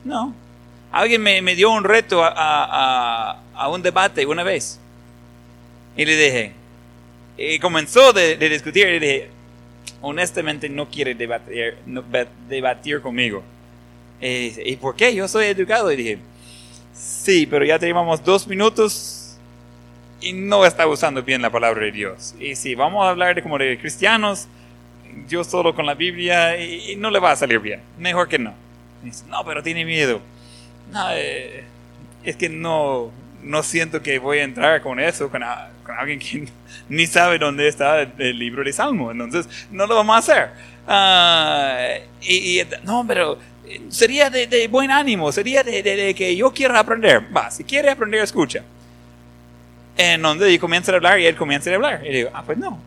No. 0.03 0.33
Alguien 0.91 1.21
me, 1.21 1.55
dio 1.55 1.69
un 1.69 1.83
reto 1.83 2.23
a, 2.23 3.39
un 3.69 3.83
debate 3.83 4.25
una 4.25 4.41
vez. 4.41 4.79
Y 5.97 6.05
le 6.05 6.15
dije, 6.15 6.51
y 7.37 7.59
comenzó 7.59 8.13
de, 8.13 8.37
de 8.37 8.49
discutir 8.49 8.87
y 8.87 8.99
le 8.99 8.99
dije, 8.99 9.29
honestamente 10.01 10.69
no 10.69 10.87
quiere 10.89 11.15
debatir, 11.15 11.77
debatir 12.47 13.01
conmigo. 13.01 13.43
¿Y 14.19 14.75
por 14.77 14.95
qué? 14.95 15.13
Yo 15.13 15.27
soy 15.27 15.45
educado. 15.47 15.91
Y 15.91 15.95
dije, 15.95 16.19
sí, 16.93 17.45
pero 17.45 17.65
ya 17.65 17.77
teníamos 17.79 18.23
dos 18.23 18.47
minutos 18.47 19.37
y 20.21 20.33
no 20.33 20.65
está 20.65 20.87
usando 20.87 21.21
bien 21.21 21.41
la 21.41 21.51
palabra 21.51 21.85
de 21.85 21.91
Dios. 21.91 22.35
Y 22.39 22.55
si 22.55 22.75
vamos 22.75 23.05
a 23.05 23.09
hablar 23.09 23.35
de 23.35 23.43
como 23.43 23.57
de 23.57 23.77
cristianos, 23.77 24.47
yo 25.27 25.43
solo 25.43 25.75
con 25.75 25.85
la 25.85 25.93
Biblia 25.93 26.59
y, 26.59 26.95
no 26.95 27.11
le 27.11 27.19
va 27.19 27.31
a 27.31 27.35
salir 27.35 27.59
bien. 27.59 27.81
Mejor 27.97 28.27
que 28.27 28.39
no. 28.39 28.53
Dice, 29.03 29.25
no, 29.29 29.43
pero 29.45 29.61
tiene 29.61 29.85
miedo. 29.85 30.21
No, 30.91 31.07
eh, 31.11 31.63
es 32.23 32.35
que 32.35 32.49
no, 32.49 33.11
no 33.43 33.63
siento 33.63 34.01
que 34.01 34.19
voy 34.19 34.39
a 34.39 34.43
entrar 34.43 34.81
con 34.81 34.99
eso, 34.99 35.29
con, 35.29 35.43
alguien 35.43 36.19
que 36.19 36.47
ni 36.89 37.07
sabe 37.07 37.37
dónde 37.37 37.67
está 37.67 38.01
el, 38.01 38.39
libro 38.39 38.63
de 38.63 38.73
Salmo. 38.73 39.11
Entonces, 39.11 39.47
no 39.71 39.87
lo 39.87 39.95
vamos 39.95 40.15
a 40.15 40.19
hacer. 40.19 40.49
Ah, 40.87 41.77
no, 42.83 43.05
pero 43.07 43.37
sería 43.89 44.29
de, 44.29 44.67
buen 44.67 44.91
ánimo, 44.91 45.31
sería 45.31 45.63
de, 45.63 46.13
que 46.15 46.35
yo 46.35 46.53
quiera 46.53 46.79
aprender. 46.79 47.23
Va, 47.35 47.51
si 47.51 47.63
quiere 47.63 47.89
aprender, 47.89 48.21
escucha. 48.21 48.63
En 49.97 50.21
donde 50.21 50.53
yo 50.53 50.59
comienzo 50.59 50.91
a 50.91 50.95
hablar 50.95 51.19
y 51.19 51.25
él 51.25 51.35
comienza 51.35 51.71
a 51.71 51.75
hablar. 51.75 52.05
Y 52.05 52.13
digo, 52.13 52.29
ah, 52.33 52.43
pues 52.45 52.57
no. 52.57 52.79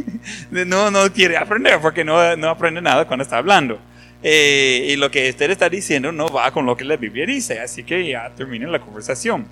no, 0.50 0.90
no 0.90 1.12
quiere 1.12 1.36
aprender 1.36 1.80
porque 1.80 2.04
no, 2.04 2.36
no 2.36 2.50
aprende 2.50 2.80
nada 2.80 3.04
cuando 3.04 3.24
está 3.24 3.38
hablando. 3.38 3.78
Eh, 4.22 4.86
y 4.90 4.96
lo 4.96 5.10
que 5.10 5.30
usted 5.30 5.50
está 5.50 5.68
diciendo 5.68 6.12
no 6.12 6.28
va 6.28 6.52
con 6.52 6.64
lo 6.64 6.76
que 6.76 6.84
la 6.84 6.96
Biblia 6.96 7.26
dice, 7.26 7.58
así 7.58 7.82
que 7.82 8.06
ya 8.06 8.30
termina 8.30 8.68
la 8.68 8.78
conversación. 8.78 9.46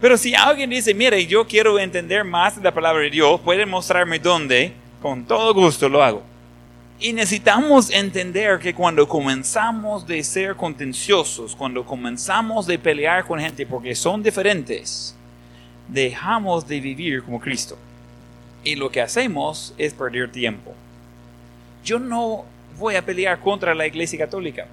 Pero 0.00 0.16
si 0.16 0.34
alguien 0.34 0.70
dice, 0.70 0.94
mire, 0.94 1.26
yo 1.26 1.46
quiero 1.46 1.78
entender 1.78 2.24
más 2.24 2.56
la 2.58 2.72
palabra 2.72 3.02
de 3.02 3.10
Dios, 3.10 3.40
puede 3.40 3.66
mostrarme 3.66 4.18
dónde, 4.18 4.72
con 5.02 5.24
todo 5.24 5.52
gusto 5.52 5.88
lo 5.88 6.02
hago. 6.02 6.22
Y 7.00 7.12
necesitamos 7.12 7.90
entender 7.90 8.58
que 8.58 8.74
cuando 8.74 9.08
comenzamos 9.08 10.06
de 10.06 10.22
ser 10.22 10.56
contenciosos, 10.56 11.54
cuando 11.54 11.84
comenzamos 11.84 12.66
de 12.66 12.78
pelear 12.78 13.24
con 13.24 13.40
gente 13.40 13.66
porque 13.66 13.94
son 13.94 14.22
diferentes, 14.22 15.16
dejamos 15.88 16.66
de 16.66 16.80
vivir 16.80 17.22
como 17.22 17.40
Cristo. 17.40 17.76
Y 18.64 18.76
lo 18.76 18.90
que 18.90 19.00
hacemos 19.00 19.74
es 19.78 19.94
perder 19.94 20.30
tiempo. 20.30 20.74
Yo 21.84 21.98
no 21.98 22.44
voy 22.78 22.96
a 22.96 23.04
pelear 23.04 23.40
contra 23.40 23.74
la 23.74 23.86
Iglesia 23.86 24.18
Católica. 24.18 24.66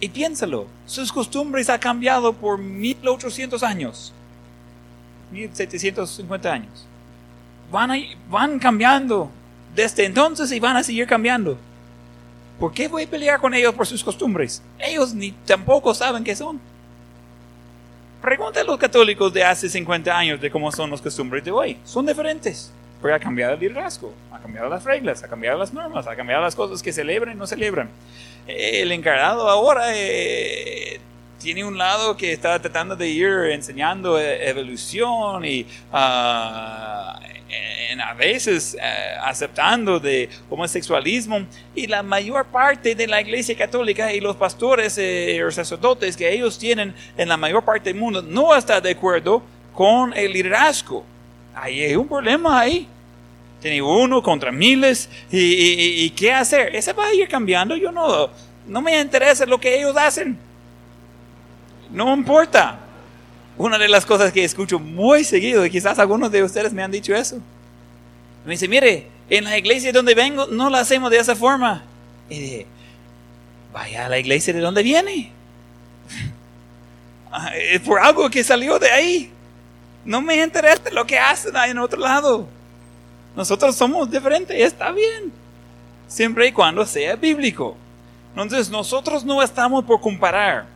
Y 0.00 0.08
piénsalo, 0.08 0.66
sus 0.84 1.12
costumbres 1.12 1.70
han 1.70 1.78
cambiado 1.78 2.32
por 2.32 2.58
1800 2.58 3.62
años. 3.62 4.12
1750 5.30 6.52
años. 6.52 6.86
Van, 7.70 7.90
van 8.30 8.58
cambiando 8.58 9.30
desde 9.74 10.04
entonces 10.04 10.50
y 10.52 10.60
van 10.60 10.76
a 10.76 10.82
seguir 10.82 11.06
cambiando. 11.06 11.58
¿Por 12.58 12.72
qué 12.72 12.88
voy 12.88 13.02
a 13.02 13.10
pelear 13.10 13.38
con 13.38 13.52
ellos 13.52 13.74
por 13.74 13.86
sus 13.86 14.02
costumbres? 14.02 14.62
Ellos 14.78 15.12
ni 15.14 15.32
tampoco 15.32 15.92
saben 15.92 16.24
qué 16.24 16.34
son. 16.34 16.58
Pregunta 18.22 18.60
a 18.60 18.64
los 18.64 18.78
católicos 18.78 19.32
de 19.32 19.44
hace 19.44 19.68
50 19.68 20.16
años 20.16 20.40
de 20.40 20.50
cómo 20.50 20.72
son 20.72 20.90
las 20.90 21.02
costumbres 21.02 21.44
de 21.44 21.50
hoy. 21.50 21.76
Son 21.84 22.06
diferentes. 22.06 22.72
Porque 23.00 23.14
ha 23.14 23.18
cambiado 23.18 23.54
el 23.54 23.60
liderazgo, 23.60 24.12
ha 24.32 24.38
cambiado 24.38 24.70
las 24.70 24.84
reglas, 24.84 25.22
ha 25.22 25.28
cambiado 25.28 25.58
las 25.58 25.72
normas, 25.72 26.06
ha 26.06 26.16
cambiado 26.16 26.42
las 26.42 26.56
cosas 26.56 26.82
que 26.82 26.92
celebran 26.92 27.36
y 27.36 27.38
no 27.38 27.46
celebran. 27.46 27.90
El 28.46 28.90
encargado 28.90 29.48
ahora 29.48 29.88
eh, 29.94 30.98
tiene 31.38 31.64
un 31.64 31.76
lado 31.76 32.16
que 32.16 32.32
está 32.32 32.60
tratando 32.60 32.96
de 32.96 33.08
ir 33.08 33.28
enseñando 33.50 34.18
e-, 34.18 34.48
evolución 34.48 35.44
y 35.44 35.66
ah, 35.92 37.18
a 38.00 38.14
veces 38.14 38.76
eh, 38.80 39.16
aceptando 39.22 39.98
de 40.00 40.28
homosexualismo 40.50 41.46
y 41.74 41.86
la 41.86 42.02
mayor 42.02 42.46
parte 42.46 42.94
de 42.94 43.06
la 43.06 43.20
iglesia 43.20 43.56
católica 43.56 44.12
y 44.12 44.20
los 44.20 44.36
pastores 44.36 44.98
eh, 44.98 45.34
y 45.34 45.38
los 45.38 45.54
sacerdotes 45.54 46.16
que 46.16 46.32
ellos 46.32 46.58
tienen 46.58 46.94
en 47.16 47.28
la 47.28 47.36
mayor 47.36 47.64
parte 47.64 47.92
del 47.92 48.00
mundo 48.00 48.22
no 48.22 48.54
está 48.54 48.80
de 48.80 48.90
acuerdo 48.90 49.42
con 49.74 50.12
el 50.14 50.32
liderazgo. 50.32 51.04
Ahí 51.54 51.82
hay 51.82 51.96
un 51.96 52.08
problema 52.08 52.60
ahí. 52.60 52.88
Tiene 53.60 53.80
uno 53.80 54.22
contra 54.22 54.52
miles 54.52 55.08
y, 55.30 56.04
y, 56.04 56.10
qué 56.10 56.32
hacer. 56.32 56.76
Ese 56.76 56.92
va 56.92 57.06
a 57.06 57.14
ir 57.14 57.26
cambiando. 57.26 57.74
Yo 57.74 57.90
no, 57.90 58.28
no 58.66 58.82
me 58.82 59.00
interesa 59.00 59.46
lo 59.46 59.58
que 59.58 59.78
ellos 59.78 59.96
hacen. 59.96 60.38
No 61.96 62.14
importa. 62.14 62.78
Una 63.56 63.78
de 63.78 63.88
las 63.88 64.04
cosas 64.04 64.30
que 64.30 64.44
escucho 64.44 64.78
muy 64.78 65.24
seguido, 65.24 65.64
y 65.64 65.70
quizás 65.70 65.98
algunos 65.98 66.30
de 66.30 66.42
ustedes 66.42 66.74
me 66.74 66.82
han 66.82 66.90
dicho 66.90 67.14
eso. 67.14 67.38
Me 68.44 68.52
dice, 68.52 68.68
mire, 68.68 69.08
en 69.30 69.44
la 69.44 69.56
iglesia 69.56 69.92
donde 69.92 70.14
vengo 70.14 70.46
no 70.46 70.68
la 70.68 70.80
hacemos 70.80 71.10
de 71.10 71.16
esa 71.16 71.34
forma. 71.34 71.82
Y 72.28 72.38
dije, 72.38 72.66
vaya 73.72 74.04
a 74.04 74.08
la 74.10 74.18
iglesia 74.18 74.52
de 74.52 74.60
donde 74.60 74.82
viene. 74.82 75.32
Ah, 77.38 77.50
por 77.84 77.98
algo 77.98 78.30
que 78.30 78.42
salió 78.42 78.78
de 78.78 78.90
ahí. 78.90 79.30
No 80.06 80.22
me 80.22 80.42
interesa 80.42 80.80
lo 80.90 81.06
que 81.06 81.18
hacen 81.18 81.54
en 81.54 81.76
otro 81.76 82.00
lado. 82.00 82.48
Nosotros 83.34 83.76
somos 83.76 84.10
diferentes 84.10 84.58
está 84.58 84.90
bien. 84.92 85.30
Siempre 86.08 86.46
y 86.46 86.52
cuando 86.52 86.86
sea 86.86 87.14
bíblico. 87.16 87.76
Entonces 88.30 88.70
nosotros 88.70 89.22
no 89.22 89.42
estamos 89.42 89.84
por 89.84 90.00
comparar. 90.00 90.75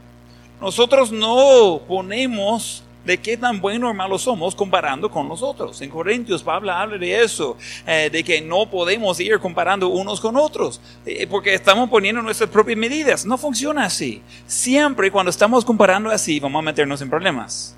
Nosotros 0.61 1.11
no 1.11 1.81
ponemos 1.89 2.83
de 3.05 3.19
qué 3.19 3.37
tan 3.37 3.61
bueno 3.61 3.89
o 3.89 3.95
malo 3.95 4.19
somos 4.19 4.55
comparando 4.55 5.11
con 5.11 5.27
nosotros. 5.27 5.81
En 5.81 5.89
Corintios 5.89 6.43
Pablo 6.43 6.71
habla 6.71 6.99
de 6.99 7.23
eso, 7.23 7.57
eh, 7.87 8.11
de 8.13 8.23
que 8.23 8.43
no 8.43 8.67
podemos 8.67 9.19
ir 9.21 9.39
comparando 9.39 9.89
unos 9.89 10.21
con 10.21 10.37
otros, 10.37 10.81
eh, 11.07 11.27
porque 11.27 11.55
estamos 11.55 11.89
poniendo 11.89 12.21
nuestras 12.21 12.51
propias 12.51 12.77
medidas. 12.77 13.25
No 13.25 13.39
funciona 13.39 13.85
así. 13.85 14.21
Siempre 14.47 15.11
cuando 15.11 15.31
estamos 15.31 15.65
comparando 15.65 16.11
así, 16.11 16.39
vamos 16.39 16.61
a 16.61 16.63
meternos 16.63 17.01
en 17.01 17.09
problemas. 17.09 17.75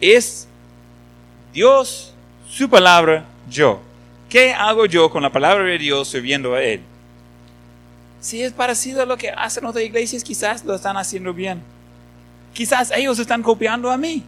Es 0.00 0.46
Dios, 1.52 2.14
su 2.48 2.68
palabra, 2.70 3.24
yo. 3.50 3.80
¿Qué 4.28 4.52
hago 4.52 4.86
yo 4.86 5.10
con 5.10 5.22
la 5.22 5.30
palabra 5.32 5.64
de 5.64 5.78
Dios 5.78 6.08
sirviendo 6.08 6.54
a 6.54 6.62
Él? 6.62 6.82
Si 8.20 8.42
es 8.42 8.52
parecido 8.52 9.02
a 9.02 9.06
lo 9.06 9.16
que 9.16 9.30
hacen 9.30 9.64
otras 9.64 9.84
iglesias, 9.84 10.22
quizás 10.22 10.64
lo 10.64 10.74
están 10.74 10.96
haciendo 10.96 11.32
bien 11.32 11.75
Quizás 12.56 12.90
ellos 12.90 13.18
están 13.18 13.42
copiando 13.42 13.90
a 13.90 13.98
mí. 13.98 14.24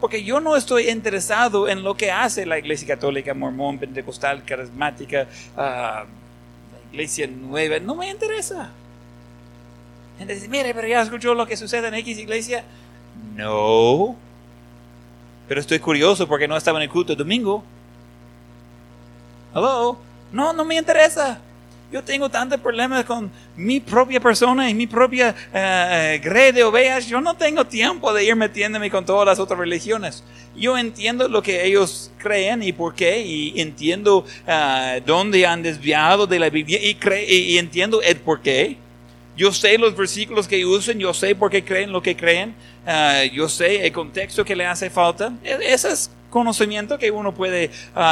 Porque 0.00 0.24
yo 0.24 0.40
no 0.40 0.56
estoy 0.56 0.88
interesado 0.88 1.68
en 1.68 1.82
lo 1.82 1.94
que 1.94 2.10
hace 2.10 2.46
la 2.46 2.58
iglesia 2.58 2.88
católica, 2.88 3.34
mormón, 3.34 3.78
pentecostal, 3.78 4.42
carismática, 4.42 5.26
ah, 5.54 6.06
la 6.06 6.90
iglesia 6.90 7.26
nueva. 7.26 7.78
No 7.78 7.94
me 7.94 8.08
interesa. 8.08 8.70
Dice, 10.18 10.48
mire, 10.48 10.72
pero 10.72 10.88
ya 10.88 11.02
escuchó 11.02 11.34
lo 11.34 11.46
que 11.46 11.58
sucede 11.58 11.88
en 11.88 11.94
X 11.94 12.16
iglesia. 12.20 12.64
No. 13.36 14.16
Pero 15.46 15.60
estoy 15.60 15.80
curioso 15.80 16.26
porque 16.26 16.48
no 16.48 16.56
estaba 16.56 16.78
en 16.78 16.84
el 16.84 16.88
culto 16.88 17.12
el 17.12 17.18
domingo. 17.18 17.62
Hello. 19.54 19.98
No, 20.32 20.54
no 20.54 20.64
me 20.64 20.76
interesa. 20.76 21.38
Yo 21.90 22.04
tengo 22.04 22.28
tantos 22.28 22.60
problemas 22.60 23.06
con 23.06 23.30
mi 23.56 23.80
propia 23.80 24.20
persona 24.20 24.68
y 24.68 24.74
mi 24.74 24.86
propia 24.86 25.34
uh, 25.34 26.22
grey 26.22 26.52
de 26.52 26.62
ovejas. 26.62 27.06
Yo 27.06 27.18
no 27.18 27.34
tengo 27.34 27.64
tiempo 27.64 28.12
de 28.12 28.24
ir 28.24 28.36
metiéndome 28.36 28.90
con 28.90 29.06
todas 29.06 29.24
las 29.24 29.38
otras 29.38 29.58
religiones. 29.58 30.22
Yo 30.54 30.76
entiendo 30.76 31.28
lo 31.28 31.42
que 31.42 31.64
ellos 31.64 32.10
creen 32.18 32.62
y 32.62 32.72
por 32.74 32.94
qué, 32.94 33.22
y 33.22 33.58
entiendo 33.58 34.18
uh, 34.18 35.00
dónde 35.06 35.46
han 35.46 35.62
desviado 35.62 36.26
de 36.26 36.38
la 36.38 36.50
Biblia 36.50 36.78
y, 36.78 36.98
y, 37.26 37.34
y 37.54 37.58
entiendo 37.58 38.02
el 38.02 38.16
por 38.16 38.42
qué. 38.42 38.76
Yo 39.34 39.50
sé 39.50 39.78
los 39.78 39.96
versículos 39.96 40.46
que 40.46 40.66
usan, 40.66 40.98
yo 40.98 41.14
sé 41.14 41.34
por 41.34 41.50
qué 41.50 41.64
creen 41.64 41.90
lo 41.90 42.02
que 42.02 42.14
creen, 42.14 42.54
uh, 42.86 43.32
yo 43.32 43.48
sé 43.48 43.86
el 43.86 43.92
contexto 43.92 44.44
que 44.44 44.54
le 44.54 44.66
hace 44.66 44.90
falta. 44.90 45.32
E-, 45.42 45.72
ese 45.72 45.90
es 45.90 46.10
conocimiento 46.28 46.98
que 46.98 47.10
uno 47.10 47.32
puede 47.32 47.70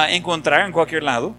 encontrar 0.09 0.65
en 0.65 0.73
cualquier 0.73 1.03
lado. 1.03 1.35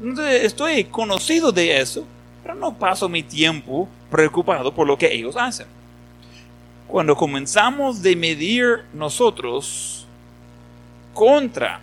Estoy 0.00 0.84
conocido 0.84 1.52
de 1.52 1.80
eso, 1.80 2.04
pero 2.42 2.54
no 2.54 2.76
paso 2.76 3.08
mi 3.08 3.22
tiempo 3.22 3.88
preocupado 4.10 4.74
por 4.74 4.86
lo 4.86 4.98
que 4.98 5.12
ellos 5.12 5.36
hacen. 5.36 5.66
Cuando 6.86 7.16
comenzamos 7.16 8.02
de 8.02 8.14
medir 8.14 8.84
nosotros 8.92 10.06
contra 11.14 11.80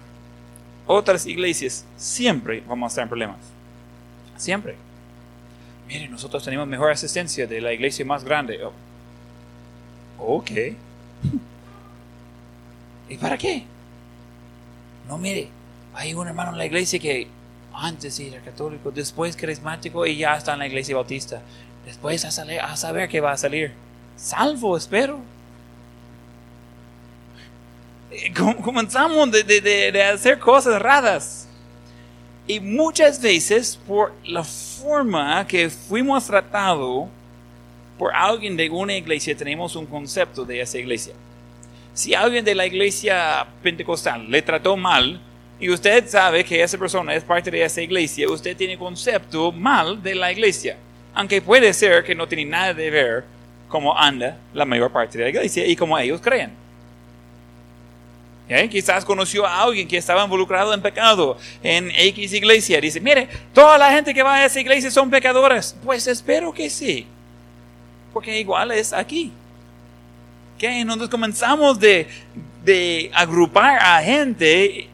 otras 0.85 1.25
iglesias, 1.25 1.85
siempre 1.97 2.63
vamos 2.67 2.87
a 2.87 2.91
estar 2.91 3.03
en 3.03 3.09
problemas. 3.09 3.37
Siempre. 4.37 4.75
Mire, 5.87 6.07
nosotros 6.07 6.43
tenemos 6.43 6.67
mejor 6.67 6.91
asistencia 6.91 7.47
de 7.47 7.61
la 7.61 7.73
iglesia 7.73 8.05
más 8.05 8.23
grande. 8.23 8.59
Oh. 8.63 8.73
Ok. 10.37 10.51
¿Y 13.09 13.17
para 13.17 13.37
qué? 13.37 13.65
No, 15.07 15.17
mire, 15.17 15.49
hay 15.93 16.13
un 16.13 16.27
hermano 16.27 16.51
en 16.51 16.57
la 16.57 16.65
iglesia 16.65 16.99
que 16.99 17.27
antes 17.73 18.19
era 18.19 18.39
católico, 18.41 18.91
después 18.91 19.35
carismático 19.35 20.05
y 20.05 20.17
ya 20.17 20.35
está 20.35 20.53
en 20.53 20.59
la 20.59 20.67
iglesia 20.67 20.95
bautista. 20.95 21.41
Después 21.85 22.23
a, 22.25 22.31
salir, 22.31 22.59
a 22.59 22.75
saber 22.77 23.09
qué 23.09 23.19
va 23.19 23.33
a 23.33 23.37
salir. 23.37 23.73
Salvo, 24.15 24.77
espero. 24.77 25.19
Eh, 28.11 28.31
comenzamos 28.33 29.31
de, 29.31 29.43
de, 29.43 29.91
de, 29.91 30.03
hacer 30.03 30.39
cosas 30.39 30.81
raras. 30.81 31.47
Y 32.47 32.59
muchas 32.59 33.21
veces 33.21 33.79
por 33.87 34.13
la 34.25 34.43
forma 34.43 35.45
que 35.47 35.69
fuimos 35.69 36.25
tratados 36.25 37.07
por 37.97 38.13
alguien 38.13 38.57
de 38.57 38.69
una 38.69 38.95
iglesia, 38.95 39.35
tenemos 39.35 39.75
un 39.75 39.85
concepto 39.85 40.45
de 40.45 40.61
esa 40.61 40.77
iglesia. 40.77 41.13
Si 41.93 42.13
alguien 42.13 42.43
de 42.43 42.55
la 42.55 42.65
iglesia 42.65 43.45
pentecostal 43.61 44.29
le 44.29 44.41
trató 44.41 44.75
mal, 44.75 45.21
y 45.59 45.69
usted 45.69 46.07
sabe 46.07 46.43
que 46.43 46.61
esa 46.61 46.77
persona 46.77 47.13
es 47.13 47.23
parte 47.23 47.49
de 47.49 47.63
esa 47.63 47.81
iglesia, 47.81 48.27
usted 48.29 48.55
tiene 48.57 48.77
concepto 48.77 49.51
mal 49.51 50.01
de 50.01 50.15
la 50.15 50.31
iglesia. 50.31 50.77
Aunque 51.13 51.41
puede 51.41 51.73
ser 51.73 52.03
que 52.03 52.15
no 52.15 52.27
tiene 52.27 52.45
nada 52.45 52.73
de 52.73 52.89
ver 52.89 53.23
cómo 53.69 53.97
anda 53.97 54.37
la 54.53 54.65
mayor 54.65 54.91
parte 54.91 55.17
de 55.17 55.25
la 55.25 55.29
iglesia 55.29 55.65
y 55.65 55.75
cómo 55.75 55.97
ellos 55.97 56.19
creen. 56.21 56.51
¿Eh? 58.49 58.67
Quizás 58.67 59.05
conoció 59.05 59.45
a 59.45 59.63
alguien 59.63 59.87
que 59.87 59.97
estaba 59.97 60.23
involucrado 60.23 60.73
en 60.73 60.81
pecado 60.81 61.37
en 61.61 61.89
X 61.91 62.33
iglesia. 62.33 62.81
Dice, 62.81 62.99
mire, 62.99 63.29
toda 63.53 63.77
la 63.77 63.89
gente 63.91 64.13
que 64.13 64.21
va 64.21 64.35
a 64.35 64.45
esa 64.45 64.59
iglesia 64.59 64.91
son 64.91 65.09
pecadores. 65.09 65.75
Pues 65.83 66.07
espero 66.07 66.53
que 66.53 66.69
sí. 66.69 67.07
Porque 68.11 68.39
igual 68.39 68.71
es 68.71 68.91
aquí. 68.91 69.31
¿Okay? 70.55 70.81
Entonces 70.81 71.09
comenzamos 71.09 71.79
de, 71.79 72.07
de 72.63 73.09
agrupar 73.13 73.79
a 73.79 74.01
gente 74.03 74.89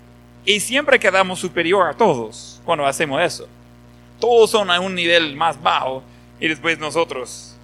y 0.50 0.60
siempre 0.60 0.98
quedamos 0.98 1.38
superior 1.38 1.88
a 1.88 1.94
todos 1.94 2.60
cuando 2.66 2.84
hacemos 2.84 3.22
eso. 3.22 3.48
Todos 4.20 4.50
son 4.50 4.72
a 4.72 4.80
un 4.80 4.96
nivel 4.96 5.36
más 5.36 5.62
bajo 5.62 6.02
y 6.40 6.48
después 6.48 6.80
nosotros, 6.80 7.56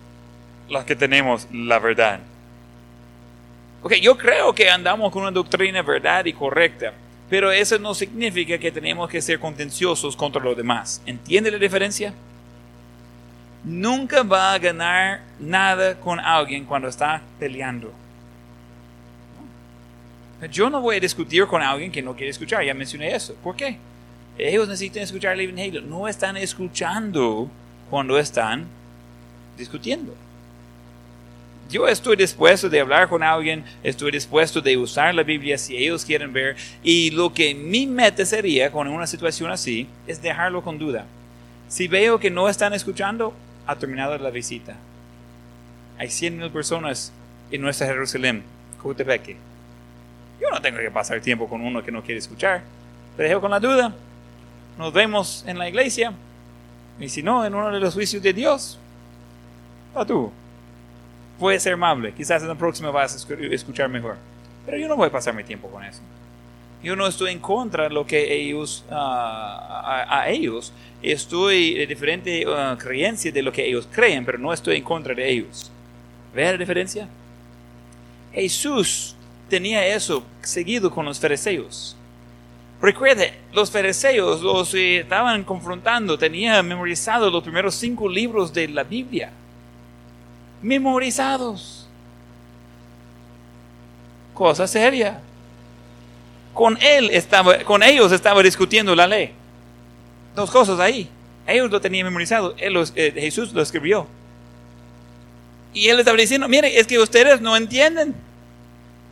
los 0.69 0.83
que 0.83 0.95
tenemos 0.95 1.47
la 1.51 1.79
verdad. 1.79 2.19
Ok, 3.81 3.95
yo 3.95 4.15
creo 4.15 4.53
que 4.53 4.69
andamos 4.69 5.11
con 5.11 5.23
una 5.23 5.31
doctrina 5.31 5.81
verdad 5.81 6.25
y 6.25 6.33
correcta, 6.33 6.93
pero 7.27 7.51
eso 7.51 7.79
no 7.79 7.95
significa 7.95 8.59
que 8.59 8.71
tenemos 8.71 9.09
que 9.09 9.19
ser 9.19 9.39
contenciosos 9.39 10.15
contra 10.15 10.43
los 10.43 10.55
demás. 10.55 11.01
¿Entiende 11.07 11.49
la 11.49 11.57
diferencia? 11.57 12.13
Nunca 13.63 14.21
va 14.21 14.53
a 14.53 14.59
ganar 14.59 15.21
nada 15.39 15.95
con 15.95 16.19
alguien 16.19 16.65
cuando 16.65 16.87
está 16.87 17.23
peleando. 17.39 17.91
Yo 20.51 20.69
no 20.69 20.81
voy 20.81 20.97
a 20.97 20.99
discutir 20.99 21.45
con 21.47 21.61
alguien 21.61 21.91
que 21.91 22.01
no 22.01 22.13
quiere 22.13 22.29
escuchar, 22.29 22.63
ya 22.63 22.73
mencioné 22.73 23.15
eso. 23.15 23.35
¿Por 23.35 23.55
qué? 23.55 23.77
Ellos 24.37 24.67
necesitan 24.67 25.03
escuchar 25.03 25.33
el 25.33 25.41
Evangelio. 25.41 25.81
No 25.81 26.07
están 26.07 26.35
escuchando 26.35 27.49
cuando 27.89 28.19
están 28.19 28.65
discutiendo. 29.57 30.13
Yo 31.69 31.87
estoy 31.87 32.15
dispuesto 32.15 32.69
de 32.69 32.81
hablar 32.81 33.07
con 33.07 33.23
alguien, 33.23 33.63
estoy 33.81 34.11
dispuesto 34.11 34.61
de 34.61 34.77
usar 34.77 35.15
la 35.15 35.23
Biblia 35.23 35.57
si 35.57 35.75
ellos 35.77 36.03
quieren 36.05 36.31
ver. 36.33 36.57
Y 36.83 37.11
lo 37.11 37.33
que 37.33 37.55
mi 37.55 37.87
meta 37.87 38.25
sería 38.25 38.71
con 38.71 38.87
una 38.87 39.07
situación 39.07 39.49
así 39.51 39.87
es 40.05 40.21
dejarlo 40.21 40.61
con 40.61 40.77
duda. 40.77 41.05
Si 41.69 41.87
veo 41.87 42.19
que 42.19 42.29
no 42.29 42.49
están 42.49 42.73
escuchando, 42.73 43.33
ha 43.65 43.77
terminado 43.77 44.15
la 44.17 44.29
visita. 44.29 44.75
Hay 45.97 46.09
100.000 46.09 46.51
personas 46.51 47.13
en 47.49 47.61
nuestra 47.61 47.87
Jerusalén, 47.87 48.43
Cotepeque 48.83 49.37
yo 50.39 50.49
no 50.49 50.61
tengo 50.61 50.79
que 50.79 50.91
pasar 50.91 51.21
tiempo 51.21 51.47
con 51.47 51.61
uno 51.61 51.83
que 51.83 51.91
no 51.91 52.03
quiere 52.03 52.19
escuchar. 52.19 52.61
Te 53.17 53.23
dejo 53.23 53.41
con 53.41 53.51
la 53.51 53.59
duda. 53.59 53.93
Nos 54.77 54.91
vemos 54.93 55.43
en 55.47 55.57
la 55.57 55.69
iglesia. 55.69 56.13
Y 56.99 57.09
si 57.09 57.23
no, 57.23 57.45
en 57.45 57.55
uno 57.55 57.71
de 57.71 57.79
los 57.79 57.93
juicios 57.93 58.21
de 58.21 58.33
Dios. 58.33 58.77
A 59.93 60.05
tú. 60.05 60.31
Puedes 61.39 61.63
ser 61.63 61.73
amable. 61.73 62.13
Quizás 62.13 62.41
en 62.41 62.49
la 62.49 62.55
próxima 62.55 62.91
vas 62.91 63.13
a 63.13 63.33
escuchar 63.51 63.89
mejor. 63.89 64.17
Pero 64.65 64.77
yo 64.77 64.87
no 64.87 64.95
voy 64.95 65.07
a 65.07 65.11
pasar 65.11 65.33
mi 65.33 65.43
tiempo 65.43 65.69
con 65.69 65.83
eso. 65.83 66.01
Yo 66.83 66.95
no 66.95 67.07
estoy 67.07 67.31
en 67.31 67.39
contra 67.39 67.85
de 67.85 67.89
lo 67.89 68.05
que 68.05 68.33
ellos, 68.33 68.85
ah, 68.91 70.05
a, 70.07 70.29
ellos. 70.29 70.71
Estoy 71.01 71.73
de 71.75 71.87
diferente 71.87 72.45
uh, 72.47 72.77
creencia 72.77 73.31
de 73.31 73.41
lo 73.41 73.51
que 73.51 73.65
ellos 73.65 73.87
creen, 73.91 74.25
pero 74.25 74.37
no 74.37 74.53
estoy 74.53 74.77
en 74.77 74.83
contra 74.83 75.13
de 75.13 75.27
ellos. 75.27 75.71
¿Ve 76.33 76.43
la 76.43 76.57
diferencia? 76.57 77.07
Jesús 78.33 79.14
tenía 79.49 79.85
eso 79.87 80.23
seguido 80.41 80.91
con 80.91 81.05
los 81.05 81.19
fariseos. 81.19 81.95
Recuerde, 82.81 83.33
los 83.53 83.71
fariseos 83.71 84.41
los 84.41 84.73
eh, 84.73 84.99
estaban 84.99 85.43
confrontando, 85.43 86.17
tenían 86.17 86.67
memorizados 86.67 87.31
los 87.31 87.41
primeros 87.41 87.75
cinco 87.75 88.07
libros 88.07 88.53
de 88.53 88.67
la 88.67 88.83
Biblia. 88.83 89.31
Memorizados. 90.61 91.87
Cosa 94.33 94.67
seria. 94.67 95.21
Con 96.53 96.77
él 96.81 97.09
estaba, 97.11 97.59
con 97.59 97.81
ellos 97.81 98.11
estaba 98.11 98.43
discutiendo 98.43 98.95
la 98.95 99.07
ley. 99.07 99.31
Dos 100.35 100.51
cosas 100.51 100.79
ahí. 100.79 101.09
Ellos 101.47 101.71
lo 101.71 101.79
tenían 101.79 102.05
memorizado. 102.05 102.55
Eh, 102.57 103.11
Jesús 103.15 103.53
lo 103.53 103.61
escribió. 103.61 104.07
Y 105.73 105.89
él 105.89 105.99
estaba 105.99 106.17
diciendo, 106.17 106.47
mire, 106.47 106.79
es 106.79 106.87
que 106.87 106.99
ustedes 106.99 107.41
no 107.41 107.55
entienden. 107.55 108.15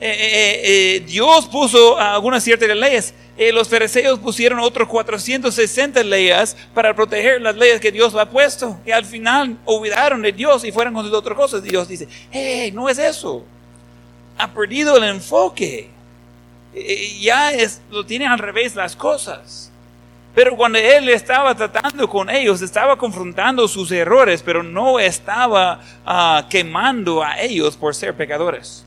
Eh, 0.06 0.18
eh, 0.20 0.62
eh, 0.66 1.00
Dios 1.08 1.46
puso 1.46 1.98
algunas 1.98 2.44
ciertas 2.44 2.68
leyes. 2.76 3.14
los 3.54 3.70
fariseos 3.70 4.20
pusieron 4.20 4.60
otros 4.60 4.90
460 4.90 6.04
leyes 6.04 6.58
para 6.74 6.94
proteger 6.94 7.42
las 7.42 7.56
leyes 7.56 7.80
que 7.80 7.90
Dios 7.90 8.14
ha 8.16 8.30
puesto. 8.30 8.78
Y 8.86 8.92
al 8.92 9.06
final 9.06 9.58
olvidaron 9.64 10.22
de 10.22 10.34
Dios 10.34 10.66
y 10.66 10.74
fueron 10.74 10.94
con 10.94 11.06
otras 11.06 11.38
cosas. 11.38 11.64
Dios 11.64 11.88
dice, 11.88 12.10
hey, 12.32 12.70
no 12.74 12.90
es 12.90 12.98
eso. 12.98 13.46
Ha 14.38 14.52
perdido 14.52 14.98
el 14.98 15.06
enfoque. 15.06 15.88
ya 17.22 17.54
lo 17.90 18.06
tiene 18.06 18.28
al 18.28 18.40
revés 18.40 18.76
las 18.76 18.98
cosas. 18.98 19.72
Pero 20.36 20.58
cuando 20.58 20.80
él 20.80 21.08
estaba 21.08 21.56
tratando 21.56 22.10
con 22.10 22.30
ellos, 22.30 22.62
estaba 22.62 22.98
confrontando 22.98 23.70
sus 23.70 23.90
errores, 23.94 24.44
pero 24.44 24.64
no 24.64 25.00
estaba 25.00 25.80
ah, 26.06 26.46
quemando 26.50 27.24
a 27.24 27.40
ellos 27.40 27.78
por 27.78 27.96
ser 27.96 28.14
pecadores. 28.16 28.84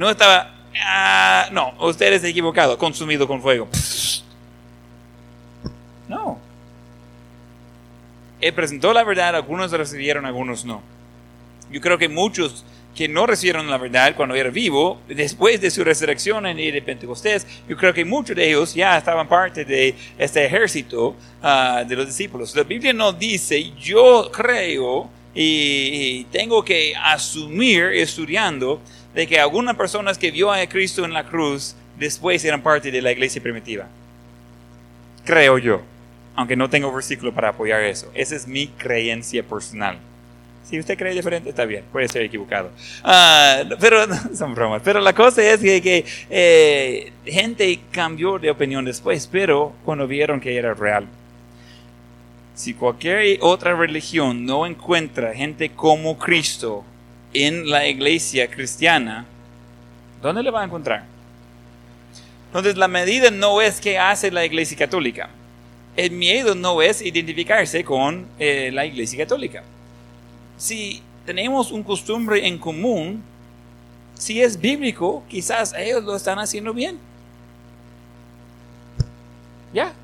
No 0.00 0.08
estaba, 0.08 0.50
ah, 0.82 1.50
no, 1.52 1.74
usted 1.78 2.10
es 2.14 2.24
equivocado, 2.24 2.78
consumido 2.78 3.28
con 3.28 3.42
fuego. 3.42 3.68
No. 6.08 6.38
Él 8.40 8.54
presentó 8.54 8.94
la 8.94 9.04
verdad, 9.04 9.36
algunos 9.36 9.70
recibieron, 9.72 10.24
algunos 10.24 10.64
no. 10.64 10.80
Yo 11.70 11.82
creo 11.82 11.98
que 11.98 12.08
muchos 12.08 12.64
que 12.94 13.08
no 13.08 13.26
recibieron 13.26 13.68
la 13.68 13.76
verdad 13.76 14.16
cuando 14.16 14.34
era 14.34 14.48
vivo, 14.48 15.02
después 15.06 15.60
de 15.60 15.70
su 15.70 15.84
resurrección 15.84 16.46
en 16.46 16.58
el 16.58 16.72
de 16.72 16.80
Pentecostés, 16.80 17.46
yo 17.68 17.76
creo 17.76 17.92
que 17.92 18.06
muchos 18.06 18.34
de 18.34 18.48
ellos 18.48 18.72
ya 18.72 18.96
estaban 18.96 19.28
parte 19.28 19.66
de 19.66 19.94
este 20.16 20.46
ejército 20.46 21.14
ah, 21.42 21.84
de 21.86 21.94
los 21.94 22.06
discípulos. 22.06 22.56
La 22.56 22.62
Biblia 22.62 22.94
no 22.94 23.12
dice, 23.12 23.70
yo 23.78 24.30
creo 24.32 25.10
y 25.34 26.24
tengo 26.32 26.64
que 26.64 26.94
asumir 26.96 27.84
estudiando 27.92 28.80
de 29.14 29.26
que 29.26 29.40
algunas 29.40 29.76
personas 29.76 30.18
que 30.18 30.30
vio 30.30 30.52
a 30.52 30.64
Cristo 30.66 31.04
en 31.04 31.12
la 31.12 31.24
cruz 31.24 31.74
después 31.98 32.44
eran 32.44 32.62
parte 32.62 32.90
de 32.90 33.02
la 33.02 33.12
iglesia 33.12 33.42
primitiva. 33.42 33.86
Creo 35.24 35.58
yo. 35.58 35.82
aunque 36.36 36.56
no 36.56 36.70
tengo 36.70 36.90
versículo 36.92 37.34
para 37.34 37.50
apoyar 37.50 37.82
eso. 37.82 38.10
Esa 38.14 38.34
es 38.34 38.46
mi 38.46 38.68
creencia 38.68 39.42
personal. 39.42 39.98
Si 40.64 40.78
usted 40.78 40.96
cree 40.96 41.12
diferente, 41.12 41.50
está 41.50 41.64
bien, 41.64 41.84
puede 41.90 42.08
ser 42.08 42.22
equivocado. 42.22 42.70
Ah, 43.02 43.62
pero 43.80 44.06
son 44.34 44.54
bromas. 44.54 44.80
Pero 44.84 45.00
la 45.00 45.12
cosa 45.12 45.42
es 45.42 45.60
que, 45.60 46.04
eh, 46.30 47.12
gente 47.26 47.80
cambió 47.90 48.38
de 48.38 48.50
opinión 48.50 48.84
después, 48.84 49.28
pero 49.30 49.74
cuando 49.84 50.06
vieron 50.06 50.40
que 50.40 50.56
era 50.56 50.72
real. 50.72 51.06
Si 52.54 52.72
cualquier 52.72 53.38
otra 53.40 53.74
religión 53.74 54.46
no 54.46 54.64
encuentra 54.64 55.34
gente 55.34 55.70
como 55.70 56.16
Cristo 56.16 56.84
en 57.32 57.70
la 57.70 57.86
iglesia 57.86 58.50
cristiana, 58.50 59.26
¿dónde 60.22 60.42
le 60.42 60.50
va 60.50 60.62
a 60.62 60.64
encontrar? 60.64 61.04
Entonces 62.46 62.76
la 62.76 62.88
medida 62.88 63.30
no 63.30 63.60
es 63.60 63.80
que 63.80 63.98
hace 63.98 64.30
la 64.30 64.44
iglesia 64.44 64.76
católica. 64.76 65.30
El 65.96 66.12
miedo 66.12 66.54
no 66.54 66.82
es 66.82 67.02
identificarse 67.02 67.84
con 67.84 68.26
eh, 68.38 68.70
la 68.72 68.86
iglesia 68.86 69.18
católica 69.18 69.62
si 70.60 71.02
tenemos 71.24 71.72
un 71.72 71.82
costumbre 71.82 72.46
en 72.46 72.58
común, 72.58 73.22
si 74.14 74.42
es 74.42 74.60
bíblico, 74.60 75.24
quizás 75.26 75.72
ellos 75.76 76.04
lo 76.04 76.14
están 76.14 76.38
haciendo 76.38 76.74
bien. 76.74 76.98
Ya. 79.72 79.94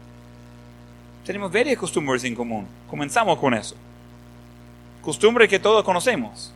Tenemos 1.27 1.53
varias 1.53 1.77
costumbres 1.77 2.25
en 2.25 2.35
común. 2.35 2.67
Comenzamos 2.89 3.39
con 3.39 3.53
eso. 3.53 3.77
Costumbre 5.03 5.47
que 5.47 5.59
todos 5.59 5.85
conocemos. 5.85 6.53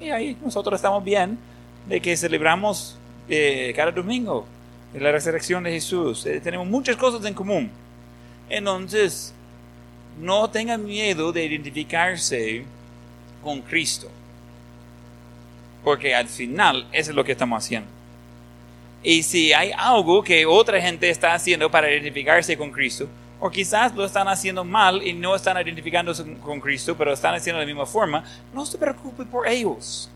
Y 0.00 0.10
ahí 0.10 0.36
nosotros 0.42 0.76
estamos 0.76 1.02
bien 1.02 1.38
de 1.86 2.00
que 2.00 2.16
celebramos 2.16 2.96
eh, 3.28 3.72
cada 3.74 3.90
domingo 3.90 4.46
la 4.94 5.12
resurrección 5.12 5.64
de 5.64 5.72
Jesús. 5.72 6.24
Eh, 6.26 6.40
tenemos 6.40 6.66
muchas 6.66 6.96
cosas 6.96 7.24
en 7.24 7.34
común. 7.34 7.70
Entonces, 8.48 9.34
no 10.20 10.48
tengan 10.48 10.84
miedo 10.84 11.32
de 11.32 11.44
identificarse 11.44 12.64
con 13.42 13.60
Cristo. 13.60 14.08
Porque 15.84 16.14
al 16.14 16.28
final 16.28 16.86
eso 16.92 17.10
es 17.10 17.16
lo 17.16 17.24
que 17.24 17.32
estamos 17.32 17.64
haciendo. 17.64 17.88
Y 19.02 19.22
si 19.22 19.52
hay 19.52 19.70
algo 19.76 20.22
que 20.22 20.44
otra 20.44 20.80
gente 20.80 21.08
está 21.08 21.34
haciendo 21.34 21.70
para 21.70 21.90
identificarse 21.90 22.56
con 22.56 22.70
Cristo, 22.70 23.08
o 23.40 23.50
quizás 23.50 23.94
lo 23.94 24.04
están 24.04 24.28
haciendo 24.28 24.64
mal 24.64 25.06
y 25.06 25.12
no 25.12 25.34
están 25.34 25.56
identificándose 25.58 26.24
con 26.38 26.60
Cristo, 26.60 26.96
pero 26.96 27.12
están 27.12 27.34
haciendo 27.34 27.60
de 27.60 27.66
la 27.66 27.72
misma 27.72 27.86
forma, 27.86 28.24
no 28.52 28.66
se 28.66 28.78
preocupe 28.78 29.24
por 29.24 29.46
ellos. 29.46 30.10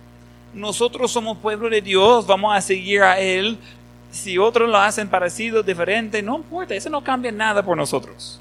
Nosotros 0.52 1.10
somos 1.10 1.38
pueblo 1.38 1.70
de 1.70 1.80
Dios, 1.80 2.26
vamos 2.26 2.54
a 2.54 2.60
seguir 2.60 3.02
a 3.02 3.18
Él. 3.18 3.58
Si 4.10 4.36
otros 4.36 4.68
lo 4.68 4.76
hacen 4.76 5.08
parecido, 5.08 5.62
diferente, 5.62 6.22
no 6.22 6.36
importa, 6.36 6.74
eso 6.74 6.90
no 6.90 7.02
cambia 7.02 7.32
nada 7.32 7.62
por 7.62 7.76
nosotros. 7.76 8.38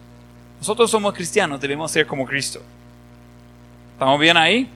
Nosotros 0.60 0.92
somos 0.92 1.14
cristianos, 1.14 1.62
debemos 1.62 1.92
ser 1.92 2.06
como 2.06 2.26
Cristo. 2.26 2.62
¿Estamos 3.94 4.20
bien 4.20 4.36
ahí? 4.36 4.68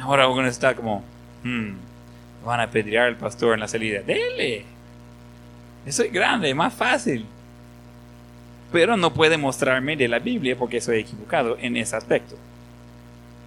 Ahora 0.00 0.28
uno 0.28 0.46
está 0.46 0.74
como, 0.74 1.02
hmm, 1.42 1.72
van 2.44 2.60
a 2.60 2.70
pedir 2.70 2.98
al 2.98 3.16
pastor 3.16 3.54
en 3.54 3.60
la 3.60 3.68
salida. 3.68 4.02
Dele. 4.02 4.64
Eso 5.86 6.02
es 6.02 6.12
grande, 6.12 6.54
más 6.54 6.72
fácil. 6.72 7.26
Pero 8.74 8.96
no 8.96 9.14
puede 9.14 9.38
mostrarme 9.38 9.96
de 9.96 10.08
la 10.08 10.18
Biblia 10.18 10.56
porque 10.58 10.80
soy 10.80 10.98
equivocado 10.98 11.56
en 11.60 11.76
ese 11.76 11.94
aspecto. 11.94 12.34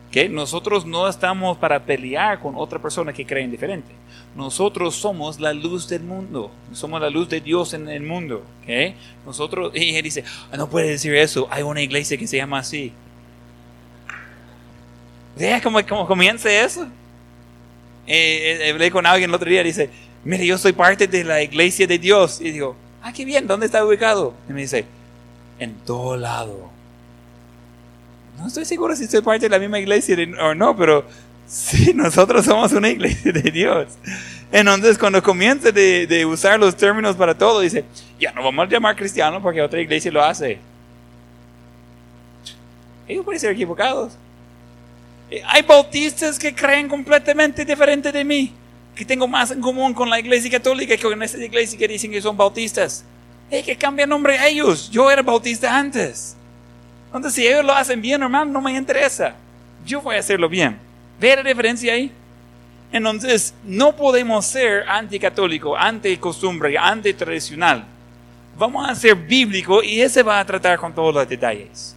que 0.10 0.30
Nosotros 0.30 0.86
no 0.86 1.06
estamos 1.10 1.58
para 1.58 1.82
pelear 1.84 2.40
con 2.40 2.56
otra 2.56 2.80
persona 2.80 3.12
que 3.12 3.26
creen 3.26 3.52
diferente. 3.52 3.90
Nosotros 4.38 4.96
somos 4.96 5.38
la 5.38 5.52
luz 5.52 5.90
del 5.90 6.04
mundo. 6.04 6.50
Somos 6.72 7.02
la 7.02 7.10
luz 7.10 7.28
de 7.28 7.42
Dios 7.42 7.74
en 7.74 7.90
el 7.90 8.04
mundo. 8.04 8.42
¿okay? 8.64 8.96
Nosotros, 9.26 9.74
y 9.76 9.98
él 9.98 10.04
dice, 10.04 10.24
ah, 10.50 10.56
no 10.56 10.70
puede 10.70 10.92
decir 10.92 11.14
eso. 11.14 11.46
Hay 11.52 11.62
una 11.62 11.82
iglesia 11.82 12.18
que 12.18 12.26
se 12.26 12.38
llama 12.38 12.60
así. 12.60 12.94
¿Ves 15.38 15.62
cómo, 15.62 15.86
cómo 15.86 16.08
comienza 16.08 16.50
eso? 16.50 16.86
Eh, 18.08 18.62
eh, 18.62 18.72
hablé 18.72 18.90
con 18.92 19.06
alguien 19.06 19.30
el 19.30 19.36
otro 19.36 19.50
día 19.50 19.62
dice, 19.62 19.90
mire, 20.24 20.46
yo 20.46 20.58
soy 20.58 20.72
parte 20.72 21.06
de 21.06 21.26
la 21.26 21.44
iglesia 21.44 21.86
de 21.86 22.00
Dios. 22.00 22.40
Y 22.40 22.52
digo, 22.52 22.78
ah, 23.02 23.12
qué 23.12 23.26
bien, 23.26 23.46
¿dónde 23.46 23.66
está 23.66 23.84
ubicado? 23.84 24.34
Y 24.50 24.54
me 24.54 24.62
dice, 24.62 24.86
en 25.60 25.76
todo 25.76 26.18
lado. 26.18 26.70
No 28.38 28.48
estoy 28.48 28.66
seguro 28.66 28.96
si 28.96 29.08
soy 29.08 29.22
parte 29.22 29.46
de 29.46 29.50
la 29.50 29.60
misma 29.60 29.80
iglesia 29.80 30.16
o 30.42 30.54
no, 30.54 30.76
pero 30.76 31.06
sí, 31.48 31.94
nosotros 31.96 32.46
somos 32.46 32.72
una 32.74 32.90
iglesia 32.90 33.32
de 33.32 33.52
Dios. 33.52 33.88
Entonces, 34.52 34.98
cuando 34.98 35.22
comienza 35.22 35.72
de, 35.72 36.08
de 36.08 36.26
usar 36.26 36.60
los 36.60 36.76
términos 36.76 37.16
para 37.16 37.38
todo, 37.38 37.60
dice, 37.60 37.84
ya 38.20 38.32
no 38.32 38.44
vamos 38.44 38.68
a 38.68 38.70
llamar 38.70 38.96
cristiano 38.96 39.42
porque 39.42 39.62
otra 39.62 39.82
iglesia 39.82 40.12
lo 40.12 40.24
hace. 40.24 40.60
Ellos 43.08 43.26
pueden 43.26 43.40
ser 43.40 43.52
equivocados. 43.52 44.14
Eh, 45.30 45.42
hay 45.46 45.62
bautistas 45.62 46.38
que 46.40 46.54
creen 46.54 46.88
completamente 46.88 47.66
diferente 47.66 48.12
de 48.12 48.24
mí, 48.24 48.54
que 48.96 49.04
tengo 49.04 49.28
más 49.28 49.52
en 49.52 49.62
común 49.62 49.94
con 49.94 50.10
la 50.10 50.20
iglesia 50.20 50.50
católica 50.52 50.96
que 50.96 51.04
con 51.04 51.22
esa 51.22 51.38
iglesia 51.38 51.78
que 51.78 51.88
dicen 51.88 52.12
que 52.12 52.22
son 52.22 52.38
bautistas. 52.38 53.04
Hay 53.52 53.64
que 53.64 53.78
cambiar 53.78 54.10
nombre 54.10 54.38
a 54.38 54.48
ellos. 54.48 54.90
Yo 54.90 55.10
era 55.10 55.22
bautista 55.22 55.78
antes. 55.78 56.36
Entonces, 57.08 57.34
si 57.34 57.48
ellos 57.48 57.64
lo 57.64 57.74
hacen 57.74 58.02
bien, 58.02 58.22
hermano, 58.22 58.52
no 58.52 58.62
me 58.62 58.74
interesa. 58.74 59.36
Yo 59.86 60.02
voy 60.02 60.16
a 60.16 60.20
hacerlo 60.20 60.50
bien. 60.50 60.78
¿Ve 61.20 61.36
la 61.36 61.44
diferencia 61.44 61.94
ahí? 61.94 62.12
Entonces, 62.92 63.54
no 63.64 63.96
podemos 63.96 64.46
ser 64.46 64.88
anticatólico, 64.88 65.76
anticostumbre, 65.76 66.78
antitradicional. 66.78 67.86
Vamos 68.58 68.90
a 68.90 68.96
ser 68.96 69.16
bíblico 69.16 69.84
y 69.84 70.02
ese 70.02 70.24
va 70.24 70.40
a 70.40 70.46
tratar 70.46 70.78
con 70.80 70.94
todos 70.94 71.14
los 71.14 71.28
detalles. 71.28 71.96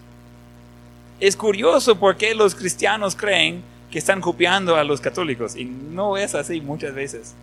Es 1.19 1.37
curioso 1.37 1.99
porque 1.99 2.35
los 2.35 2.55
cristianos 2.55 3.15
creen 3.15 3.63
que 3.91 3.99
están 3.99 4.21
copiando 4.21 4.77
a 4.77 4.85
los 4.85 5.01
católicos 5.01 5.57
y 5.57 5.65
no 5.65 6.17
es 6.17 6.35
así 6.35 6.61
muchas 6.61 6.95
veces. 6.95 7.35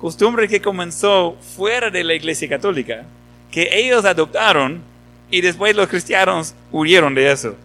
Costumbre 0.00 0.48
que 0.48 0.60
comenzó 0.60 1.36
fuera 1.56 1.90
de 1.90 2.04
la 2.04 2.14
iglesia 2.14 2.48
católica, 2.48 3.04
que 3.50 3.68
ellos 3.72 4.04
adoptaron 4.04 4.80
y 5.30 5.40
después 5.40 5.74
los 5.74 5.88
cristianos 5.88 6.54
huyeron 6.70 7.14
de 7.14 7.30
eso. 7.30 7.56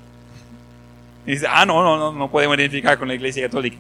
Y 1.26 1.32
dicen, 1.32 1.50
ah, 1.52 1.66
no, 1.66 1.82
no, 1.84 1.98
no, 1.98 2.12
no 2.12 2.32
podemos 2.32 2.58
identificar 2.58 2.98
con 2.98 3.08
la 3.08 3.14
iglesia 3.14 3.44
católica. 3.44 3.78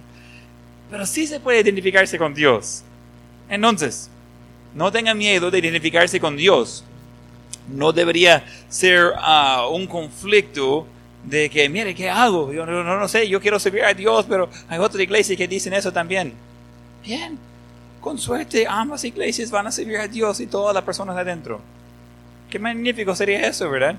Pero 0.90 1.06
sí 1.06 1.26
se 1.28 1.40
puede 1.40 1.62
identificarse 1.62 2.18
con 2.18 2.34
Dios. 2.34 2.84
Entonces, 3.50 4.10
no 4.76 4.92
tengan 4.92 5.18
miedo 5.18 5.52
de 5.52 5.60
identificarse 5.60 6.20
con 6.20 6.38
Dios. 6.38 6.84
No 7.68 7.92
debería 7.92 8.44
ser 8.70 9.12
ah, 9.18 9.68
un 9.72 9.88
conflicto 9.88 10.88
de 11.24 11.50
que, 11.50 11.68
mire, 11.70 11.96
¿qué 11.96 12.10
hago? 12.10 12.52
Yo 12.52 12.66
no, 12.66 12.84
no, 12.84 13.08
sé, 13.08 13.28
yo 13.28 13.40
quiero 13.40 13.60
servir 13.60 13.84
a 13.84 13.94
Dios, 13.94 14.26
pero 14.28 14.50
hay 14.68 14.80
otra 14.80 15.02
iglesia 15.02 15.36
que 15.36 15.48
dicen 15.48 15.74
eso 15.74 15.92
también. 15.92 16.34
Bien, 17.04 17.38
con 18.04 18.20
suerte 18.20 18.68
ambas 18.68 19.06
iglesias 19.06 19.50
van 19.50 19.66
a 19.66 19.72
servir 19.72 19.98
a 19.98 20.10
Dios 20.10 20.42
y 20.42 20.46
todas 20.46 20.76
las 20.76 20.84
personas 20.84 21.16
adentro. 21.16 21.62
Qué 22.50 22.60
magnífico 22.60 23.16
sería 23.16 23.48
eso, 23.48 23.70
¿verdad? 23.70 23.96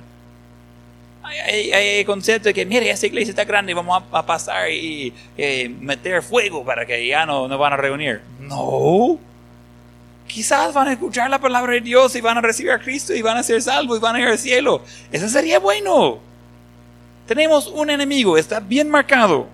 Hay, 1.23 1.73
hay, 1.73 2.05
concepto 2.05 2.51
de 2.51 2.55
que, 2.55 2.67
mire, 2.67 2.91
esa 2.91 3.07
iglesia 3.07 3.31
está 3.31 3.45
grande 3.45 3.73
y 3.73 3.75
vamos 3.75 4.03
a, 4.13 4.27
pasar 4.27 4.71
y 4.71 5.15
eh, 5.39 5.71
meter 5.81 6.23
fuego 6.23 6.63
para 6.63 6.85
que 6.85 7.07
ya 7.07 7.25
no 7.25 7.49
nos 7.49 7.59
van 7.59 7.73
a 7.73 7.77
reunir. 7.79 8.21
No. 8.41 9.19
Quizás 10.27 10.75
van 10.75 10.89
a 10.89 10.93
escuchar 10.93 11.31
la 11.31 11.39
palabra 11.39 11.73
de 11.73 11.81
Dios 11.81 12.15
y 12.15 12.21
van 12.21 12.37
a 12.37 12.43
recibir 12.43 12.73
a 12.73 12.79
Cristo 12.79 13.15
y 13.15 13.23
van 13.23 13.39
a 13.39 13.43
ser 13.43 13.63
salvos 13.63 13.97
y 13.97 14.01
van 14.03 14.17
a 14.17 14.21
ir 14.21 14.27
al 14.27 14.39
cielo. 14.39 14.83
Eso 15.11 15.31
sería 15.31 15.59
bueno. 15.59 16.19
Tenemos 17.27 17.69
un 17.69 17.89
enemigo, 17.89 18.37
está 18.37 18.61
bien 18.61 18.91
marcado. 18.91 19.49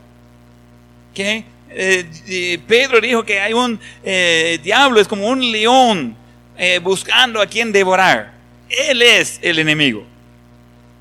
que 1.14 1.44
eh, 1.72 2.60
Pedro 2.66 3.00
dijo 3.00 3.22
que 3.22 3.40
hay 3.40 3.52
un 3.52 3.78
eh, 4.02 4.58
diablo, 4.62 5.00
es 5.00 5.06
como 5.06 5.28
un 5.28 5.52
león 5.52 6.16
eh, 6.56 6.78
buscando 6.80 7.40
a 7.40 7.46
quien 7.46 7.72
devorar. 7.72 8.32
Él 8.68 9.02
es 9.02 9.38
el 9.42 9.58
enemigo. 9.58 10.04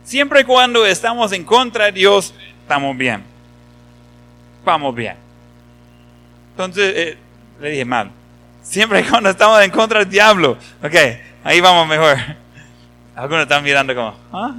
Siempre 0.04 0.44
cuando 0.46 0.86
estamos 0.86 1.32
en 1.32 1.44
contra 1.44 1.86
de 1.86 1.92
Dios, 1.94 2.34
estamos 2.62 2.98
bien. 2.98 3.24
Vamos 4.64 4.96
bien. 4.96 5.16
Entonces, 6.52 7.18
le 7.60 7.70
dije 7.70 7.86
mal. 7.86 8.12
Siempre 8.62 9.00
y 9.02 9.04
cuando 9.04 9.30
estamos 9.30 9.62
en 9.64 9.72
contra 9.72 10.00
del 10.00 10.10
diablo. 10.10 10.58
Ok, 10.84 10.96
ahí 11.44 11.62
vamos 11.62 11.88
mejor. 11.88 12.18
Algunos 13.16 13.44
están 13.44 13.64
mirando 13.64 13.94
como, 13.96 14.16
¿ah? 14.32 14.56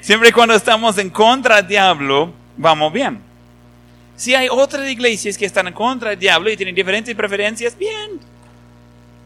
siempre 0.00 0.28
y 0.28 0.32
cuando 0.32 0.54
estamos 0.54 0.96
en 0.98 1.10
contra 1.10 1.56
del 1.56 1.68
diablo, 1.68 2.32
vamos 2.56 2.92
bien. 2.92 3.27
Si 4.18 4.34
hay 4.34 4.48
otras 4.50 4.90
iglesias 4.90 5.38
que 5.38 5.46
están 5.46 5.68
en 5.68 5.72
contra 5.72 6.10
del 6.10 6.18
diablo 6.18 6.50
y 6.50 6.56
tienen 6.56 6.74
diferentes 6.74 7.14
preferencias, 7.14 7.78
bien. 7.78 8.18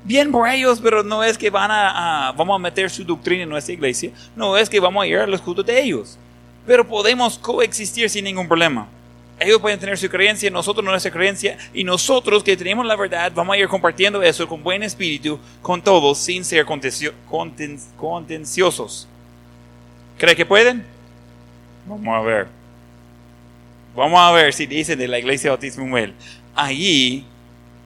Bien 0.04 0.30
por 0.30 0.46
ellos, 0.46 0.80
pero 0.82 1.02
no 1.02 1.24
es 1.24 1.38
que 1.38 1.48
van 1.48 1.70
a, 1.72 2.34
vamos 2.36 2.56
a 2.56 2.58
meter 2.58 2.90
su 2.90 3.02
doctrina 3.02 3.44
en 3.44 3.48
nuestra 3.48 3.72
iglesia. 3.72 4.10
No 4.36 4.54
es 4.54 4.68
que 4.68 4.78
vamos 4.78 5.02
a 5.02 5.06
ir 5.06 5.16
a 5.16 5.26
los 5.26 5.40
cultos 5.40 5.64
de 5.64 5.80
ellos. 5.80 6.18
Pero 6.66 6.86
podemos 6.86 7.38
coexistir 7.38 8.10
sin 8.10 8.24
ningún 8.24 8.46
problema. 8.46 8.86
ellos 9.40 9.62
pueden 9.62 9.80
tener 9.80 9.96
su 9.96 10.10
creencia, 10.10 10.50
nosotros 10.50 10.84
nuestra 10.84 11.10
creencia, 11.10 11.56
y 11.72 11.84
nosotros 11.84 12.44
que 12.44 12.54
tenemos 12.54 12.84
la 12.84 12.94
verdad, 12.94 13.32
vamos 13.34 13.54
a 13.54 13.58
ir 13.58 13.68
compartiendo 13.68 14.22
eso 14.22 14.46
con 14.46 14.62
buen 14.62 14.82
espíritu 14.82 15.38
con 15.62 15.80
todos, 15.80 16.18
sin 16.18 16.44
ser 16.44 16.66
contencio, 16.66 17.14
conten, 17.30 17.80
contenciosos. 17.96 19.08
¿Cree 20.18 20.36
que 20.36 20.44
pueden? 20.44 20.84
Vamos 21.86 22.14
a 22.14 22.20
ver. 22.20 22.61
Vamos 23.94 24.20
a 24.20 24.32
ver 24.32 24.54
si 24.54 24.66
dicen 24.66 24.98
de 24.98 25.06
la 25.06 25.18
iglesia 25.18 25.50
Bautismo 25.50 25.84
Manuel. 25.84 26.14
Allí 26.54 27.24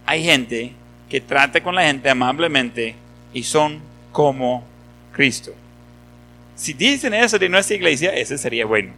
hay 0.04 0.22
gente 0.22 0.72
que 1.08 1.20
trata 1.20 1.62
con 1.62 1.74
la 1.74 1.82
gente 1.82 2.08
amablemente 2.08 2.94
y 3.32 3.42
son 3.42 3.80
como 4.12 4.64
Cristo. 5.12 5.52
Si 6.54 6.72
dicen 6.72 7.12
eso 7.12 7.38
de 7.38 7.48
nuestra 7.48 7.76
iglesia, 7.76 8.14
ese 8.14 8.38
sería 8.38 8.64
bueno. 8.64 8.92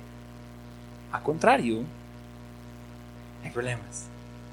Al 1.11 1.23
contrario, 1.23 1.83
hay 3.43 3.51
problemas. 3.51 4.07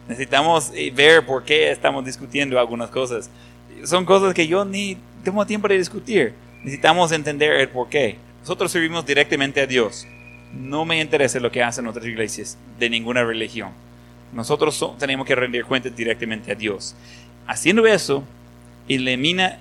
Necesitamos 0.07 0.71
eh, 0.73 0.91
ver 0.93 1.25
por 1.25 1.43
qué 1.43 1.71
estamos 1.71 2.05
discutiendo 2.05 2.59
algunas 2.59 2.89
cosas. 2.89 3.29
Son 3.83 4.05
cosas 4.05 4.33
que 4.33 4.47
yo 4.47 4.63
ni 4.63 4.97
tengo 5.23 5.45
tiempo 5.45 5.67
de 5.67 5.77
discutir. 5.77 6.33
Necesitamos 6.63 7.11
entender 7.11 7.53
el 7.53 7.69
por 7.69 7.89
qué. 7.89 8.17
Nosotros 8.41 8.71
servimos 8.71 9.05
directamente 9.05 9.61
a 9.61 9.67
Dios. 9.67 10.07
No 10.55 10.85
me 10.85 11.01
interesa 11.01 11.39
lo 11.39 11.51
que 11.51 11.63
hacen 11.63 11.87
otras 11.87 12.05
iglesias 12.05 12.57
de 12.79 12.89
ninguna 12.89 13.23
religión. 13.23 13.69
Nosotros 14.33 14.95
tenemos 14.97 15.27
que 15.27 15.35
rendir 15.35 15.65
cuentas 15.65 15.95
directamente 15.95 16.51
a 16.51 16.55
Dios. 16.55 16.95
Haciendo 17.47 17.85
eso, 17.85 18.23
elimina 18.87 19.59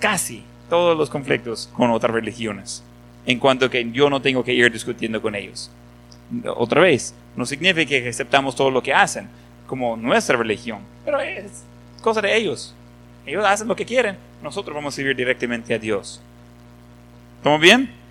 casi 0.00 0.42
todos 0.68 0.96
los 0.96 1.10
conflictos 1.10 1.70
con 1.74 1.90
otras 1.90 2.12
religiones, 2.12 2.82
en 3.26 3.38
cuanto 3.38 3.70
que 3.70 3.90
yo 3.90 4.10
no 4.10 4.20
tengo 4.20 4.42
que 4.42 4.54
ir 4.54 4.70
discutiendo 4.72 5.20
con 5.22 5.34
ellos. 5.34 5.70
Otra 6.56 6.80
vez, 6.80 7.14
no 7.36 7.46
significa 7.46 7.90
que 7.90 8.08
aceptamos 8.08 8.56
todo 8.56 8.70
lo 8.70 8.82
que 8.82 8.92
hacen 8.92 9.28
como 9.66 9.96
nuestra 9.96 10.36
religión, 10.36 10.80
pero 11.04 11.20
es 11.20 11.62
cosa 12.00 12.20
de 12.20 12.36
ellos. 12.36 12.74
Ellos 13.26 13.44
hacen 13.44 13.68
lo 13.68 13.76
que 13.76 13.86
quieren, 13.86 14.16
nosotros 14.42 14.74
vamos 14.74 14.94
a 14.94 14.96
servir 14.96 15.14
directamente 15.14 15.74
a 15.74 15.78
Dios. 15.78 16.20
¿Estamos 17.38 17.60
bien? 17.60 18.01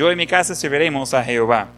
Yo 0.00 0.10
y 0.10 0.16
mi 0.16 0.26
casa 0.26 0.54
serviremos 0.54 1.12
a 1.12 1.22
Jehová. 1.22 1.68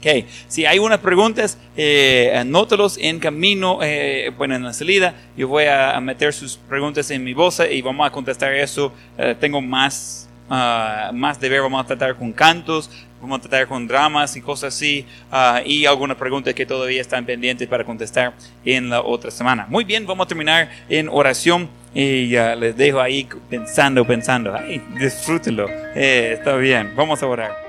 Okay. 0.00 0.26
Si 0.48 0.66
hay 0.66 0.80
unas 0.80 0.98
preguntas, 0.98 1.56
eh, 1.76 2.34
anótalos 2.36 2.98
en 3.00 3.20
camino, 3.20 3.78
eh, 3.84 4.32
bueno, 4.36 4.56
en 4.56 4.64
la 4.64 4.72
salida. 4.72 5.14
Yo 5.36 5.46
voy 5.46 5.66
a, 5.66 6.00
meter 6.00 6.32
sus 6.32 6.56
preguntas 6.56 7.08
en 7.12 7.22
mi 7.22 7.34
voz 7.34 7.62
y 7.70 7.80
vamos 7.82 8.04
a 8.04 8.10
contestar 8.10 8.52
eso. 8.52 8.92
Eh, 9.16 9.36
tengo 9.38 9.62
más, 9.62 10.28
uh, 10.50 11.14
más 11.14 11.38
deber, 11.38 11.62
vamos 11.62 11.84
a 11.84 11.86
tratar 11.86 12.16
con 12.16 12.32
cantos, 12.32 12.90
vamos 13.22 13.38
a 13.38 13.42
tratar 13.42 13.68
con 13.68 13.86
dramas 13.86 14.34
y 14.34 14.40
cosas 14.40 14.74
así. 14.74 15.06
Uh, 15.30 15.60
y 15.64 15.86
algunas 15.86 16.16
preguntas 16.16 16.52
que 16.52 16.66
todavía 16.66 17.00
están 17.00 17.24
pendientes 17.24 17.68
para 17.68 17.84
contestar 17.84 18.32
en 18.64 18.90
la 18.90 19.02
otra 19.02 19.30
semana. 19.30 19.66
Muy 19.68 19.84
bien, 19.84 20.04
vamos 20.04 20.24
a 20.24 20.28
terminar 20.28 20.68
en 20.88 21.08
oración. 21.08 21.68
Y 21.98 22.28
ya 22.28 22.54
les 22.54 22.76
dejo 22.76 23.00
ahí 23.00 23.26
pensando, 23.48 24.06
pensando. 24.06 24.54
Ay, 24.54 24.82
disfrútenlo. 25.00 25.66
Eh, 25.94 26.34
está 26.34 26.54
bien, 26.56 26.92
vamos 26.94 27.22
a 27.22 27.26
orar. 27.26 27.65